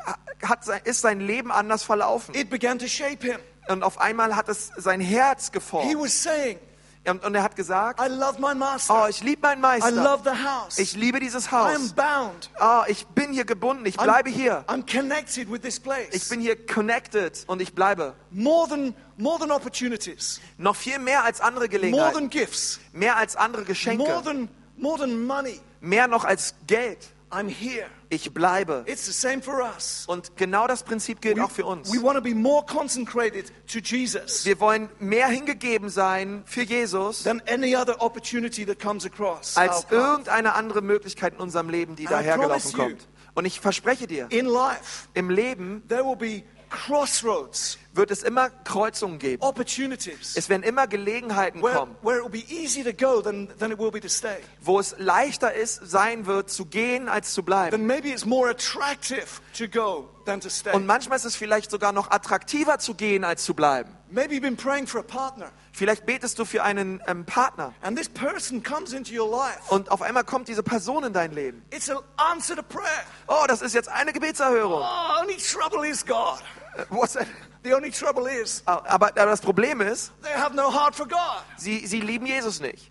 hat, 0.43 0.67
ist 0.85 1.01
sein 1.03 1.21
Leben 1.21 1.53
anders 1.53 1.85
verlaufen. 1.85 2.35
It 2.35 2.51
began 2.51 2.79
to 2.79 2.87
shape 2.89 3.25
him. 3.25 3.39
Und 3.69 3.83
auf 3.83 3.99
einmal 4.01 4.37
hat 4.37 4.49
es 4.49 4.73
sein 4.77 5.01
Herz 5.01 5.47
He 5.47 5.53
geformt. 5.53 5.95
was 5.97 6.23
saying, 6.23 6.59
Und, 7.07 7.23
und 7.23 7.35
er 7.35 7.43
hat 7.43 7.55
gesagt, 7.55 8.01
I 8.01 8.09
love 8.09 8.41
my 8.41 8.55
master. 8.55 9.05
oh, 9.05 9.07
ich 9.09 9.23
liebe 9.23 9.43
meinen 9.43 9.59
I 9.59 9.61
Meister. 9.61 9.91
love 9.91 10.23
the 10.25 10.43
house. 10.45 10.79
Ich 10.79 10.95
liebe 10.97 11.21
dieses 11.21 11.47
I 11.47 11.51
Haus. 11.51 11.77
am 11.77 11.91
bound. 11.95 12.51
Oh, 12.61 12.83
ich 12.87 13.07
bin 13.09 13.33
hier 13.33 13.45
gebunden, 13.45 13.85
ich 13.85 13.97
I'm- 13.99 14.05
bleibe 14.05 14.31
hier. 14.31 14.65
I'm 14.69 14.83
connected 14.91 15.51
with 15.53 15.61
this 15.61 15.79
place. 15.79 16.09
Ich 16.13 16.29
bin 16.31 16.41
hier 16.41 16.57
connected 16.67 17.45
und 17.47 17.61
ich 17.61 17.75
bleibe. 17.75 18.15
more 18.31 18.69
than 18.69 18.95
more 19.19 19.39
than 19.39 19.51
opportunities, 19.51 20.41
Noch 20.59 20.77
viel 20.77 20.99
mehr 20.99 21.25
als 21.25 21.41
andere 21.41 21.65
more 21.67 21.69
Gelegenheiten. 21.69 22.15
than 22.15 22.31
gifts, 22.31 22.81
Mehr 22.93 23.17
als 23.17 23.37
andere 23.37 23.63
more 23.63 23.69
Geschenke. 23.69 24.23
than 24.25 24.49
more 24.79 24.99
than 24.99 25.25
money. 25.27 25.61
Mehr 25.81 26.09
noch 26.09 26.25
als 26.25 26.55
Geld. 26.67 26.99
I'm 27.31 27.49
here. 27.49 27.87
Ich 28.11 28.33
bleibe. 28.33 28.85
It's 28.87 29.07
the 29.07 29.13
same 29.13 29.43
for 29.43 29.61
us. 29.63 30.05
Und 30.07 30.37
genau 30.37 30.67
das 30.67 30.83
Prinzip 30.85 31.21
gilt 31.21 31.41
auch 31.41 31.51
für 31.51 31.65
uns. 31.67 31.93
We 31.93 32.03
want 32.03 32.17
to 32.17 32.23
be 32.23 32.35
more 32.35 32.65
consecrated 32.65 33.53
to 33.67 33.81
Jesus 33.81 34.45
Wir 34.45 34.61
wollen 34.61 34.89
mehr 35.01 35.27
hingegeben 35.29 35.89
sein 35.89 36.43
für 36.47 36.63
Jesus 36.63 37.25
than 37.25 37.43
any 37.49 37.75
other 37.77 38.01
opportunity 38.01 38.65
that 38.65 38.79
comes 38.79 39.05
across. 39.05 39.57
als 39.57 39.87
irgendeine 39.91 40.55
andere 40.55 40.81
Möglichkeit 40.83 41.35
in 41.35 41.41
unserem 41.41 41.69
Leben, 41.69 41.97
die 41.97 42.05
dahergelaufen 42.05 42.73
kommt. 42.73 43.09
Und 43.35 43.47
ich 43.47 43.59
verspreche 43.59 44.07
dir, 44.07 44.29
In 44.31 44.47
life, 44.47 45.09
im 45.15 45.29
Leben 45.29 45.83
there 45.89 46.05
will 46.05 46.15
be 46.17 46.45
crossroads, 46.75 47.79
wird 47.93 48.11
es 48.11 48.23
immer 48.23 48.51
Kreuzungen 48.51 49.19
geben. 49.19 49.43
opportunities, 49.43 50.37
Es 50.37 50.49
werden 50.49 50.63
immer 50.63 50.87
Gelegenheiten 50.87 51.63
where, 51.63 51.75
kommen, 51.75 51.97
where 52.03 52.19
it 52.19 52.25
will 52.25 52.31
be 52.31 52.45
easy 52.53 52.83
to 52.83 52.93
go 52.93 53.21
than, 53.23 53.49
than 53.59 53.71
it 53.71 53.79
will 53.79 53.91
be 53.91 54.01
to 54.01 54.09
stay. 54.09 54.37
wo 54.61 54.81
es 54.81 54.95
leichter 54.99 55.53
ist, 55.55 55.81
sein 55.85 56.27
wird, 56.27 56.51
zu 56.51 56.67
gehen, 56.67 57.09
als 57.09 57.33
zu 57.35 57.43
bleiben. 57.43 57.71
Then 57.71 57.87
maybe 57.87 58.09
it's 58.09 58.25
more 58.25 58.51
attractive 58.51 59.27
to 59.57 59.69
go 59.69 60.09
than 60.25 60.41
to 60.41 60.49
stay. 60.49 60.73
Und 60.73 60.87
manchmal 60.87 61.17
ist 61.17 61.25
es 61.25 61.37
vielleicht 61.37 61.71
sogar 61.71 61.93
noch 61.93 62.11
attraktiver 62.11 62.79
zu 62.79 62.95
gehen, 62.95 63.25
als 63.25 63.45
zu 63.45 63.55
bleiben. 63.55 63.91
Maybe 64.11 64.35
you've 64.35 64.43
been 64.43 64.57
praying 64.57 64.87
for 64.87 65.01
a 65.01 65.05
partner, 65.05 65.51
Vielleicht 65.73 66.07
betest 66.07 66.39
du 66.39 66.45
für 66.45 66.63
einen 66.63 67.03
ähm, 67.09 67.25
Partner 67.27 67.75
and 67.83 67.99
this 67.99 68.09
person 68.09 68.63
comes 68.63 68.93
into 68.93 69.13
your 69.13 69.29
life. 69.29 69.59
und 69.71 69.91
auf 69.91 70.03
einmal 70.03 70.23
kommt 70.23 70.47
diese 70.47 70.63
Person 70.63 71.03
in 71.03 71.13
dein 71.13 71.33
Leben. 71.33 71.65
It's 71.71 71.91
an 71.91 71.99
answer 72.17 72.55
to 72.55 72.63
prayer. 72.63 72.85
Oh, 73.27 73.45
das 73.49 73.61
ist 73.61 73.75
jetzt 73.75 73.89
eine 73.89 74.13
Gebetserhörung. 74.13 74.83
Oh, 74.83 75.21
only 75.21 75.37
trouble 75.37 75.85
is 75.89 76.05
God. 76.07 76.39
Äh, 76.77 76.85
what's 76.91 77.15
that? 77.15 77.27
The 77.63 77.75
only 77.75 77.91
trouble 77.91 78.27
is 78.29 78.63
Aber, 78.67 78.89
aber 78.91 79.11
das 79.13 79.41
Problem 79.41 79.81
ist, 79.81 80.13
they 80.23 80.33
have 80.33 80.55
no 80.55 80.71
heart 80.73 80.95
for 80.95 81.07
God. 81.07 81.43
sie, 81.57 81.87
sie 81.87 82.01
lieben 82.01 82.27
Jesus 82.27 82.61
nicht. 82.61 82.91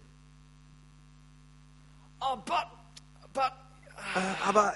Oh, 2.21 2.37
but, 2.37 2.65
but 3.33 3.51
Äh, 4.15 4.47
aber, 4.47 4.75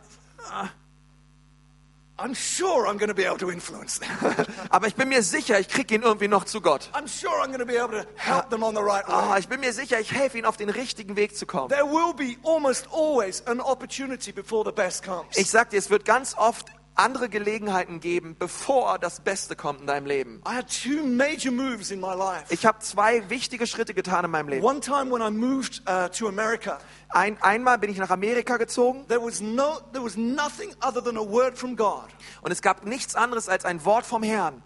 I'm 2.19 2.33
sure 2.33 2.87
I'm 2.87 2.97
going 2.97 3.09
to 3.09 3.13
be 3.13 3.25
able 3.25 3.37
to 3.37 3.51
influence 3.51 3.99
them. 3.99 4.09
aber 4.71 4.87
ich 4.87 4.95
bin 4.95 5.07
mir 5.09 5.21
sicher, 5.21 5.59
ich 5.59 5.67
kriege 5.67 5.93
ihn 5.93 6.01
irgendwie 6.01 6.27
noch 6.27 6.45
zu 6.45 6.61
Gott. 6.61 6.89
I'm 6.93 7.07
sure 7.07 7.39
I'm 7.43 7.47
going 7.47 7.59
to 7.59 7.65
be 7.65 7.77
able 7.77 8.01
to 8.01 8.07
help 8.15 8.49
them 8.49 8.63
on 8.63 8.73
the 8.73 8.81
right 8.81 9.07
way. 9.07 9.13
Oh, 9.13 9.35
ich 9.37 9.47
bin 9.47 9.59
mir 9.59 9.71
sicher, 9.71 9.99
ich 9.99 10.11
helfe 10.11 10.37
ihnen 10.39 10.47
auf 10.47 10.57
den 10.57 10.69
richtigen 10.69 11.15
Weg 11.15 11.35
zu 11.37 11.45
kommen. 11.45 11.69
There 11.69 11.85
will 11.85 12.13
be 12.15 12.37
almost 12.43 12.87
always 12.91 13.45
an 13.45 13.61
opportunity 13.61 14.31
before 14.31 14.65
the 14.65 14.71
best 14.71 15.03
comes. 15.03 15.37
Ich 15.37 15.51
sag 15.51 15.69
dir, 15.69 15.77
es 15.77 15.91
wird 15.91 16.05
ganz 16.05 16.35
oft 16.35 16.65
andere 16.97 17.29
Gelegenheiten 17.29 17.99
geben, 17.99 18.35
bevor 18.37 18.99
das 18.99 19.19
Beste 19.21 19.55
kommt 19.55 19.81
in 19.81 19.87
deinem 19.87 20.05
Leben. 20.05 20.41
I 20.47 20.55
had 20.55 20.67
two 20.67 21.03
major 21.05 21.51
moves 21.51 21.91
in 21.91 21.99
my 21.99 22.13
life. 22.15 22.45
Ich 22.49 22.65
habe 22.65 22.79
zwei 22.79 23.29
wichtige 23.29 23.67
Schritte 23.67 23.93
getan 23.93 24.25
in 24.25 24.31
meinem 24.31 24.49
Leben. 24.49 24.65
One 24.65 24.79
time 24.79 25.11
when 25.11 25.21
I 25.21 25.29
moved 25.31 25.81
uh, 25.87 26.07
to 26.09 26.27
America, 26.27 26.79
Ein, 27.09 27.37
einmal 27.41 27.77
bin 27.77 27.89
ich 27.89 27.97
nach 27.97 28.09
Amerika 28.09 28.57
gezogen 28.57 29.05
there 29.07 29.21
was 29.21 29.41
no, 29.41 29.79
there 29.93 30.03
was 30.03 30.17
nothing 30.17 30.75
other 30.81 31.03
than 31.03 31.17
a 31.17 31.21
word 31.21 31.57
from 31.57 31.75
God. 31.75 32.07
und 32.41 32.51
es 32.51 32.61
gab 32.61 32.85
nichts 32.85 33.15
anderes 33.15 33.47
als 33.49 33.63
ein 33.65 33.83
Wort 33.85 34.05
vom 34.05 34.23
Herrn. 34.23 34.61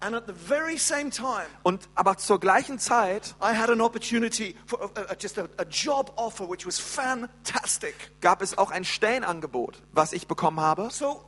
And 0.00 0.14
at 0.14 0.24
the 0.26 0.34
very 0.34 0.76
same 0.76 1.08
time, 1.10 1.46
Und 1.62 1.88
aber 1.94 2.18
zur 2.18 2.38
gleichen 2.40 2.78
Zeit 2.78 3.36
I 3.40 3.56
had 3.56 3.70
an 3.70 3.80
opportunity 3.80 4.54
for 4.66 4.80
uh, 4.82 4.84
uh, 4.86 5.14
just 5.18 5.38
a, 5.38 5.44
a 5.56 5.64
job 5.64 6.12
offer, 6.16 6.48
which 6.50 6.66
was 6.66 6.78
fantastic. 6.78 7.94
gab 8.20 8.42
es 8.42 8.58
auch 8.58 8.70
ein 8.70 8.84
Stellenangebot, 8.84 9.82
was 9.92 10.12
ich 10.12 10.26
bekommen 10.26 10.60
habe. 10.60 10.88
So, 10.90 11.24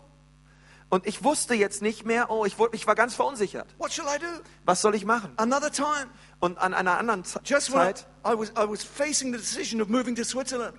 Und 0.88 1.06
ich 1.06 1.24
wusste 1.24 1.54
jetzt 1.54 1.82
nicht 1.82 2.04
mehr, 2.06 2.30
oh, 2.30 2.44
ich, 2.44 2.58
wurde- 2.58 2.76
ich 2.76 2.86
war 2.86 2.94
ganz 2.94 3.14
verunsichert. 3.14 3.66
what 3.78 3.92
shall 3.92 4.06
I 4.06 4.18
do? 4.20 4.26
Was 4.64 4.80
soll 4.82 4.94
ich 4.94 5.04
machen? 5.04 5.32
Und 6.38 6.58
an 6.58 6.74
einer 6.74 6.98
anderen 6.98 7.24
Zeit, 7.24 7.48
I 8.26 8.38
was, 8.38 8.50
I 8.50 8.68
was 8.68 8.84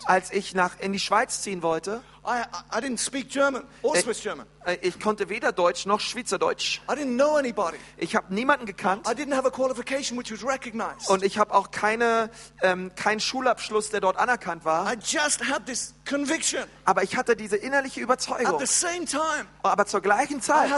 als 0.06 0.32
ich 0.32 0.54
nach, 0.54 0.80
in 0.80 0.94
die 0.94 1.00
Schweiz 1.00 1.42
ziehen 1.42 1.64
wollte, 1.64 2.04
I, 2.28 2.44
ich, 3.96 4.26
äh, 4.66 4.74
äh, 4.74 4.78
ich, 4.82 5.00
konnte 5.00 5.30
weder 5.30 5.54
Deutsch 5.54 5.86
noch 5.86 6.02
Schweizerdeutsch. 6.02 6.82
Ich 7.98 8.16
habe 8.16 8.34
niemanden 8.34 8.66
gekannt. 8.66 9.08
Und 11.08 11.24
ich 11.24 11.38
habe 11.40 11.54
auch 11.54 11.72
keine, 11.72 12.30
ähm, 12.62 12.92
keinen 12.96 13.20
Schulabschluss, 13.22 13.90
der 13.90 14.02
dort 14.02 14.18
anerkannt 14.18 14.66
war. 14.66 14.94
Aber 16.86 17.04
ich 17.04 17.16
hatte 17.16 17.36
diese 17.36 17.56
innerliche 17.56 18.02
Überzeugung. 18.02 18.46
Time, 19.06 19.48
Aber 19.64 19.86
zur 19.86 20.02
gleichen 20.02 20.42
Zeit 20.42 20.70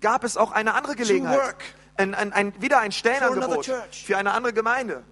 gab 0.00 0.24
es 0.24 0.36
auch 0.36 0.50
eine 0.50 0.74
andere 0.74 0.96
Gelegenheit 0.96 1.54
ein, 1.96 2.14
ein, 2.14 2.32
ein, 2.32 2.60
wieder 2.62 2.78
ein 2.80 2.92
Stellenangebot 2.92 3.42
For 3.66 3.74
another 3.74 3.82
church. 3.90 4.04
für 4.06 4.16
eine 4.16 4.32
andere 4.32 4.52
Gemeinde. 4.52 5.04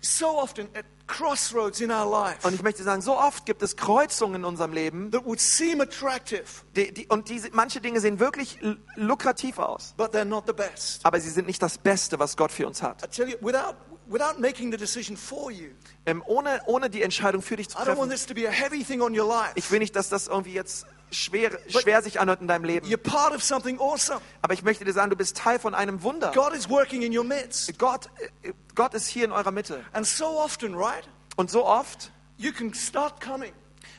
So 0.00 0.26
often 0.40 0.68
at 0.74 0.84
crossroads 1.06 1.80
in 1.80 1.90
our 1.92 2.08
life 2.10 2.46
Und 2.46 2.54
ich 2.54 2.62
möchte 2.62 2.82
sagen, 2.82 3.00
so 3.00 3.16
oft 3.16 3.46
gibt 3.46 3.62
es 3.62 3.76
Kreuzungen 3.76 4.36
in 4.36 4.44
unserem 4.44 4.72
Leben. 4.72 5.10
that 5.12 5.24
would 5.24 5.40
seem 5.40 5.80
attractive, 5.80 6.44
Die, 6.74 6.92
die, 6.92 7.06
und 7.06 7.28
diese, 7.28 7.50
manche 7.52 7.80
Dinge 7.80 8.00
sehen 8.00 8.18
wirklich 8.18 8.58
lukrativ 8.96 9.58
aus. 9.58 9.94
but 9.96 10.12
they're 10.12 10.24
not 10.24 10.44
the 10.46 10.52
best. 10.52 11.04
Aber 11.06 11.20
sie 11.20 11.30
sind 11.30 11.46
nicht 11.46 11.62
das 11.62 11.78
Beste, 11.78 12.18
was 12.18 12.36
Gott 12.36 12.50
für 12.50 12.66
uns 12.66 12.82
hat. 12.82 13.02
I 13.04 13.08
tell 13.08 13.28
you, 13.28 13.36
without, 13.40 13.74
without 14.06 14.40
making 14.40 14.72
the 14.72 14.76
decision 14.78 15.16
for 15.16 15.50
you, 15.52 15.70
Ähm, 16.04 16.22
ohne, 16.26 16.60
ohne 16.66 16.90
die 16.90 17.02
Entscheidung 17.02 17.40
für 17.42 17.56
dich 17.56 17.68
zu 17.68 17.78
I 17.78 17.82
don't 17.82 17.86
want 17.96 17.96
treffen. 17.98 18.10
this 18.10 18.26
to 18.26 18.34
be 18.34 18.48
a 18.48 18.50
heavy 18.52 18.82
thing 18.84 19.00
on 19.00 19.18
your 19.18 19.26
life. 19.28 19.52
Ich 19.54 19.70
will 19.70 19.78
nicht, 19.78 19.94
dass 19.94 20.08
das 20.08 20.26
irgendwie 20.26 20.52
jetzt 20.54 20.86
schwer, 21.10 21.58
schwer 21.68 22.02
sich 22.02 22.20
anhört 22.20 22.40
in 22.40 22.48
deinem 22.48 22.64
Leben. 22.64 22.86
You're 22.86 22.96
part 22.96 23.34
of 23.34 23.42
something 23.42 23.78
awesome. 23.80 24.20
Aber 24.42 24.54
ich 24.54 24.62
möchte 24.62 24.84
dir 24.84 24.92
sagen, 24.92 25.10
du 25.10 25.16
bist 25.16 25.36
Teil 25.36 25.58
von 25.58 25.74
einem 25.74 26.02
Wunder. 26.02 26.32
God 26.32 26.52
is 26.54 26.68
working 26.68 27.02
in 27.02 27.16
your 27.16 27.24
midst. 27.24 27.78
Gott, 27.78 28.08
äh, 28.42 28.52
Gott 28.74 28.94
ist 28.94 29.06
hier 29.08 29.24
in 29.24 29.32
eurer 29.32 29.50
Mitte. 29.50 29.84
And 29.92 30.06
so 30.06 30.26
often, 30.38 30.74
right, 30.74 31.08
Und 31.36 31.50
so 31.50 31.64
oft 31.66 32.10
you 32.38 32.52
can 32.52 32.72
start 32.74 33.20
coming. 33.20 33.52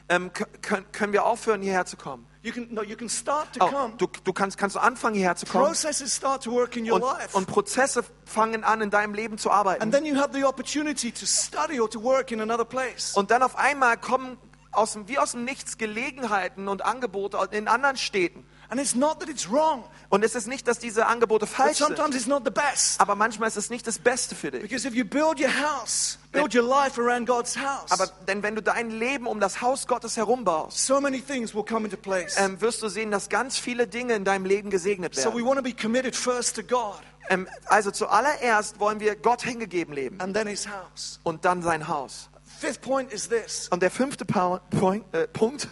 ähm, 0.09 0.31
können, 0.61 0.85
können 0.91 1.13
wir 1.13 1.25
aufhören, 1.25 1.61
hierher 1.61 1.85
zu 1.85 1.97
kommen. 1.97 2.25
You 2.43 2.53
can, 2.53 2.67
no, 2.71 2.81
you 2.81 2.95
can 2.95 3.09
start 3.09 3.51
to 3.57 3.65
Oh, 3.65 3.69
come. 3.69 3.93
du, 3.97 4.07
du 4.23 4.31
kannst, 4.31 4.57
kannst 4.57 4.77
du 4.77 4.79
anfangen, 4.79 5.15
hierher 5.15 5.35
zu 5.35 5.45
kommen. 5.45 5.65
Processes 5.65 6.15
start 6.15 6.43
to 6.43 6.51
work 6.51 6.77
in 6.77 6.89
your 6.89 6.95
Und, 6.95 7.01
life. 7.01 7.35
und 7.35 7.45
Prozesse 7.47 8.05
fangen 8.25 8.63
an, 8.63 8.79
in 8.79 8.89
deinem 8.89 9.13
Leben 9.13 9.37
zu 9.37 9.51
arbeiten. 9.51 9.81
And 9.81 9.93
then 9.93 10.05
you 10.05 10.15
have 10.15 10.29
the 10.33 10.45
opportunity 10.45 11.11
to 11.11 11.25
study 11.25 11.77
or 11.79 11.89
to 11.89 12.01
work 12.01 12.31
in 12.31 12.39
another 12.39 12.63
place. 12.63 13.13
Und 13.15 13.31
dann 13.31 13.43
auf 13.43 13.57
einmal 13.57 13.97
kommen 13.97 14.37
aus 14.71 14.93
dem, 14.93 15.07
wie 15.07 15.17
aus 15.17 15.31
dem 15.31 15.43
Nichts 15.45 15.77
Gelegenheiten 15.77 16.67
und 16.67 16.83
Angebote 16.85 17.37
in 17.51 17.67
anderen 17.67 17.97
Städten. 17.97 18.45
And 18.69 18.81
it's 18.81 18.95
not 18.95 19.21
that 19.21 19.29
it's 19.29 19.49
wrong, 19.49 19.85
Und 20.09 20.25
es 20.25 20.35
ist 20.35 20.45
nicht, 20.47 20.67
dass 20.67 20.77
diese 20.77 21.05
Angebote 21.07 21.47
falsch 21.47 21.77
sind, 21.77 21.97
it's 22.13 22.27
not 22.27 22.43
the 22.43 22.51
best. 22.51 22.99
aber 22.99 23.15
manchmal 23.15 23.47
ist 23.47 23.55
es 23.55 23.69
nicht 23.69 23.87
das 23.87 23.97
Beste 23.97 24.35
für 24.35 24.51
dich. 24.51 24.61
Because 24.61 24.85
if 24.85 24.93
you 24.93 25.05
build 25.05 25.39
your 25.39 25.47
house, 25.53 26.19
build 26.33 26.53
your 26.53 26.63
life 26.67 26.99
around 27.01 27.25
God's 27.27 27.55
house, 27.57 27.89
Aber 27.91 28.07
denn 28.27 28.43
wenn 28.43 28.55
du 28.55 28.61
dein 28.61 28.89
Leben 28.91 29.25
um 29.25 29.39
das 29.39 29.61
Haus 29.61 29.87
Gottes 29.87 30.17
herum 30.17 30.43
baust, 30.43 30.85
so 30.85 30.99
many 30.99 31.21
things 31.21 31.55
will 31.55 31.63
come 31.63 31.85
into 31.85 31.95
place. 31.97 32.35
ähm, 32.37 32.59
wirst 32.59 32.81
du 32.81 32.89
sehen, 32.89 33.09
dass 33.09 33.29
ganz 33.29 33.57
viele 33.57 33.87
Dinge 33.87 34.15
in 34.15 34.25
deinem 34.25 34.43
Leben 34.45 34.69
gesegnet 34.69 35.15
So 35.15 35.29
we 35.29 35.35
werden. 35.35 35.45
want 35.45 35.57
to 35.59 35.63
be 35.63 35.73
committed 35.73 36.13
first 36.15 36.55
to 36.57 36.61
God 36.63 36.99
Ähm, 37.29 37.47
also 37.67 37.91
zuallererst 37.91 38.79
wollen 38.81 38.99
wir 38.99 39.15
Gott 39.15 39.43
hingegeben 39.43 39.93
leben 39.93 40.19
and 40.19 40.33
then 40.35 40.47
His 40.47 40.67
house. 40.67 41.19
und 41.23 41.45
dann 41.45 41.61
sein 41.61 41.87
Haus. 41.87 42.29
Fifth 42.59 42.81
point 42.81 43.13
is 43.13 43.27
this 43.29 43.67
Und 43.69 43.81
der 43.83 43.91
fünfte 43.91 44.25
Pa- 44.25 44.59
Point, 44.79 45.05
äh, 45.13 45.27
Punkt 45.27 45.67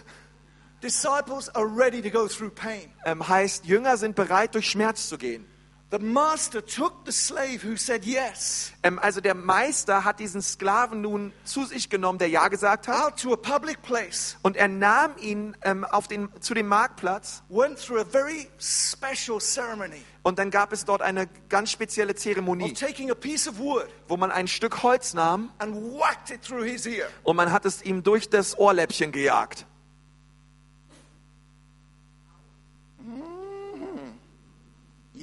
disciples 0.84 1.50
are 1.56 1.66
ready 1.66 2.02
to 2.02 2.10
go 2.10 2.28
through 2.28 2.52
pain. 2.54 2.94
ähm, 3.06 3.28
heißt, 3.28 3.66
Jünger 3.66 3.98
sind 3.98 4.16
bereit, 4.16 4.54
durch 4.54 4.70
Schmerz 4.70 5.10
zu 5.10 5.18
gehen. 5.18 5.46
The 5.92 6.00
master 6.00 6.66
took 6.66 6.94
the 7.06 7.12
slave 7.12 7.64
who 7.64 7.78
said 7.78 8.06
yes 8.06 8.74
Ähm, 8.84 8.98
also 9.00 9.22
der 9.22 9.36
Meister 9.36 10.04
hat 10.04 10.20
diesen 10.20 10.42
Sklaven 10.42 11.02
nun 11.02 11.32
zu 11.46 11.64
sich 11.64 11.90
genommen, 11.90 12.18
der 12.18 12.28
Ja 12.28 12.48
gesagt 12.48 12.88
hat. 12.88 13.00
out 13.06 13.20
to 13.22 13.32
a 13.34 13.38
public 13.38 13.82
place, 13.84 14.36
Und 14.42 14.58
er 14.58 14.68
nahm 14.68 15.12
ihn 15.20 15.56
ähm, 15.62 15.86
auf 15.86 16.08
den, 16.08 16.28
zu 16.42 16.54
dem 16.56 16.68
Marktplatz. 16.68 17.44
went 17.50 17.78
through 17.80 18.00
a 18.02 18.04
very 18.04 18.48
special 18.60 19.40
ceremony 19.40 20.02
Und 20.24 20.40
dann 20.40 20.50
gab 20.50 20.74
es 20.74 20.86
dort 20.86 21.04
eine 21.04 21.28
ganz 21.50 21.70
spezielle 21.72 22.14
of 22.14 22.20
Zeremonie, 22.20 22.74
taking 22.74 23.12
a 23.12 23.16
piece 23.16 23.48
of 23.48 23.60
wood 23.60 23.86
wo 24.08 24.18
man 24.18 24.32
ein 24.32 24.48
Stück 24.48 24.82
Holz 24.82 25.14
nahm 25.14 25.52
and 25.60 25.76
whacked 25.76 26.32
it 26.32 26.42
through 26.42 26.64
his 26.66 26.86
ear. 26.88 27.08
und 27.24 27.36
man 27.36 27.52
hat 27.52 27.64
es 27.66 27.84
ihm 27.84 28.02
durch 28.04 28.28
das 28.30 28.58
Ohrläppchen 28.58 29.12
gejagt. 29.12 29.66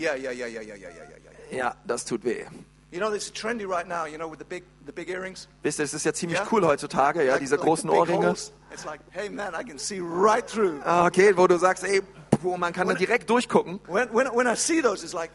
Yeah, 0.03 0.17
yeah, 0.17 0.33
yeah, 0.33 0.47
yeah, 0.49 0.63
yeah, 0.63 0.75
yeah, 0.77 0.91
yeah, 0.91 1.09
yeah. 1.51 1.59
Ja, 1.59 1.75
das 1.87 2.05
tut 2.05 2.25
weh. 2.25 2.45
You 2.91 2.99
know, 3.01 3.13
it's 3.15 3.31
trendy 3.33 3.65
right 3.67 3.87
now, 3.87 4.05
you 4.07 4.17
know, 4.19 4.29
with 4.29 4.39
the 4.39 4.45
big, 4.45 4.65
the 4.85 4.93
big 4.93 5.09
earrings. 5.09 5.49
Wisst 5.63 5.79
ihr, 5.79 5.85
es 5.85 5.95
ist 5.95 6.05
ja 6.05 6.13
ziemlich 6.13 6.39
Yeah. 6.41 6.49
cool 6.51 6.67
heutzutage, 6.67 7.23
ja, 7.25 7.33
Like- 7.33 7.41
diese 7.41 7.55
like 7.57 7.65
großen 7.65 7.89
Ohrringe. 7.89 8.27
holes. 8.27 8.53
It's 8.73 8.85
like, 8.85 9.01
hey 9.11 9.29
man, 9.31 9.55
I 9.55 9.63
can 9.65 9.79
see 9.79 10.01
right 10.01 10.47
through. 10.47 10.81
Ah, 10.85 11.07
okay, 11.07 11.37
wo 11.37 11.47
du 11.47 11.57
sagst, 11.59 11.85
ey, 11.85 12.03
boah, 12.43 12.59
man 12.59 12.73
kann 12.73 12.89
da 12.89 12.95
direkt 12.95 13.31
durchgucken. 13.31 13.81
When, 13.87 14.09
when, 14.13 14.27
when 14.35 14.47
I 14.47 14.57
see 14.57 14.83
those, 14.83 15.05
it's 15.05 15.15
like, 15.15 15.31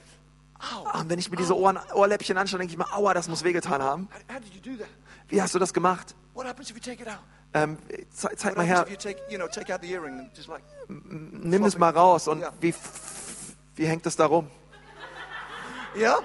Ah, 0.59 0.99
Und 1.01 1.09
wenn 1.09 1.19
ich 1.19 1.29
mir 1.29 1.37
diese 1.37 1.55
Ohren, 1.55 1.77
Ohrläppchen 1.93 2.35
anschaue, 2.35 2.57
denke 2.57 2.71
ich 2.73 2.77
mir, 2.79 2.91
aua, 2.91 3.13
das 3.13 3.27
muss 3.29 3.43
wehgetan 3.43 3.79
haben. 3.81 4.09
how, 4.11 4.35
how 4.35 4.41
did 4.41 4.53
you 4.55 4.59
do 4.73 4.75
that? 4.83 4.89
Wie 5.29 5.39
hast 5.39 5.53
du 5.53 5.59
das 5.59 5.71
gemacht? 5.71 6.15
What 6.33 6.47
happens 6.47 6.71
if 6.71 6.75
you 6.75 6.81
take 6.81 7.01
it 7.01 7.07
out? 7.07 7.19
Ähm, 7.53 7.77
ze 8.11 8.29
zeig 8.35 8.51
What 8.51 8.57
mal 8.57 8.65
her, 8.65 8.85
take, 8.97 9.17
you 9.29 9.37
know, 9.37 9.47
take 9.47 9.71
out 9.73 9.81
the 9.81 9.91
earring 9.93 10.29
just 10.35 10.47
like, 10.49 10.63
nimm 10.89 11.63
es 11.63 11.77
mal 11.77 11.91
raus. 11.91 12.27
Und 12.27 12.41
Ja. 12.41 12.51
wie 12.59 12.69
f- 12.69 13.16
wie 13.77 13.85
hängt 13.85 14.05
es 14.05 14.15
da 14.15 14.25
rum? 14.25 14.49
yeah? 15.95 16.19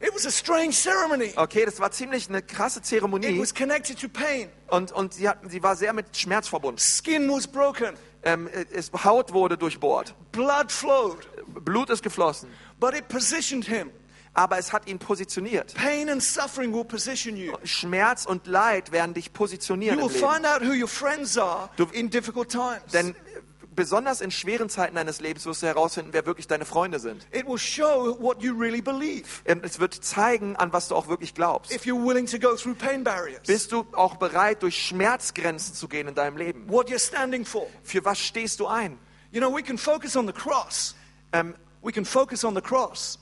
It 0.00 0.12
was 0.14 0.26
a 0.26 0.30
strange 0.30 0.72
ceremony. 0.72 1.32
Okay, 1.36 1.64
das 1.64 1.80
war 1.80 1.90
ziemlich 1.90 2.28
eine 2.28 2.42
krasse 2.42 2.80
It 2.80 2.84
Zeremonie 2.86 3.40
was 3.40 3.54
connected 3.54 3.98
to 4.00 4.08
pain. 4.08 4.50
und, 4.68 4.92
und 4.92 5.14
sie, 5.14 5.28
hatten, 5.28 5.48
sie 5.48 5.62
war 5.62 5.76
sehr 5.76 5.92
mit 5.92 6.14
Schmerz 6.16 6.48
verbunden. 6.48 6.78
Skin 6.78 7.28
was 7.30 7.46
broken. 7.46 7.94
Ähm, 8.22 8.48
es, 8.72 8.90
Haut 9.04 9.32
wurde 9.32 9.56
durchbohrt, 9.56 10.14
Blood 10.32 10.70
flowed. 10.72 11.26
Blut 11.64 11.90
ist 11.90 12.02
geflossen, 12.02 12.48
But 12.80 12.94
it 12.94 13.08
positioned 13.08 13.66
him. 13.66 13.90
aber 14.34 14.58
es 14.58 14.72
hat 14.72 14.88
ihn 14.88 14.98
positioniert. 14.98 15.74
Pain 15.74 16.10
and 16.10 16.22
suffering 16.22 16.72
will 16.74 16.84
position 16.84 17.36
you. 17.36 17.54
Schmerz 17.64 18.26
und 18.26 18.46
Leid 18.46 18.92
werden 18.92 19.14
dich 19.14 19.26
You 19.26 19.32
positionieren 19.32 19.98
will 19.98 20.06
im 20.06 20.12
Leben. 20.12 20.26
find 20.32 20.46
out 20.46 20.60
who 20.60 20.72
your 20.72 20.88
friends 20.88 21.38
are 21.38 21.70
Du- 21.76 21.86
in 21.92 22.10
difficult 22.10 22.50
times. 22.50 22.82
Denn 22.92 23.14
besonders 23.74 24.20
in 24.20 24.30
schweren 24.30 24.68
Zeiten 24.68 24.96
deines 24.96 25.20
Lebens 25.20 25.46
wirst 25.46 25.62
du 25.62 25.66
herausfinden, 25.66 26.12
wer 26.12 26.26
wirklich 26.26 26.46
deine 26.46 26.64
Freunde 26.64 26.98
sind. 26.98 27.26
It 27.32 27.46
will 27.46 27.58
show 27.58 28.16
what 28.20 28.42
you 28.42 28.54
really 28.56 28.80
believe 28.80 29.26
Ähm, 29.44 29.60
Es 29.64 29.78
wird 29.80 29.94
zeigen, 29.94 30.56
an 30.56 30.72
was 30.72 30.88
du 30.88 30.94
auch 30.96 31.08
wirklich 31.08 31.34
glaubst. 31.34 31.72
if 31.72 31.84
you're 31.84 32.02
willing 32.06 32.26
to 32.26 32.38
go 32.38 32.56
through 32.56 32.74
pain 32.76 33.02
barriers. 33.04 33.42
Bist 33.46 33.72
du 33.72 33.86
auch 33.92 34.16
bereit, 34.16 34.62
durch 34.62 34.76
Schmerzgrenzen 34.86 35.74
zu 35.74 35.88
gehen 35.88 36.08
in 36.08 36.14
deinem 36.14 36.36
Leben? 36.36 36.68
What 36.68 36.88
you're 36.90 36.98
standing 36.98 37.44
for. 37.44 37.66
Für 37.82 38.04
was 38.04 38.18
stehst 38.18 38.60
du 38.60 38.66
ein? 38.66 38.98
You 39.32 39.40
know, 39.40 39.52
we 39.54 39.62
can 39.62 39.78
focus 39.78 40.16
on 40.16 40.26
the 40.26 40.32
cross. 40.32 40.94
Ähm, 41.32 41.54
We 41.82 41.92
can 41.92 42.06
focus 42.06 42.44
on 42.44 42.54
the 42.54 42.62
cross. 42.62 43.18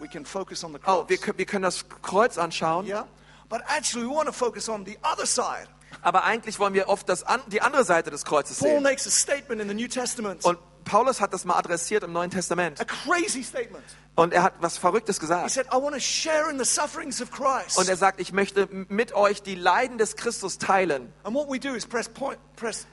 We 0.00 0.08
can 0.08 0.24
focus 0.24 0.64
on 0.64 0.72
the 0.72 0.80
cross. 0.80 1.04
oh, 1.04 1.08
wir, 1.08 1.16
können- 1.16 1.38
wir 1.38 1.46
können 1.46 1.62
das 1.62 1.84
Kreuz 2.02 2.38
anschauen, 2.38 2.86
yeah? 2.86 3.06
But 3.48 3.60
actually, 3.68 4.04
we 4.04 4.12
want 4.12 4.26
to 4.26 4.32
focus 4.32 4.68
on 4.68 4.84
the 4.84 4.98
other 5.04 5.26
side. 5.26 5.68
Aber 6.02 6.24
eigentlich 6.24 6.58
wollen 6.58 6.74
wir 6.74 6.88
oft 6.88 7.08
das 7.08 7.22
an, 7.22 7.40
die 7.48 7.60
andere 7.62 7.84
Seite 7.84 8.10
des 8.10 8.24
Kreuzes 8.24 8.58
Paul 8.58 8.68
sehen. 8.70 8.82
makes 8.82 9.06
a 9.06 9.10
statement 9.10 9.60
in 9.60 9.68
the 9.68 9.74
New 9.74 9.88
Testament. 9.88 10.44
Und 10.44 10.58
Paulus 10.84 11.20
hat 11.20 11.32
das 11.32 11.44
mal 11.44 11.56
adressiert 11.56 12.02
im 12.04 12.12
Neuen 12.12 12.30
Testament. 12.30 12.80
A 12.80 12.84
crazy 12.84 13.42
statement. 13.42 13.84
Und 14.16 14.32
er 14.32 14.42
hat 14.42 14.54
was 14.60 14.76
Verrücktes 14.78 15.16
He 15.16 15.20
gesagt. 15.22 15.50
said, 15.50 15.66
I 15.72 15.76
want 15.76 15.94
to 15.94 16.00
share 16.00 16.50
in 16.50 16.58
the 16.58 16.64
sufferings 16.64 17.20
of 17.22 17.30
Christ. 17.30 17.78
Und 17.78 17.88
er 17.88 17.96
sagt, 17.96 18.20
ich 18.20 18.32
möchte 18.32 18.68
mit 18.70 19.12
euch 19.14 19.42
die 19.42 19.54
Leiden 19.54 19.98
des 19.98 20.16
Christus 20.16 20.58
teilen. 20.58 21.12
And 21.24 21.34
what 21.34 21.48
we 21.50 21.58
do 21.58 21.74
is 21.74 21.86
press 21.86 22.08
point, 22.08 22.38
press 22.56 22.86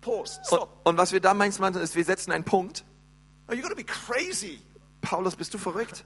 pause, 0.00 0.38
Und, 0.40 0.46
stop. 0.46 0.80
und 0.84 0.96
was 0.96 1.12
wir 1.12 1.20
da 1.20 1.34
manchmal 1.34 1.70
machen, 1.72 1.82
ist, 1.82 1.94
wir 1.94 2.04
setzen 2.04 2.32
einen 2.32 2.44
Punkt. 2.44 2.84
Oh, 3.48 3.52
you've 3.52 3.62
got 3.62 3.70
to 3.70 3.76
be 3.76 3.84
crazy 3.84 4.60
Paulus, 5.02 5.36
bist 5.36 5.54
du 5.54 5.58
verrückt? 5.58 6.04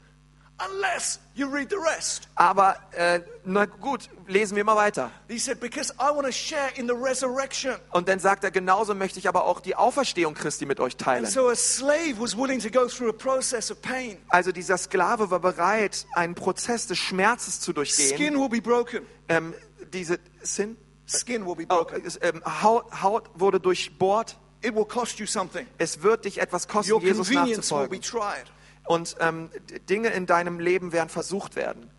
Unless 0.69 1.21
you 1.35 1.47
read 1.49 1.71
the 1.71 1.77
rest. 1.77 2.29
Aber 2.35 2.77
äh, 2.93 3.21
na 3.45 3.65
gut, 3.67 4.09
lesen 4.27 4.57
wir 4.57 4.65
mal 4.65 4.77
weiter. 4.77 5.11
He 5.29 5.39
said, 5.39 5.61
because 5.61 5.93
I 5.99 6.11
want 6.15 6.27
to 6.27 6.33
share 6.33 6.71
in 6.77 6.87
the 6.87 6.95
resurrection. 6.95 7.77
Und 7.91 8.09
dann 8.09 8.19
sagt 8.19 8.45
er, 8.45 8.51
genauso 8.51 8.95
möchte 8.95 9.19
ich 9.19 9.29
aber 9.29 9.45
auch 9.45 9.61
die 9.61 9.77
Auferstehung 9.77 10.35
Christi 10.35 10.67
mit 10.67 10.81
euch 10.81 10.97
teilen. 10.97 11.27
So 11.27 11.49
a 11.49 11.55
slave 11.55 12.15
was 12.19 12.37
willing 12.37 12.61
to 12.61 12.71
go 12.71 12.87
through 12.89 13.11
a 13.11 13.13
process 13.13 13.71
of 13.71 13.81
pain. 13.83 14.19
Also 14.29 14.53
dieser 14.53 14.79
Sklave 14.79 15.31
war 15.31 15.41
bereit, 15.41 16.07
einen 16.15 16.35
Prozess 16.35 16.87
des 16.87 16.99
Schmerzes 16.99 17.61
zu 17.61 17.73
durchgehen. 17.73 18.17
Skin 18.17 18.39
will 18.39 18.49
be 18.49 18.61
broken. 18.61 19.07
Ähm, 19.29 19.55
diese 19.93 20.19
Sin, 20.43 20.77
Skin 21.07 21.47
will 21.47 21.57
be 21.57 21.65
oh, 21.69 21.85
broken. 21.85 22.05
es, 22.05 22.19
ähm, 22.23 22.43
Haut, 22.63 23.03
Haut 23.03 23.31
wurde 23.35 23.61
durchbohrt. 23.61 24.37
It 24.63 24.75
will 24.75 24.85
cost 24.85 25.19
you 25.19 25.27
something. 25.27 25.67
Es 25.79 26.03
wird 26.03 26.27
dich 26.27 26.39
etwas 26.39 26.69
kosten, 26.69 26.93
Your 26.93 27.01
Jesus 27.01 27.29
convenience 27.29 27.71
will 27.71 27.89
be 27.89 27.97
nachzufolgen. 27.97 28.03
tried. 28.03 28.60
Und 28.87 29.17
ähm, 29.21 29.51
Dinge 29.89 30.09
in 30.09 30.27
deinem 30.27 30.59
Leben 30.59 30.93
werden 30.93 31.09
versucht 31.09 31.55
werden. 31.57 31.91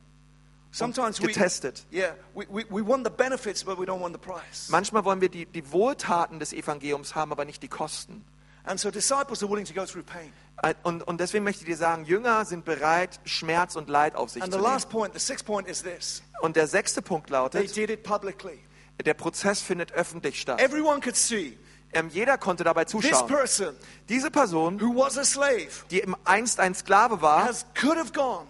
Sometimes 0.73 1.21
we, 1.21 1.27
getestet. 1.27 1.86
yeah, 1.91 2.15
we, 2.34 2.45
we, 2.49 2.65
we 2.69 2.86
want 2.86 3.05
the 3.05 3.11
benefits, 3.11 3.63
but 3.63 3.77
we 3.77 3.84
don't 3.86 3.99
want 4.01 4.13
the 4.13 4.19
price. 4.19 4.69
Manchmal 4.69 5.03
wollen 5.03 5.19
wir 5.19 5.27
die, 5.29 5.45
die 5.45 5.69
Wohltaten 5.71 6.39
des 6.39 6.53
Evangeliums 6.53 7.13
haben, 7.13 7.32
aber 7.34 7.43
nicht 7.43 7.61
die 7.61 7.67
Kosten. 7.67 8.23
And 8.63 8.79
so 8.79 8.89
disciples 8.91 9.41
are 9.43 9.51
willing 9.51 9.65
to 9.65 9.73
go 9.73 9.86
through 9.86 10.05
pain. 10.05 10.32
Äh, 10.63 10.75
Und, 10.84 11.03
und 11.05 11.19
deswegen 11.19 11.43
möchte 11.43 11.61
ich 11.63 11.65
dir 11.67 11.75
sagen, 11.77 12.05
Jünger 12.05 12.45
sind 12.45 12.63
bereit, 12.63 13.19
Schmerz 13.25 13.75
und 13.75 13.89
Leid 13.89 14.15
auf 14.15 14.29
sich 14.29 14.41
And 14.43 14.53
zu 14.53 14.59
the 14.59 14.63
nehmen. 14.63 14.73
last 14.73 14.89
point, 14.89 15.13
the 15.13 15.19
sixth 15.19 15.45
point 15.45 15.67
is 15.67 15.82
this 15.84 16.21
Und 16.41 16.55
der 16.55 16.67
sechste 16.67 17.01
Punkt 17.01 17.27
they 17.27 17.34
lautet, 17.36 17.75
did 17.75 17.89
it 17.89 18.03
publicly. 18.03 18.59
der 19.03 19.13
Prozess 19.15 19.61
findet 19.61 19.91
öffentlich 19.93 20.39
statt. 20.39 20.61
Everyone 20.61 21.01
could 21.01 21.17
see 21.17 21.57
Ähm, 21.94 22.10
jeder 22.10 22.38
konnte 22.38 22.64
dabei 22.64 22.86
this 22.86 22.92
zuschauen. 22.92 23.28
person 23.28 23.76
Diese 24.08 24.32
Person, 24.32 24.80
who 24.80 24.96
was 24.96 25.18
a 25.18 25.24
slave 25.26 25.70
die 25.89 26.04
einst 26.26 26.60
ein 26.60 26.74
Sklave 26.74 27.22
war, 27.22 27.46
has 27.46 27.66
could 27.80 27.98
have 27.98 28.14
gone, 28.14 28.48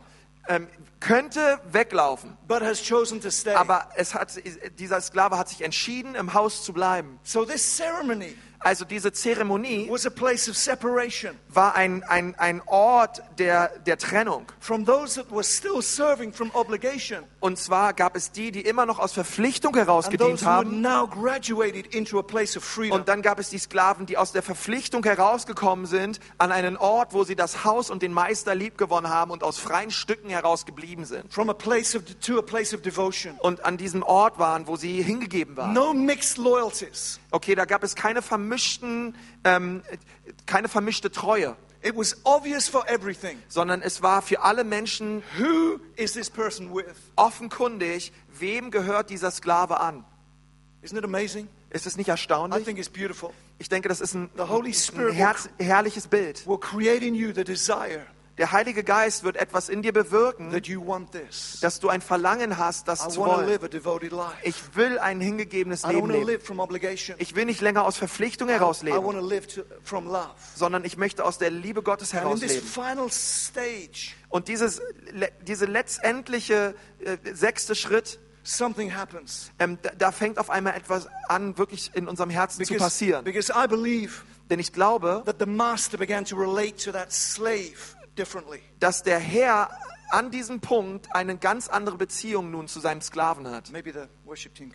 ähm, 0.48 0.68
könnte 1.00 1.60
weglaufen. 1.72 2.38
but 2.48 2.62
has 2.62 2.82
chosen 2.82 3.20
to 3.20 3.32
stay. 3.32 3.54
Aber 3.56 3.90
hat, 4.14 4.40
dieser 4.78 5.02
Sklave 5.02 5.38
hat 5.38 5.50
sich 5.50 5.62
entschieden, 5.62 6.16
im 6.16 6.34
Haus 6.34 6.64
zu 6.64 6.74
bleiben. 6.74 7.20
So 7.24 7.44
this 7.46 7.78
ceremony 7.78 8.36
Also 8.64 8.86
diese 8.86 9.12
Zeremonie 9.12 9.88
was 9.90 10.06
a 10.06 10.10
place 10.10 10.48
of 10.50 10.56
separation 10.56 11.36
war 11.50 11.76
ein, 11.76 12.04
ein, 12.04 12.36
ein 12.36 12.62
Ort 12.68 13.22
der, 13.40 13.70
der 13.80 13.98
Trennung. 13.98 14.46
from 14.60 14.86
those 14.86 15.16
that 15.20 15.32
were 15.32 15.44
still 15.44 15.82
serving 15.82 16.32
from 16.32 16.52
obligation 16.54 17.24
Und 17.40 17.58
zwar 17.58 17.94
gab 17.94 18.16
es 18.16 18.32
die, 18.32 18.52
die 18.52 18.62
immer 18.62 18.86
noch 18.86 19.00
aus 19.00 19.14
Verpflichtung 19.14 19.74
who 19.76 19.80
had 19.82 20.42
haben. 20.44 20.82
now 20.82 21.08
graduated 21.08 21.88
into 21.96 22.20
a 22.20 22.24
place 22.24 22.56
of 22.56 22.64
freedom. 22.64 23.00
Und 23.00 23.08
dann 23.08 23.22
gab 23.24 23.40
es 23.40 23.50
die 23.50 23.58
Sklaven, 23.58 24.06
die 24.06 24.18
aus 24.18 24.32
der 24.32 24.44
Verpflichtung 24.44 25.04
herausgekommen 25.04 25.88
sind 25.88 26.20
an 26.38 26.52
einen 26.52 26.78
Ort, 26.78 27.14
wo 27.14 27.24
sie 27.24 27.36
das 27.36 27.66
Haus 27.66 27.90
und 27.90 28.04
den 28.04 28.14
Meister 28.14 28.54
liebgewonnen 28.54 29.10
haben 29.12 29.32
und 29.32 29.44
aus 29.44 29.58
freien 29.58 29.90
Stücken 29.92 30.30
heraus 30.30 30.66
geblieben 30.68 31.06
sind. 31.06 31.34
From 31.34 31.50
a 31.50 31.54
place 31.54 31.96
of 31.96 32.04
to 32.22 32.38
a 32.38 32.44
place 32.44 32.74
of 32.76 32.82
devotion. 32.82 33.36
Und 33.40 33.66
an 33.66 33.78
diesem 33.78 34.04
Ort 34.04 34.38
waren, 34.38 34.68
wo 34.68 34.76
sie 34.76 35.02
hingegeben 35.02 35.58
waren. 35.58 35.74
No 35.74 35.94
mixed 35.94 36.38
loyalties. 36.38 37.20
Okay, 37.32 37.56
da 37.56 37.66
gab 37.66 37.84
es 37.84 37.96
keine 37.96 38.22
vermischten, 38.52 39.16
ähm, 39.44 39.82
keine 40.46 40.68
vermischte 40.68 41.12
Treue, 41.12 41.56
It 41.84 41.96
was 41.96 42.16
obvious 42.26 42.68
for 42.68 42.88
everything. 42.88 43.42
sondern 43.48 43.82
es 43.82 44.04
war 44.04 44.22
für 44.22 44.42
alle 44.44 44.64
Menschen 44.64 45.24
Who 45.40 45.80
is 45.96 46.14
this 46.14 46.30
person 46.30 46.74
with? 46.76 46.86
offenkundig, 47.16 48.12
wem 48.38 48.70
gehört 48.70 49.10
dieser 49.10 49.32
Sklave 49.32 49.80
an. 49.80 50.04
Isn't 50.84 50.98
it 50.98 51.04
amazing? 51.04 51.48
Ist 51.72 51.88
es 51.88 51.96
nicht 51.98 52.08
I 52.08 52.12
erstaunlich? 52.12 52.66
think 52.66 52.78
it's 52.78 52.90
beautiful. 52.90 53.32
Ich 53.58 53.70
denke, 53.70 53.88
das 53.90 54.02
ist 54.02 54.14
ein, 54.16 54.30
The 54.36 54.44
Holy 54.44 54.74
ein 54.96 55.12
herz, 55.14 55.50
herrliches 55.60 56.08
Bild. 56.08 56.46
Will 56.48 56.58
create 56.60 57.04
in 57.04 57.16
you 57.16 57.32
the 57.34 57.44
desire 57.44 58.06
Der 58.38 58.52
Heilige 58.52 58.84
Geist 58.84 59.24
wird 59.24 59.36
etwas 59.36 59.70
in 59.70 59.82
dir 59.82 59.94
bewirken, 59.94 60.52
dass 61.62 61.80
du 61.80 61.90
ein 61.90 62.02
Verlangen 62.02 62.58
hast, 62.58 62.88
das 62.88 63.10
zu 63.10 63.22
wollen. 63.22 63.60
Ich 64.44 64.76
will 64.76 65.00
ein 65.00 65.20
hingegebenes 65.22 65.86
Leben 65.86 66.10
leben. 66.10 66.40
Ich 67.18 67.36
will 67.36 67.46
nicht 67.46 67.62
länger 67.62 67.86
aus 67.86 67.98
Verpflichtung 67.98 68.50
heraus 68.50 68.84
leben, 68.84 68.98
sondern 70.56 70.86
ich 70.86 70.98
möchte 70.98 71.26
aus 71.26 71.38
der 71.38 71.50
Liebe 71.50 71.84
Gottes 71.84 72.14
heraus 72.14 72.42
leben. 72.42 72.68
Und 74.30 74.48
dieses, 74.48 74.82
diese 75.46 75.66
letztendliche 75.66 76.74
äh, 77.00 77.18
sechste 77.34 77.76
Schritt, 77.76 78.20
something 78.44 78.96
happens. 78.96 79.52
ähm, 79.60 79.78
da, 79.82 79.92
da 79.98 80.12
fängt 80.12 80.40
auf 80.40 80.50
einmal 80.50 80.76
etwas 80.76 81.08
an, 81.28 81.58
wirklich 81.58 81.92
in 81.94 82.08
unserem 82.08 82.30
Herzen 82.30 82.64
zu 82.64 82.74
Because, 82.74 82.84
passieren. 82.84 83.24
because 83.24 83.52
I 83.52 83.68
believe 83.68 84.24
Denn 84.50 84.60
ich 84.60 84.74
glaube, 84.74 85.24
that 85.26 85.38
the 85.40 85.46
master 85.46 85.98
began 85.98 86.26
to 86.26 86.36
relate 86.36 86.76
to 86.84 86.92
that 86.92 87.12
slave. 87.14 87.96
Dass 88.80 89.04
der 89.04 89.20
Herr 89.20 89.70
an 90.10 90.30
diesem 90.30 90.60
Punkt 90.60 91.08
eine 91.16 91.38
ganz 91.38 91.70
andere 91.70 91.98
Beziehung 91.98 92.52
nun 92.52 92.68
zu 92.68 92.80
seinem 92.80 93.02
Sklaven 93.02 93.48
hat. 93.48 93.72
Worship 94.26 94.54
team. 94.56 94.72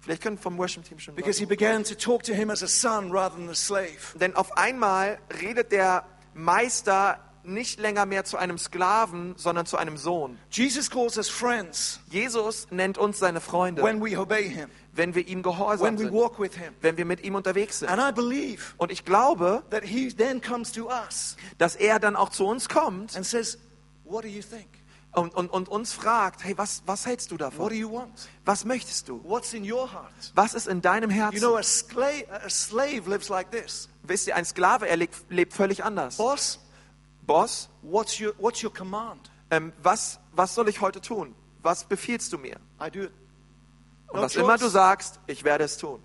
Vielleicht 0.00 0.22
können 0.22 0.38
vom 0.38 0.56
Worship-Team 0.56 0.98
schon 0.98 1.14
Because 1.14 1.38
he 1.38 1.46
began 1.46 1.84
to 1.84 1.94
talk 1.94 2.22
to 2.22 2.32
him 2.32 2.50
as 2.50 2.62
a 2.62 2.68
son 2.68 3.10
rather 3.10 3.36
than 3.36 3.48
a 3.50 3.54
slave. 3.54 4.16
Denn 4.18 4.34
auf 4.34 4.56
einmal 4.56 5.18
redet 5.42 5.72
der 5.72 6.06
Meister 6.34 7.18
nicht 7.48 7.80
länger 7.80 8.06
mehr 8.06 8.24
zu 8.24 8.36
einem 8.36 8.58
Sklaven, 8.58 9.34
sondern 9.36 9.66
zu 9.66 9.76
einem 9.76 9.96
Sohn. 9.96 10.38
Jesus 10.50 10.90
calls 10.90 11.16
us 11.16 11.28
friends 11.28 12.00
Jesus 12.10 12.68
nennt 12.70 12.98
uns 12.98 13.18
seine 13.18 13.40
Freunde, 13.40 13.82
when 13.82 14.00
we 14.00 14.18
obey 14.18 14.48
him, 14.48 14.68
wenn 14.92 15.14
wir 15.14 15.26
ihm 15.26 15.42
gehorsam 15.42 15.98
when 15.98 15.98
we 15.98 16.48
sind, 16.50 16.72
wenn 16.80 16.96
wir 16.96 17.04
mit 17.04 17.22
ihm 17.22 17.34
unterwegs 17.34 17.80
sind. 17.80 17.88
And 17.90 18.00
I 18.00 18.12
believe 18.12 18.62
Und 18.76 18.92
ich 18.92 19.04
glaube, 19.04 19.62
that 19.70 19.84
he 19.84 20.08
then 20.12 20.40
comes 20.40 20.72
to 20.72 20.88
us 20.88 21.36
dass 21.58 21.76
er 21.76 21.98
dann 21.98 22.16
auch 22.16 22.28
zu 22.30 22.46
uns 22.46 22.68
kommt 22.68 23.16
and 23.16 23.26
says, 23.26 23.58
What 24.04 24.24
do 24.24 24.28
you 24.28 24.42
think? 24.42 24.68
und, 25.12 25.34
und, 25.34 25.50
und 25.50 25.68
uns 25.68 25.92
fragt, 25.92 26.44
hey, 26.44 26.56
was, 26.56 26.82
was 26.86 27.06
hältst 27.06 27.30
du 27.30 27.34
What 27.34 27.40
do 27.40 27.44
davon? 27.44 27.74
you 27.74 27.90
want? 27.92 28.28
Was 28.44 28.64
möchtest 28.64 29.08
du? 29.08 29.20
What's 29.24 29.52
in 29.52 29.70
your 29.70 29.90
heart? 29.92 30.12
Was 30.34 30.54
ist 30.54 30.68
in 30.68 30.80
deinem 30.80 31.10
You 31.10 31.16
Herzen? 31.16 31.38
know, 31.40 31.56
a, 31.56 31.60
skla- 31.60 32.28
a 32.30 32.48
slave 32.48 33.08
lives 33.08 33.28
like 33.28 33.50
this 33.50 33.88
Wisst 34.02 34.26
ihr, 34.26 34.36
ein 34.36 34.44
Sklave, 34.44 34.88
er 34.88 34.96
lebt, 34.96 35.16
lebt 35.28 35.52
völlig 35.52 35.84
anders. 35.84 36.16
Boss, 36.16 36.60
Boss, 37.28 37.68
what's 37.82 38.18
your, 38.18 38.32
what's 38.38 38.62
your 38.62 38.72
command? 38.72 39.30
ähm, 39.50 39.72
was, 39.82 40.18
was 40.32 40.54
soll 40.54 40.68
ich 40.68 40.80
heute 40.80 41.00
tun? 41.00 41.34
Was 41.62 41.84
befiehlst 41.84 42.32
du 42.32 42.38
mir? 42.38 42.56
I 42.80 42.90
do 42.90 43.02
it. 43.02 43.12
Und 44.08 44.22
was 44.22 44.36
immer 44.36 44.56
du 44.56 44.68
sagst, 44.68 45.20
ich 45.26 45.44
werde 45.44 45.64
es 45.64 45.76
tun. 45.76 46.02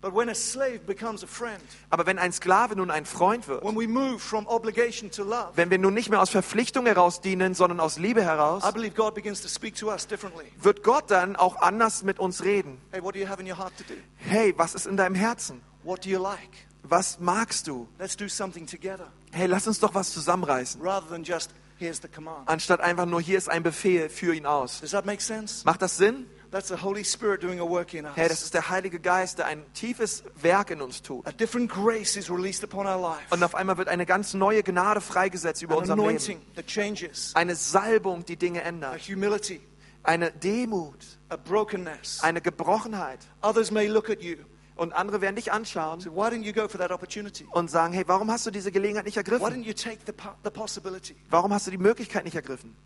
But 0.00 0.14
when 0.14 0.28
a 0.28 0.34
slave 0.34 0.78
becomes 0.86 1.24
a 1.24 1.26
friend, 1.26 1.60
Aber 1.90 2.06
wenn 2.06 2.20
ein 2.20 2.32
Sklave 2.32 2.76
nun 2.76 2.88
ein 2.88 3.04
Freund 3.04 3.48
wird, 3.48 3.64
when 3.64 3.74
we 3.74 3.88
move 3.88 4.20
from 4.20 4.46
obligation 4.46 5.10
to 5.10 5.24
love, 5.24 5.50
wenn 5.56 5.70
wir 5.70 5.78
nun 5.78 5.92
nicht 5.92 6.08
mehr 6.08 6.22
aus 6.22 6.30
Verpflichtung 6.30 6.86
heraus 6.86 7.20
dienen, 7.20 7.54
sondern 7.54 7.80
aus 7.80 7.98
Liebe 7.98 8.22
heraus, 8.22 8.62
I 8.64 8.70
believe 8.70 8.94
God 8.94 9.16
begins 9.16 9.42
to 9.42 9.48
speak 9.48 9.74
to 9.74 9.90
us 9.90 10.06
differently. 10.06 10.46
wird 10.62 10.84
Gott 10.84 11.10
dann 11.10 11.34
auch 11.34 11.56
anders 11.56 12.04
mit 12.04 12.20
uns 12.20 12.44
reden. 12.44 12.80
Hey, 12.92 13.02
what 13.02 13.16
do 13.16 13.18
you 13.18 13.28
have 13.28 13.42
in 13.42 13.50
your 13.50 13.58
heart 13.58 13.72
to 13.76 13.82
do? 13.92 13.98
Hey, 14.18 14.54
was 14.56 14.76
ist 14.76 14.86
in 14.86 14.96
deinem 14.96 15.16
Herzen? 15.16 15.62
What 15.82 16.04
do 16.04 16.10
you 16.10 16.22
like? 16.22 16.68
Was 16.84 17.18
magst 17.18 17.66
du? 17.66 17.88
Let's 17.98 18.16
do 18.16 18.28
something 18.28 18.68
together 18.68 19.08
Hey, 19.38 19.46
lass 19.46 19.68
uns 19.68 19.78
doch 19.78 19.94
was 19.94 20.12
zusammenreißen. 20.12 20.80
rather 20.82 21.08
than 21.08 21.22
just 21.22 21.50
here's 21.78 22.00
the 22.02 22.08
command. 22.08 22.48
Anstatt 22.48 22.80
einfach 22.80 23.06
nur, 23.06 23.20
hier 23.20 23.38
ist 23.38 23.48
ein 23.48 23.62
Befehl, 23.62 24.08
führ 24.08 24.34
ihn 24.34 24.46
aus. 24.46 24.80
Does 24.80 24.90
that 24.90 25.06
make 25.06 25.22
sense? 25.22 25.64
Macht 25.64 25.80
das 25.80 25.96
Sinn? 25.96 26.26
That's 26.50 26.68
the 26.68 26.82
Holy 26.82 27.04
Spirit 27.04 27.40
doing 27.42 27.60
a 27.60 27.62
work 27.64 27.94
in 27.94 28.04
Hey, 28.14 28.26
das 28.26 28.38
us. 28.38 28.44
ist 28.46 28.54
der 28.54 28.68
Heilige 28.68 28.98
Geist, 28.98 29.38
der 29.38 29.46
ein 29.46 29.62
tiefes 29.74 30.24
Werk 30.42 30.70
in 30.70 30.80
uns 30.80 31.02
tut. 31.02 31.24
A 31.26 31.30
different 31.30 31.70
grace 31.70 32.16
is 32.16 32.28
released 32.28 32.64
upon 32.64 32.86
our 32.86 33.00
life. 33.00 33.22
Und 33.30 33.42
auf 33.44 33.54
einmal 33.54 33.76
wird 33.78 33.86
eine 33.88 34.06
ganz 34.06 34.34
neue 34.34 34.62
Gnade 34.64 35.00
freigesetzt 35.00 35.62
über 35.62 35.74
An 35.74 35.80
unserem 35.82 36.00
Leben. 36.00 36.40
that 36.56 36.66
changes. 36.66 37.32
Eine 37.36 37.54
Salbung, 37.54 38.24
die 38.24 38.36
Dinge 38.36 38.62
A 38.62 38.64
ändert. 38.66 39.00
humility, 39.08 39.60
Eine 40.02 40.32
Demut, 40.32 41.04
a 41.28 41.36
brokenness. 41.36 42.20
eine 42.22 42.40
Gebrochenheit. 42.40 43.20
Others 43.42 43.70
may 43.70 43.86
look 43.86 44.10
at 44.10 44.20
you 44.22 44.36
Und 44.78 44.92
andere 44.92 45.20
werden 45.20 45.34
dich 45.36 45.52
anschauen 45.52 46.00
So 46.00 46.10
und 46.12 47.68
sagen, 47.70 47.92
hey, 47.92 48.04
warum 48.06 48.30
hast 48.30 48.46
du 48.46 48.50
diese 48.52 48.70
Gelegenheit 48.70 49.04
nicht 49.06 49.16
ergriffen? 49.16 49.64
the? 49.64 51.14
Warum 51.30 51.52
hast 51.52 51.66
du 51.66 51.70
die 51.72 51.78
Möglichkeit 51.78 52.24
nicht 52.24 52.36
ergriffen? 52.36 52.76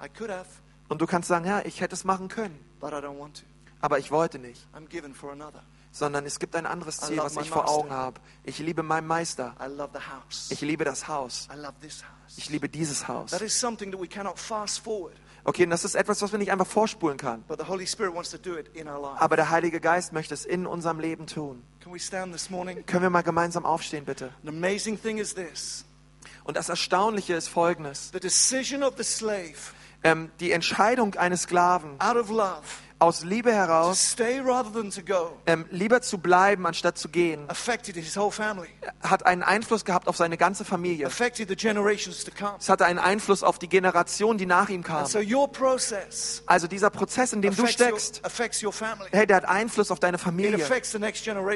Have, 0.00 0.46
Und 0.88 1.00
du 1.00 1.06
kannst 1.06 1.28
sagen, 1.28 1.44
ja, 1.46 1.60
ich 1.64 1.80
hätte 1.80 1.94
es 1.94 2.04
machen 2.04 2.28
können, 2.28 2.58
but 2.80 2.92
I 2.92 2.96
don't 2.96 3.18
want 3.18 3.36
to. 3.40 3.44
aber 3.82 3.98
ich 3.98 4.10
wollte 4.10 4.38
nicht. 4.38 4.66
Sondern 5.92 6.24
es 6.24 6.38
gibt 6.38 6.56
ein 6.56 6.64
anderes 6.64 6.96
Ziel, 6.96 7.18
was 7.18 7.36
ich 7.36 7.50
vor. 7.50 7.68
Augen 7.68 7.90
habe. 7.90 8.18
Ich 8.44 8.58
liebe 8.58 8.82
meinen 8.82 9.06
Meister. 9.06 9.54
Ich 10.48 10.62
liebe 10.62 10.84
das 10.84 11.06
Haus. 11.06 11.48
I 11.54 11.58
love 11.58 11.74
this 11.82 12.02
house. 12.02 12.38
Ich 12.38 12.48
liebe 12.48 12.66
dieses 12.66 13.06
Haus. 13.08 13.30
Okay, 15.44 15.64
und 15.64 15.70
das 15.70 15.84
ist 15.84 15.94
etwas, 15.96 16.22
was 16.22 16.30
man 16.30 16.38
nicht 16.40 16.52
einfach 16.52 16.66
vorspulen 16.66 17.16
kann. 17.18 17.44
Aber 17.48 19.36
der 19.36 19.50
Heilige 19.50 19.80
Geist 19.80 20.12
möchte 20.12 20.34
es 20.34 20.44
in 20.44 20.66
unserem 20.66 21.00
Leben 21.00 21.26
tun. 21.26 21.62
Können 21.82 23.02
wir 23.02 23.10
mal 23.10 23.22
gemeinsam 23.22 23.64
aufstehen, 23.66 24.04
bitte? 24.04 24.30
An 24.42 24.48
amazing 24.48 25.00
thing 25.00 25.18
is 25.18 25.34
this 25.34 25.84
Und 26.44 26.56
das 26.56 26.68
Erstaunliche 26.68 27.34
ist 27.34 27.48
Folgendes. 27.48 28.10
the 28.12 28.20
decision 28.20 28.82
of 28.82 28.94
the 28.96 29.04
slave 29.04 29.72
Ähm, 30.04 30.30
die 30.40 30.50
Entscheidung 30.50 31.14
eines 31.14 31.42
Sklaven, 31.42 32.00
out 32.00 32.16
of 32.16 32.28
love 32.28 32.62
aus 33.02 33.24
Liebe 33.24 33.50
to 33.50 33.56
heraus, 33.56 34.12
stay 34.12 34.40
rather 34.40 34.72
than 34.72 34.90
to 34.90 35.02
go 35.02 35.36
ähm, 35.46 35.66
lieber 35.70 36.00
zu 36.02 36.18
bleiben, 36.18 36.66
anstatt 36.66 36.96
zu 36.96 37.08
gehen, 37.08 37.46
hat 39.02 39.26
einen 39.26 39.42
Einfluss 39.42 39.84
gehabt 39.84 40.08
auf 40.08 40.16
seine 40.16 40.36
ganze 40.36 40.64
Familie. 40.64 41.08
Es 41.08 42.68
hatte 42.68 42.86
einen 42.86 42.98
Einfluss 42.98 43.42
auf 43.42 43.58
die 43.58 43.68
Generation, 43.68 44.38
die 44.38 44.46
nach 44.46 44.68
ihm 44.68 44.82
kam. 44.82 44.98
And 44.98 45.08
so 45.08 45.18
your 45.18 45.50
process 45.50 46.42
Also 46.46 46.66
dieser 46.68 46.90
Prozess, 46.90 47.32
in 47.32 47.42
dem 47.42 47.54
du 47.56 47.66
steckst, 47.66 48.22
hey, 49.10 49.26
der 49.26 49.36
hat 49.36 49.44
Einfluss 49.46 49.90
auf 49.90 49.98
deine 49.98 50.18
Familie. 50.18 50.58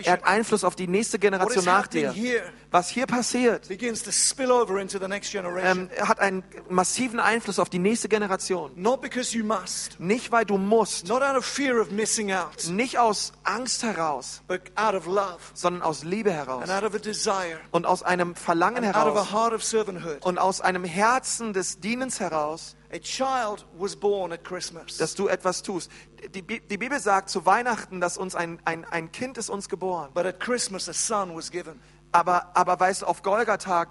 Er 0.04 0.12
hat 0.12 0.24
Einfluss 0.24 0.64
auf 0.64 0.74
die 0.74 0.88
nächste 0.88 1.18
Generation 1.18 1.64
nach 1.64 1.86
dir. 1.86 2.12
here 2.12 2.42
Was 2.70 2.90
hier 2.90 3.06
passiert, 3.06 3.68
begins 3.68 4.02
to 4.02 4.10
spill 4.10 4.50
over 4.50 4.78
into 4.80 4.98
the 4.98 5.08
next 5.08 5.32
generation. 5.32 5.88
ähm, 5.98 6.06
hat 6.06 6.20
einen 6.20 6.42
massiven 6.68 7.20
Einfluss 7.20 7.58
auf 7.58 7.70
die 7.70 7.78
nächste 7.78 8.08
Generation. 8.08 8.72
Not 8.74 9.00
because 9.00 9.36
you 9.36 9.44
must, 9.44 9.98
Nicht, 9.98 10.32
weil 10.32 10.44
du 10.44 10.58
musst, 10.58 11.08
not 11.08 11.22
out 11.22 11.35
of 11.36 11.44
fear 11.44 11.80
of 11.80 11.90
missing 11.90 12.32
out, 12.32 12.68
nicht 12.70 12.98
aus 12.98 13.32
Angst 13.44 13.82
heraus, 13.82 14.42
but 14.48 14.60
out 14.76 14.94
of 14.94 15.06
love 15.06 15.38
sondern 15.54 15.82
aus 15.82 16.02
Liebe 16.04 16.32
heraus 16.32 16.62
and 16.62 16.70
out 16.72 16.82
of 16.84 16.94
a 16.94 16.98
desire 16.98 17.58
und 17.70 17.86
aus 17.86 18.02
einem 18.02 18.34
Verlangen 18.34 18.84
and 18.84 18.96
out 18.96 19.06
of 19.06 19.14
heraus 19.14 19.28
a 19.28 19.32
heart 19.32 19.52
of 19.52 19.62
servanthood. 19.62 20.24
und 20.24 20.38
aus 20.38 20.60
einem 20.60 20.84
Herzen 20.84 21.52
des 21.52 21.80
Dienens 21.80 22.20
heraus, 22.20 22.74
A 22.92 22.98
child 22.98 23.66
was 23.76 23.96
born 23.96 24.32
at 24.32 24.44
Christmas. 24.44 24.96
dass 24.96 25.14
du 25.14 25.26
etwas 25.28 25.62
tust. 25.62 25.90
Die, 26.34 26.42
die 26.42 26.76
Bibel 26.78 26.98
sagt 27.00 27.28
zu 27.30 27.44
Weihnachten, 27.44 28.00
dass 28.00 28.16
uns 28.16 28.34
ein, 28.34 28.60
ein, 28.64 28.84
ein 28.84 29.10
Kind 29.12 29.38
ist 29.38 29.50
uns 29.50 29.68
geboren. 29.68 30.10
But 30.14 30.24
at 30.24 30.38
Christmas, 30.40 30.88
a 30.88 30.92
son 30.92 31.34
was 31.36 31.50
given. 31.50 31.80
Aber, 32.12 32.50
aber 32.54 32.78
weißt 32.78 33.02
du, 33.02 33.06
auf 33.06 33.22
Golgatha 33.22 33.86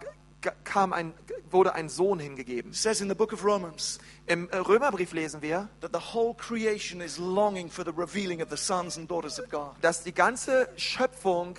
kam 0.63 0.93
ein, 0.93 1.13
wurde 1.51 1.73
ein 1.73 1.89
Sohn 1.89 2.19
hingegeben. 2.19 2.71
It 2.71 2.77
says 2.77 3.01
in 3.01 3.09
the 3.09 3.15
book 3.15 3.33
of 3.33 3.43
Romans 3.43 3.99
Im 4.27 4.49
äh, 4.49 4.57
Römerbrief 4.57 5.13
lesen 5.13 5.41
wir, 5.41 5.69
that 5.81 5.91
the 5.93 5.99
whole 6.13 6.33
creation 6.35 6.99
is 7.01 7.17
longing 7.17 7.69
for 7.69 7.85
the 7.85 7.91
revealing 7.95 8.41
of 8.41 8.49
the 8.49 8.57
sons 8.57 8.97
and 8.97 9.09
daughters 9.09 9.39
of 9.39 9.49
God. 9.49 9.71
dass 9.81 10.03
die 10.03 10.13
ganze 10.13 10.67
Schöpfung 10.77 11.55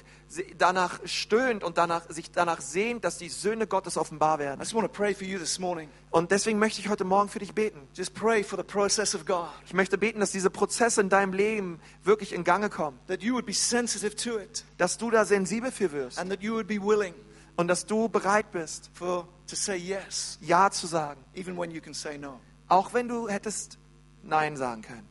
danach 0.58 0.98
stöhnt 1.04 1.62
und 1.62 1.78
danach, 1.78 2.10
sich 2.10 2.30
danach 2.32 2.60
sehnt, 2.60 3.04
dass 3.04 3.18
die 3.18 3.28
Söhne 3.28 3.66
Gottes 3.68 3.96
offenbar 3.96 4.36
I 4.38 4.40
werden. 4.44 4.60
just 4.60 4.74
want 4.74 4.84
to 4.86 4.92
pray 4.92 5.14
for 5.14 5.24
you 5.26 5.38
this 5.38 5.58
morning. 5.60 5.88
Und 6.10 6.30
deswegen 6.32 6.58
möchte 6.58 6.80
ich 6.80 6.88
heute 6.88 7.04
Morgen 7.04 7.28
für 7.28 7.38
dich 7.38 7.54
beten. 7.54 7.80
Just 7.94 8.14
pray 8.14 8.42
for 8.42 8.58
the 8.58 8.64
process 8.64 9.14
of 9.14 9.24
God, 9.26 9.46
Ich 9.66 9.74
möchte 9.74 9.96
beten, 9.98 10.18
dass 10.20 10.32
diese 10.32 10.50
Prozesse 10.50 11.00
in 11.00 11.08
deinem 11.08 11.32
Leben 11.32 11.78
wirklich 12.02 12.32
in 12.32 12.42
Gange 12.42 12.68
kommen. 12.70 12.98
that 13.06 13.22
you 13.22 13.34
would 13.34 13.46
be 13.46 13.52
sensitive 13.52 14.16
to 14.16 14.38
it, 14.38 14.64
Dass 14.78 14.98
du 14.98 15.10
da 15.10 15.24
sensibel 15.24 15.70
für 15.70 15.92
wirst. 15.92 16.18
and 16.18 16.30
that 16.30 16.42
you 16.42 16.54
would 16.54 16.66
be 16.66 16.80
willing 16.82 17.14
Und 17.56 17.68
dass 17.68 17.86
du 17.86 18.08
bereit 18.08 18.50
bist, 18.50 18.90
for 18.92 19.28
to 19.46 19.56
say 19.56 19.76
yes, 19.76 20.38
Ja 20.40 20.70
zu 20.70 20.86
sagen. 20.86 21.24
even 21.34 21.56
when 21.56 21.70
you 21.70 21.80
can 21.80 21.94
say 21.94 22.18
no. 22.18 22.40
Auch 22.68 22.92
wenn 22.92 23.08
du 23.08 23.28
hättest 23.28 23.78
Nein 24.22 24.56
sagen 24.56 24.82
können. 24.82 25.08